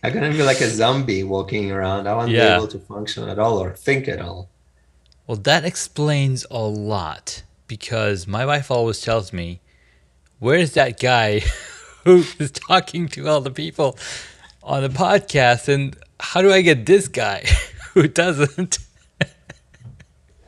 I'm 0.03 0.13
gonna 0.15 0.31
be 0.31 0.43
like 0.43 0.61
a 0.61 0.69
zombie 0.69 1.23
walking 1.23 1.71
around. 1.71 2.09
I 2.09 2.15
won't 2.15 2.31
Yeah. 2.31 2.49
be 2.49 2.55
able 2.57 2.69
to 2.69 2.79
function 2.79 3.29
at 3.29 3.39
all 3.39 3.59
or 3.63 3.71
think 3.77 4.09
at 4.09 4.21
all. 4.21 4.49
Well, 5.27 5.37
that 5.51 5.65
explains 5.65 6.47
a 6.51 6.59
lot 6.93 7.43
because 7.71 8.27
my 8.27 8.45
wife 8.45 8.69
always 8.71 9.01
tells 9.01 9.33
me, 9.33 9.61
Where's 10.41 10.73
that 10.73 10.99
guy 10.99 11.41
who 12.05 12.25
is 12.39 12.51
talking 12.51 13.09
to 13.15 13.29
all 13.29 13.41
the 13.41 13.51
people 13.51 13.97
on 14.63 14.83
the 14.83 14.89
podcast? 14.89 15.69
And 15.73 15.97
how 16.19 16.43
do 16.43 16.51
I 16.53 16.63
get 16.63 16.85
this 16.87 17.07
guy 17.09 17.45
who 17.95 18.09
doesn't? 18.09 18.79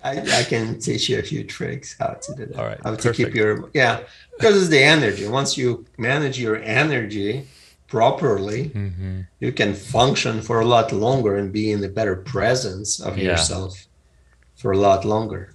I, 0.05 0.13
I 0.41 0.43
can 0.43 0.81
teach 0.81 1.09
you 1.09 1.19
a 1.21 1.23
few 1.23 1.45
tricks 1.45 1.95
how 2.01 2.15
to 2.25 2.35
do 2.35 2.47
that. 2.47 2.59
All 2.59 2.65
right, 2.67 2.81
How 2.83 2.95
to 2.97 3.13
keep 3.13 3.35
your 3.35 3.71
yeah, 3.73 4.01
because 4.37 4.57
it's 4.61 4.69
the 4.69 4.83
energy. 4.83 5.29
Once 5.29 5.57
you 5.57 5.87
manage 5.97 6.41
your 6.41 6.57
energy 6.57 7.47
properly, 7.87 8.71
Mm-hmm. 8.71 9.21
you 9.39 9.53
can 9.53 9.75
function 9.75 10.43
for 10.43 10.59
a 10.61 10.65
lot 10.65 10.91
longer 10.93 11.37
and 11.37 11.53
be 11.53 11.71
in 11.71 11.81
the 11.83 11.89
better 11.99 12.17
presence 12.17 12.99
of 12.99 13.17
Yeah. 13.17 13.25
yourself 13.33 13.87
for 14.57 14.73
a 14.73 14.79
lot 14.79 15.05
longer. 15.05 15.53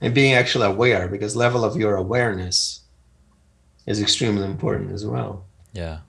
And 0.00 0.14
being 0.14 0.34
actually 0.34 0.66
aware, 0.66 1.08
because 1.08 1.34
level 1.36 1.64
of 1.64 1.76
your 1.76 1.96
awareness 1.96 2.80
is 3.86 4.00
extremely 4.00 4.44
important 4.44 4.92
as 4.92 5.06
well. 5.06 5.44
Yeah. 5.72 6.00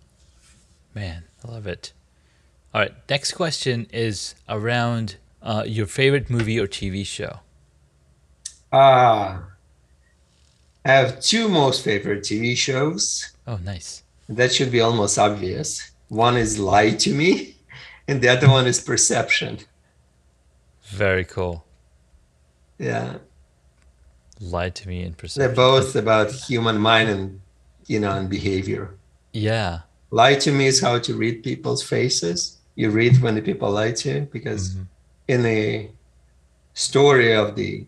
Man, 0.94 1.24
I 1.46 1.52
love 1.52 1.68
it. 1.68 1.94
All 2.74 2.82
right, 2.82 2.94
next 3.10 3.34
question 3.34 3.88
is 3.94 4.36
around 4.50 5.18
uh, 5.42 5.64
your 5.66 5.86
favorite 5.86 6.30
movie 6.30 6.60
or 6.60 6.68
TV 6.68 7.06
show. 7.06 7.40
Ah, 8.72 9.44
I 10.84 10.92
have 10.92 11.20
two 11.22 11.48
most 11.48 11.84
favorite 11.84 12.22
TV 12.22 12.56
shows. 12.58 13.32
Oh, 13.46 13.58
nice. 13.58 14.04
That 14.28 14.54
should 14.54 14.72
be 14.72 14.82
almost 14.82 15.18
obvious. 15.18 15.92
One 16.10 16.36
is 16.36 16.60
Lie 16.60 16.92
to 16.92 17.14
Me, 17.14 17.56
and 18.08 18.22
the 18.22 18.30
other 18.30 18.50
one 18.50 18.68
is 18.68 18.80
Perception. 18.80 19.60
Very 20.84 21.26
cool. 21.26 21.66
Yeah, 22.78 23.18
Lie 24.40 24.70
to 24.70 24.88
me 24.88 25.04
in 25.04 25.14
person, 25.14 25.40
they're 25.42 25.56
both 25.56 25.96
about 25.96 26.32
human 26.32 26.78
mind 26.78 27.10
and 27.10 27.42
you 27.88 28.00
know 28.00 28.12
and 28.12 28.30
behavior. 28.30 28.96
Yeah. 29.34 29.80
Lie 30.12 30.36
to 30.36 30.52
me 30.52 30.68
is 30.68 30.80
how 30.82 31.00
to 31.00 31.14
read 31.16 31.44
people's 31.44 31.84
faces. 31.84 32.58
You 32.76 32.90
read 32.92 33.22
when 33.22 33.36
the 33.36 33.42
people 33.42 33.72
lie 33.72 33.92
to 33.94 34.10
you 34.14 34.22
because 34.32 34.76
Mhm. 34.76 34.88
in 35.28 35.44
the 35.44 35.90
story 36.74 37.34
of 37.34 37.56
the 37.56 37.86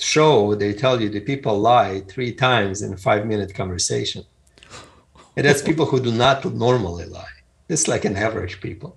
show, 0.00 0.54
they 0.54 0.72
tell 0.72 1.00
you 1.00 1.08
the 1.08 1.20
people 1.20 1.58
lie 1.60 2.00
three 2.08 2.32
times 2.32 2.82
in 2.82 2.92
a 2.92 2.96
five 2.96 3.26
minute 3.26 3.54
conversation. 3.54 4.24
And 5.36 5.46
that's 5.46 5.62
people 5.70 5.86
who 5.86 6.00
do 6.00 6.10
not 6.12 6.44
normally 6.54 7.04
lie. 7.06 7.36
It's 7.68 7.86
like 7.88 8.04
an 8.04 8.16
average 8.16 8.60
people, 8.60 8.96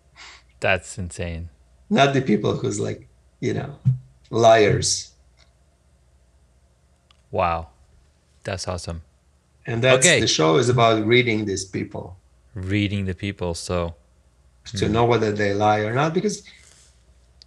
That's 0.60 0.98
insane. 0.98 1.50
not 1.90 2.14
the 2.14 2.22
people 2.22 2.58
who's 2.58 2.80
like, 2.80 3.08
you 3.40 3.54
know, 3.54 3.76
liars. 4.30 5.12
Wow. 7.32 7.70
That's 8.44 8.68
awesome. 8.68 9.02
And 9.66 9.84
that's 9.84 10.06
Okay. 10.06 10.20
the 10.22 10.28
show 10.28 10.58
is 10.58 10.70
about 10.70 11.06
reading 11.06 11.46
these 11.46 11.66
people 11.66 12.18
Reading 12.54 13.06
the 13.06 13.14
people. 13.14 13.54
So, 13.54 13.96
to 14.76 14.90
know 14.90 15.06
whether 15.06 15.32
they 15.32 15.54
lie 15.54 15.80
or 15.80 15.94
not 15.94 16.14
because 16.14 16.44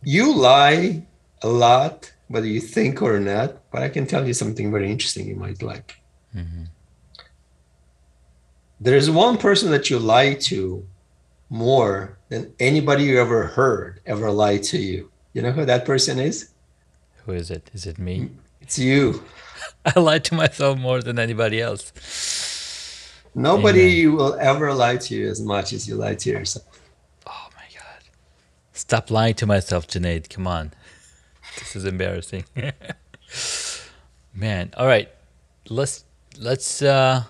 you 0.02 0.34
lie 0.34 1.06
a 1.42 1.48
lot 1.48 2.12
whether 2.28 2.46
you 2.46 2.60
think 2.60 3.02
or 3.02 3.20
not 3.20 3.48
but 3.70 3.82
i 3.82 3.88
can 3.90 4.06
tell 4.06 4.26
you 4.26 4.32
something 4.32 4.70
very 4.70 4.90
interesting 4.90 5.26
you 5.28 5.36
might 5.36 5.60
like 5.62 5.96
Mhm. 6.34 6.68
there's 8.80 9.10
one 9.10 9.36
person 9.36 9.70
that 9.70 9.90
you 9.90 9.98
lie 9.98 10.34
to 10.34 10.86
more 11.50 12.18
than 12.30 12.52
anybody 12.58 13.04
you 13.04 13.20
ever 13.20 13.46
heard 13.48 14.00
ever 14.06 14.30
lie 14.30 14.58
to 14.58 14.78
you 14.78 15.10
you 15.34 15.42
know 15.42 15.52
who 15.52 15.64
that 15.64 15.84
person 15.84 16.18
is 16.18 16.50
who 17.26 17.32
is 17.32 17.50
it? 17.50 17.70
Is 17.74 17.84
it 17.86 17.98
me? 17.98 18.30
it's 18.62 18.78
you 18.78 19.22
I 19.84 19.98
lie 20.00 20.18
to 20.20 20.34
myself 20.34 20.78
more 20.78 21.00
than 21.02 21.18
anybody 21.18 21.60
else. 21.60 21.92
nobody 23.34 24.02
Amen. 24.02 24.16
will 24.16 24.34
ever 24.40 24.72
lie 24.74 24.96
to 24.96 25.14
you 25.14 25.28
as 25.28 25.40
much 25.40 25.72
as 25.72 25.86
you 25.88 25.94
lie 25.96 26.14
to 26.16 26.30
yourself 26.30 26.66
Oh 27.26 27.48
my 27.56 27.64
God. 27.74 28.02
Stop 28.72 29.10
lying 29.10 29.34
to 29.34 29.46
myself, 29.46 29.86
Junaid. 29.86 30.28
Come 30.30 30.46
on. 30.46 30.72
This 31.58 31.74
is 31.76 31.84
embarrassing. 31.84 32.44
Man. 34.34 34.72
All 34.76 34.86
right. 34.86 35.08
Let's 35.68 36.04
let's 36.38 36.80
uh 36.82 37.24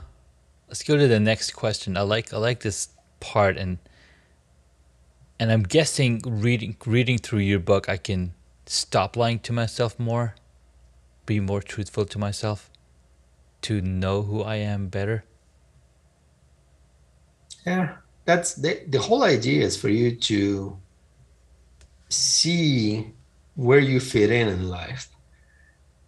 let's 0.68 0.82
go 0.82 0.96
to 0.96 1.08
the 1.08 1.18
next 1.20 1.52
question. 1.52 1.96
I 1.96 2.02
like 2.02 2.32
I 2.32 2.36
like 2.38 2.60
this 2.60 2.88
part 3.20 3.56
and 3.56 3.78
and 5.38 5.50
I'm 5.50 5.62
guessing 5.62 6.20
reading 6.26 6.76
reading 6.86 7.18
through 7.18 7.40
your 7.40 7.58
book 7.60 7.88
I 7.88 7.96
can 7.96 8.32
stop 8.66 9.16
lying 9.16 9.38
to 9.40 9.52
myself 9.52 9.98
more, 9.98 10.34
be 11.30 11.38
more 11.38 11.62
truthful 11.62 12.04
to 12.12 12.18
myself, 12.18 12.58
to 13.62 13.80
know 13.80 14.22
who 14.28 14.42
I 14.42 14.56
am 14.56 14.88
better. 14.88 15.18
Yeah, 17.64 17.86
that's 18.24 18.54
the, 18.54 18.72
the 18.94 19.00
whole 19.06 19.22
idea 19.22 19.60
is 19.68 19.76
for 19.82 19.90
you 20.00 20.08
to 20.30 20.76
see 22.08 23.12
where 23.54 23.78
you 23.78 24.00
fit 24.00 24.30
in 24.32 24.48
in 24.48 24.68
life. 24.68 25.04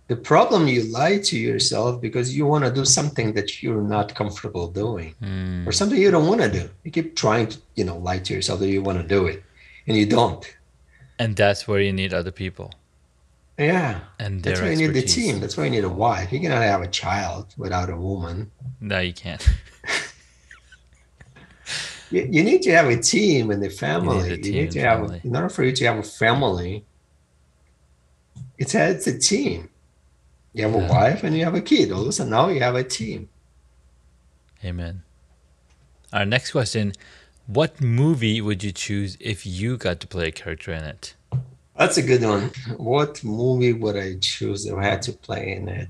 The 0.08 0.16
problem 0.16 0.66
you 0.66 0.80
lie 1.00 1.18
to 1.30 1.36
yourself 1.38 2.00
because 2.06 2.36
you 2.36 2.44
want 2.52 2.64
to 2.64 2.72
do 2.80 2.84
something 2.84 3.28
that 3.34 3.62
you're 3.62 3.86
not 3.96 4.08
comfortable 4.20 4.66
doing 4.84 5.14
Hmm. 5.22 5.62
or 5.66 5.72
something 5.78 5.98
you 6.04 6.10
don't 6.10 6.26
want 6.32 6.42
to 6.46 6.50
do. 6.60 6.64
You 6.84 6.90
keep 6.90 7.14
trying 7.14 7.46
to, 7.52 7.56
you 7.78 7.84
know, 7.88 7.98
lie 8.08 8.20
to 8.26 8.34
yourself 8.34 8.58
that 8.60 8.70
you 8.76 8.82
want 8.82 8.98
to 9.02 9.06
do 9.16 9.20
it 9.32 9.38
and 9.86 9.96
you 9.96 10.06
don't. 10.18 10.44
And 11.22 11.36
that's 11.36 11.68
where 11.68 11.80
you 11.86 11.92
need 11.92 12.12
other 12.12 12.32
people 12.32 12.68
Yeah. 13.58 14.00
and 14.18 14.42
That's 14.42 14.60
why 14.60 14.70
you 14.70 14.76
need 14.76 14.94
the 14.94 15.02
team. 15.02 15.40
That's 15.40 15.56
why 15.56 15.64
you 15.64 15.70
need 15.70 15.84
a 15.84 15.88
wife. 15.88 16.32
You 16.32 16.40
cannot 16.40 16.62
have 16.62 16.82
a 16.82 16.88
child 16.88 17.54
without 17.56 17.90
a 17.90 17.96
woman. 17.96 18.50
No, 18.80 18.98
you 19.00 19.12
can't. 19.12 19.46
You, 22.10 22.28
you 22.30 22.44
need 22.44 22.60
to 22.62 22.70
have 22.72 22.88
a 22.88 22.96
team 23.00 23.50
in 23.50 23.60
the 23.60 23.70
family. 23.70 24.32
a 24.32 24.36
You 24.36 24.52
need 24.52 24.70
to 24.72 24.80
have, 24.80 24.98
family. 25.00 25.20
in 25.24 25.34
order 25.34 25.48
for 25.48 25.64
you 25.64 25.72
to 25.72 25.84
have 25.86 25.96
a 25.96 26.02
family, 26.02 26.84
it's 28.58 28.74
a, 28.74 28.90
it's 28.90 29.06
a 29.06 29.18
team. 29.18 29.70
You 30.52 30.64
have 30.64 30.74
Yeah. 30.74 30.86
a 30.88 30.90
wife 30.92 31.24
and 31.24 31.34
you 31.34 31.44
have 31.44 31.54
a 31.54 31.62
kid. 31.62 31.90
All 31.90 32.02
of 32.02 32.08
a 32.08 32.12
sudden, 32.12 32.30
now 32.32 32.48
you 32.48 32.60
have 32.60 32.74
a 32.74 32.84
team. 32.84 33.30
Amen. 34.62 35.04
Our 36.12 36.26
next 36.26 36.50
question 36.52 36.92
What 37.46 37.80
movie 37.80 38.42
would 38.42 38.62
you 38.62 38.72
choose 38.72 39.16
if 39.18 39.46
you 39.46 39.78
got 39.78 39.98
to 40.00 40.06
play 40.06 40.28
a 40.28 40.32
character 40.32 40.70
in 40.72 40.84
it? 40.84 41.14
That's 41.76 41.96
a 41.96 42.02
good 42.02 42.22
one. 42.22 42.50
What 42.76 43.24
movie 43.24 43.72
would 43.72 43.96
I 43.96 44.16
choose 44.20 44.66
if 44.66 44.74
I 44.76 44.84
had 44.84 45.02
to 45.02 45.12
play 45.12 45.52
in 45.52 45.68
it? 45.68 45.88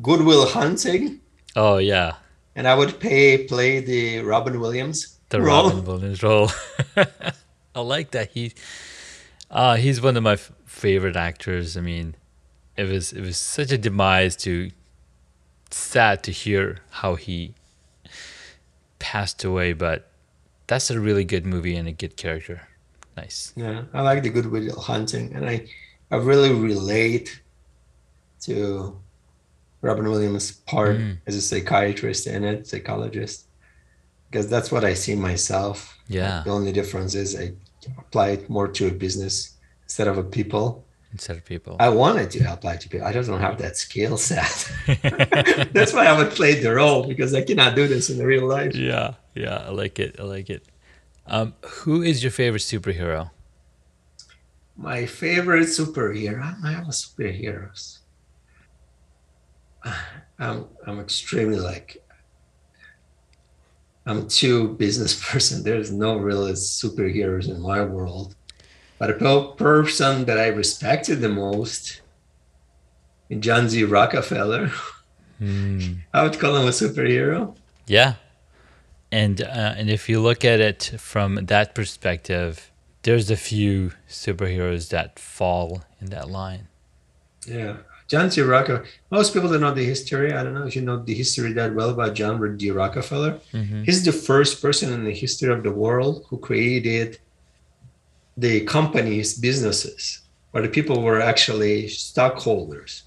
Good 0.00 0.22
Will 0.22 0.46
Hunting, 0.46 1.20
Oh, 1.54 1.78
yeah. 1.78 2.14
and 2.54 2.66
I 2.66 2.74
would 2.74 2.98
pay 3.00 3.44
play 3.46 3.80
the 3.80 4.20
Robin 4.20 4.58
Williams 4.60 5.18
The 5.28 5.40
role. 5.42 5.68
Robin 5.70 5.84
Williams 5.84 6.22
role. 6.22 6.50
I 7.74 7.80
like 7.80 8.10
that. 8.12 8.30
He, 8.30 8.52
uh, 9.50 9.76
he's 9.76 10.00
one 10.00 10.16
of 10.16 10.22
my 10.22 10.34
f- 10.34 10.52
favorite 10.66 11.16
actors. 11.16 11.76
I 11.76 11.80
mean, 11.80 12.14
it 12.76 12.84
was 12.88 13.12
it 13.12 13.20
was 13.20 13.36
such 13.36 13.70
a 13.72 13.78
demise 13.78 14.34
to 14.36 14.70
sad 15.70 16.22
to 16.24 16.30
hear 16.32 16.78
how 16.90 17.14
he 17.16 17.54
passed 18.98 19.44
away, 19.44 19.72
but 19.72 20.08
that's 20.66 20.90
a 20.90 20.98
really 21.00 21.24
good 21.24 21.44
movie 21.46 21.76
and 21.76 21.88
a 21.88 21.92
good 21.92 22.16
character. 22.16 22.62
Nice. 23.16 23.52
Yeah, 23.56 23.82
I 23.92 24.00
like 24.02 24.22
the 24.22 24.30
Good 24.30 24.46
Will 24.46 24.78
Hunting, 24.80 25.34
and 25.34 25.48
I, 25.48 25.66
I 26.10 26.16
really 26.16 26.52
relate 26.52 27.40
to 28.42 28.98
Robin 29.82 30.08
Williams' 30.08 30.52
part 30.52 30.96
Mm. 30.96 31.18
as 31.26 31.36
a 31.36 31.42
psychiatrist 31.42 32.26
in 32.26 32.44
it, 32.44 32.66
psychologist, 32.66 33.46
because 34.30 34.48
that's 34.48 34.70
what 34.72 34.84
I 34.84 34.94
see 34.94 35.14
myself. 35.14 35.98
Yeah. 36.08 36.42
The 36.44 36.50
only 36.50 36.72
difference 36.72 37.14
is 37.14 37.38
I 37.38 37.52
apply 37.98 38.28
it 38.30 38.48
more 38.50 38.68
to 38.68 38.88
a 38.88 38.90
business 38.90 39.54
instead 39.84 40.08
of 40.08 40.18
a 40.18 40.22
people. 40.24 40.84
Instead 41.12 41.36
of 41.36 41.44
people. 41.44 41.76
I 41.78 41.90
wanted 41.90 42.30
to 42.30 42.52
apply 42.52 42.76
to 42.78 42.88
people. 42.88 43.06
I 43.06 43.12
just 43.12 43.28
don't 43.28 43.40
have 43.40 43.58
that 43.58 43.76
skill 43.76 44.16
set. 44.16 44.70
that's 45.74 45.92
why 45.92 46.00
I 46.00 46.04
haven't 46.04 46.30
played 46.30 46.62
the 46.62 46.72
role 46.74 47.06
because 47.06 47.34
I 47.34 47.42
cannot 47.42 47.76
do 47.76 47.86
this 47.86 48.08
in 48.08 48.16
the 48.16 48.24
real 48.26 48.46
life. 48.46 48.74
Yeah, 48.74 49.14
yeah, 49.34 49.56
I 49.66 49.70
like 49.70 49.98
it. 49.98 50.16
I 50.18 50.22
like 50.22 50.48
it. 50.48 50.66
Um, 51.26 51.54
who 51.62 52.02
is 52.02 52.22
your 52.22 52.32
favorite 52.32 52.62
superhero? 52.62 53.30
My 54.76 55.06
favorite 55.06 55.68
superhero. 55.68 56.42
I 56.64 56.72
have 56.72 56.88
a 56.88 56.90
superheroes. 56.90 57.98
I'm 60.38 60.66
I'm 60.86 61.00
extremely 61.00 61.58
like 61.58 62.02
I'm 64.06 64.26
too 64.28 64.68
business 64.74 65.14
person. 65.30 65.62
There's 65.62 65.92
no 65.92 66.16
real 66.16 66.46
superheroes 66.48 67.48
in 67.48 67.60
my 67.60 67.84
world. 67.84 68.34
But 68.98 69.10
a 69.10 69.52
person 69.56 70.24
that 70.26 70.38
I 70.38 70.46
respected 70.46 71.20
the 71.20 71.28
most, 71.28 72.02
John 73.40 73.66
D. 73.66 73.84
Rockefeller, 73.84 74.70
Hmm. 75.42 75.94
I 76.14 76.22
would 76.22 76.38
call 76.38 76.54
him 76.54 76.68
a 76.68 76.70
superhero. 76.70 77.56
Yeah, 77.88 78.14
and 79.12 79.42
uh, 79.42 79.74
and 79.76 79.90
if 79.90 80.08
you 80.08 80.20
look 80.20 80.44
at 80.44 80.58
it 80.58 80.94
from 80.98 81.46
that 81.46 81.74
perspective, 81.74 82.72
there's 83.02 83.30
a 83.30 83.36
few 83.36 83.92
superheroes 84.08 84.88
that 84.88 85.18
fall 85.18 85.84
in 86.00 86.06
that 86.08 86.28
line. 86.28 86.68
Yeah. 87.46 87.76
John 88.08 88.28
D. 88.28 88.42
Rockefeller. 88.42 88.84
Most 89.10 89.32
people 89.32 89.48
don't 89.48 89.60
know 89.60 89.72
the 89.72 89.84
history. 89.84 90.32
I 90.32 90.42
don't 90.42 90.54
know 90.54 90.66
if 90.66 90.76
you 90.76 90.82
know 90.82 90.98
the 90.98 91.14
history 91.14 91.52
that 91.54 91.74
well 91.74 91.90
about 91.90 92.14
John 92.14 92.56
D. 92.56 92.70
Rockefeller. 92.70 93.38
Mm-hmm. 93.52 93.84
He's 93.84 94.04
the 94.04 94.12
first 94.12 94.60
person 94.60 94.92
in 94.92 95.04
the 95.04 95.14
history 95.14 95.50
of 95.52 95.62
the 95.62 95.72
world 95.72 96.26
who 96.28 96.38
created 96.38 97.18
the 98.36 98.64
companies, 98.64 99.38
businesses, 99.38 100.20
where 100.50 100.62
the 100.62 100.68
people 100.68 101.02
were 101.02 101.20
actually 101.20 101.88
stockholders 101.88 103.04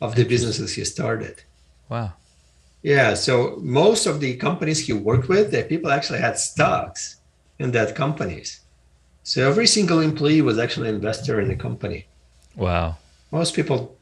of 0.00 0.14
the 0.16 0.24
businesses 0.24 0.74
he 0.74 0.84
started. 0.84 1.42
Wow. 1.88 2.14
Yeah. 2.84 3.14
So 3.14 3.58
most 3.62 4.06
of 4.06 4.20
the 4.20 4.36
companies 4.36 4.78
he 4.86 4.92
worked 4.92 5.28
with, 5.28 5.50
the 5.50 5.62
people 5.64 5.90
actually 5.90 6.20
had 6.20 6.38
stocks 6.38 7.16
in 7.58 7.72
that 7.72 7.96
companies. 7.96 8.60
So 9.24 9.48
every 9.50 9.66
single 9.66 10.00
employee 10.00 10.42
was 10.42 10.58
actually 10.58 10.90
an 10.90 10.96
investor 10.96 11.40
in 11.40 11.48
the 11.48 11.56
company. 11.56 12.06
Wow. 12.54 12.98
Most 13.32 13.54
people, 13.56 13.96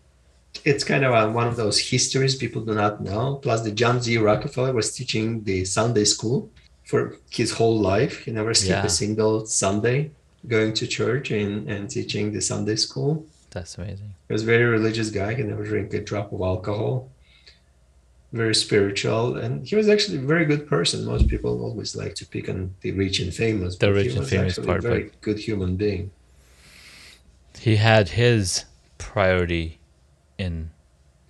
it's 0.64 0.84
kind 0.84 1.04
of 1.04 1.10
one 1.32 1.46
of 1.46 1.56
those 1.56 1.78
histories 1.78 2.34
people 2.34 2.60
do 2.70 2.74
not 2.74 3.00
know. 3.00 3.36
Plus, 3.36 3.60
the 3.62 3.70
John 3.70 4.00
D. 4.00 4.18
Rockefeller 4.18 4.72
was 4.72 4.92
teaching 4.98 5.44
the 5.44 5.64
Sunday 5.64 6.04
school 6.04 6.50
for 6.84 7.00
his 7.30 7.52
whole 7.52 7.78
life. 7.78 8.24
He 8.24 8.32
never 8.32 8.52
skipped 8.52 8.82
Yeah. 8.82 8.92
a 8.92 8.98
single 9.02 9.46
Sunday 9.46 10.10
going 10.48 10.72
to 10.74 10.88
church 10.88 11.30
and, 11.30 11.70
and 11.70 11.88
teaching 11.88 12.32
the 12.32 12.40
Sunday 12.40 12.74
school. 12.76 13.24
That's 13.50 13.78
amazing. 13.78 14.12
He 14.26 14.32
was 14.32 14.42
a 14.42 14.46
very 14.54 14.64
religious 14.64 15.10
guy. 15.10 15.34
He 15.34 15.42
never 15.44 15.64
drank 15.64 15.94
a 15.94 16.00
drop 16.02 16.32
of 16.32 16.40
alcohol. 16.40 17.08
Very 18.32 18.54
spiritual, 18.54 19.36
and 19.36 19.66
he 19.68 19.76
was 19.76 19.88
actually 19.90 20.16
a 20.18 20.22
very 20.22 20.46
good 20.46 20.66
person. 20.66 21.04
Most 21.04 21.28
people 21.28 21.62
always 21.62 21.94
like 21.94 22.14
to 22.14 22.26
pick 22.26 22.48
on 22.48 22.74
the 22.80 22.92
rich 22.92 23.20
and 23.20 23.32
famous. 23.32 23.76
The 23.76 23.92
rich 23.92 24.12
he 24.12 24.16
and 24.18 24.26
famous 24.26 24.58
part, 24.58 24.78
a 24.78 24.88
very 24.88 25.10
good 25.20 25.38
human 25.38 25.76
being. 25.76 26.10
He 27.58 27.76
had 27.76 28.08
his 28.10 28.64
priority 28.96 29.78
in 30.38 30.70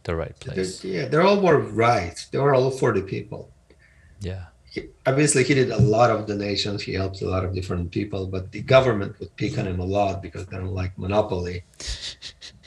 the 0.05 0.15
right 0.15 0.35
They're- 0.41 0.55
place. 0.55 0.85
yeah, 0.85 1.07
they're 1.07 1.23
all 1.23 1.41
were 1.41 1.59
right. 1.59 2.17
They 2.31 2.39
were 2.39 2.55
all 2.55 2.71
for 2.71 2.93
the 2.93 3.03
people. 3.03 3.51
Yeah. 4.21 4.45
He, 4.71 4.85
obviously, 5.05 5.43
he 5.43 5.55
did 5.55 5.71
a 5.71 5.79
lot 5.79 6.11
of 6.11 6.27
donations. 6.27 6.83
He 6.83 6.95
helped 6.95 7.21
a 7.21 7.29
lot 7.29 7.45
of 7.45 7.53
different 7.55 7.91
people, 7.91 8.27
but 8.29 8.53
the 8.53 8.63
government 8.63 9.19
would 9.19 9.35
pick 9.37 9.59
on 9.59 9.67
him 9.67 9.81
a 9.81 9.85
lot 9.85 10.23
because 10.23 10.47
they 10.47 10.57
don't 10.57 10.73
like 10.83 10.97
monopoly. 10.97 11.65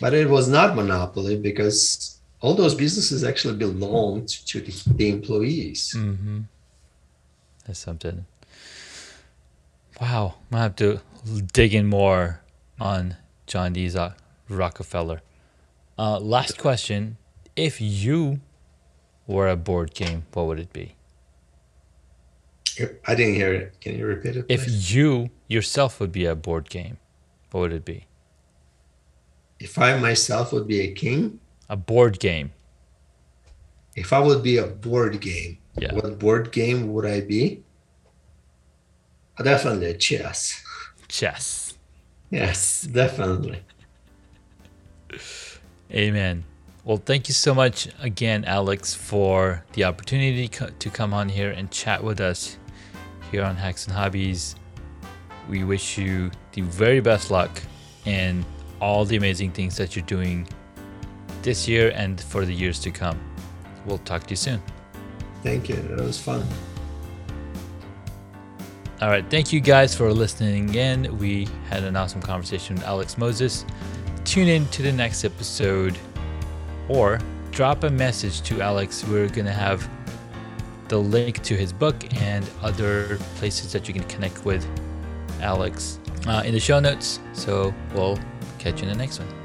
But 0.02 0.14
it 0.14 0.30
was 0.30 0.50
not 0.50 0.76
monopoly 0.76 1.38
because 1.40 2.15
all 2.46 2.54
those 2.54 2.76
businesses 2.76 3.24
actually 3.24 3.56
belonged 3.56 4.28
to 4.28 4.62
the, 4.62 4.72
the 4.94 5.10
employees. 5.10 5.96
Mm-hmm. 5.98 6.42
That's 7.66 7.80
something. 7.80 8.26
Wow. 10.00 10.36
I'm 10.36 10.52
gonna 10.52 10.64
have 10.64 10.76
to 10.76 11.00
dig 11.54 11.74
in 11.74 11.88
more 11.88 12.42
on 12.80 13.16
John 13.48 13.74
D. 13.74 13.90
Rockefeller. 14.48 15.22
Uh, 15.98 16.20
last 16.20 16.60
question. 16.60 17.18
If 17.56 17.82
you 17.82 18.42
were 19.26 19.50
a 19.50 19.56
board 19.56 19.96
game, 19.96 20.28
what 20.34 20.46
would 20.46 20.60
it 20.60 20.72
be? 20.72 20.94
I 23.08 23.16
didn't 23.16 23.36
hear 23.36 23.54
it. 23.54 23.74
Can 23.82 23.98
you 23.98 24.06
repeat 24.06 24.36
it? 24.36 24.46
If 24.50 24.94
you 24.94 25.32
yourself 25.48 26.00
would 26.00 26.12
be 26.12 26.26
a 26.26 26.36
board 26.36 26.70
game, 26.70 26.98
what 27.50 27.62
would 27.62 27.74
it 27.74 27.86
be? 27.86 28.06
if 29.60 29.80
I 29.80 29.98
myself 29.98 30.52
would 30.54 30.68
be 30.68 30.82
a 30.82 30.92
king, 30.92 31.40
A 31.70 31.76
board 31.76 32.20
game. 32.20 32.52
if 33.96 34.12
I 34.12 34.20
would 34.20 34.44
be 34.44 34.58
a 34.58 34.68
board 34.68 35.22
game, 35.22 35.58
Yeah. 35.78 35.94
what 35.94 36.20
board 36.20 36.52
game 36.52 36.92
would 36.94 37.06
I 37.06 37.22
be? 37.22 37.64
Definitely 39.42 39.94
chess. 39.98 40.62
Chess. 41.08 41.78
Yes, 42.30 42.82
definitely. 42.82 43.62
Amen. 45.94 46.44
Well, 46.84 46.98
thank 46.98 47.28
you 47.28 47.34
so 47.34 47.54
much 47.54 47.88
again, 48.02 48.44
Alex, 48.46 48.94
for 48.94 49.64
the 49.74 49.86
opportunity 49.86 50.48
to 50.50 50.90
come 50.90 51.14
on 51.14 51.30
here 51.30 51.52
and 51.52 51.72
chat 51.72 52.04
with 52.04 52.20
us 52.20 52.58
here 53.32 53.44
on 53.44 53.56
Hacks 53.56 53.86
and 53.88 53.96
Hobbies. 53.96 54.56
We 55.50 55.64
wish 55.64 55.98
you 55.98 56.32
the 56.52 56.62
very 56.62 57.00
best 57.00 57.32
luck 57.32 57.50
in 58.06 58.46
all 58.82 59.06
the 59.06 59.16
amazing 59.16 59.52
things 59.52 59.78
that 59.78 59.96
you're 59.96 60.06
doing 60.06 60.48
this 61.46 61.68
year 61.68 61.94
and 61.96 62.20
for 62.20 62.44
the 62.44 62.54
years 62.54 62.80
to 62.80 62.92
come. 62.92 63.18
We'll 63.86 64.00
talk 64.00 64.24
to 64.24 64.32
you 64.32 64.36
soon. 64.36 64.62
Thank 65.44 65.70
you. 65.70 65.76
It 65.76 66.02
was 66.02 66.20
fun. 66.20 66.46
All 69.02 69.10
right. 69.10 69.30
Thank 69.30 69.54
you 69.54 69.60
guys 69.60 69.96
for 69.96 70.12
listening 70.12 70.74
in. 70.74 71.18
We 71.18 71.48
had 71.70 71.84
an 71.84 71.96
awesome 71.96 72.22
conversation 72.22 72.76
with 72.76 72.86
Alex 72.86 73.18
Moses. 73.18 73.66
Tune 74.24 74.48
in 74.48 74.66
to 74.70 74.82
the 74.82 74.92
next 74.92 75.24
episode 75.24 75.98
or 76.90 77.20
drop 77.52 77.84
a 77.84 77.90
message 77.90 78.42
to 78.42 78.62
Alex. 78.62 79.06
We're 79.06 79.30
going 79.30 79.46
to 79.46 79.54
have 79.54 79.88
the 80.88 80.98
link 80.98 81.44
to 81.44 81.56
his 81.56 81.72
book 81.72 81.96
and 82.22 82.50
other 82.62 83.18
places 83.36 83.72
that 83.74 83.88
you 83.88 83.94
can 83.94 84.04
connect 84.06 84.46
with 84.46 84.68
Alex 85.42 86.00
uh, 86.28 86.42
in 86.44 86.54
the 86.54 86.60
show 86.60 86.80
notes. 86.80 87.20
So 87.34 87.74
we'll 87.94 88.18
catch 88.58 88.82
you 88.82 88.88
in 88.88 88.98
the 88.98 88.98
next 88.98 89.20
one. 89.20 89.45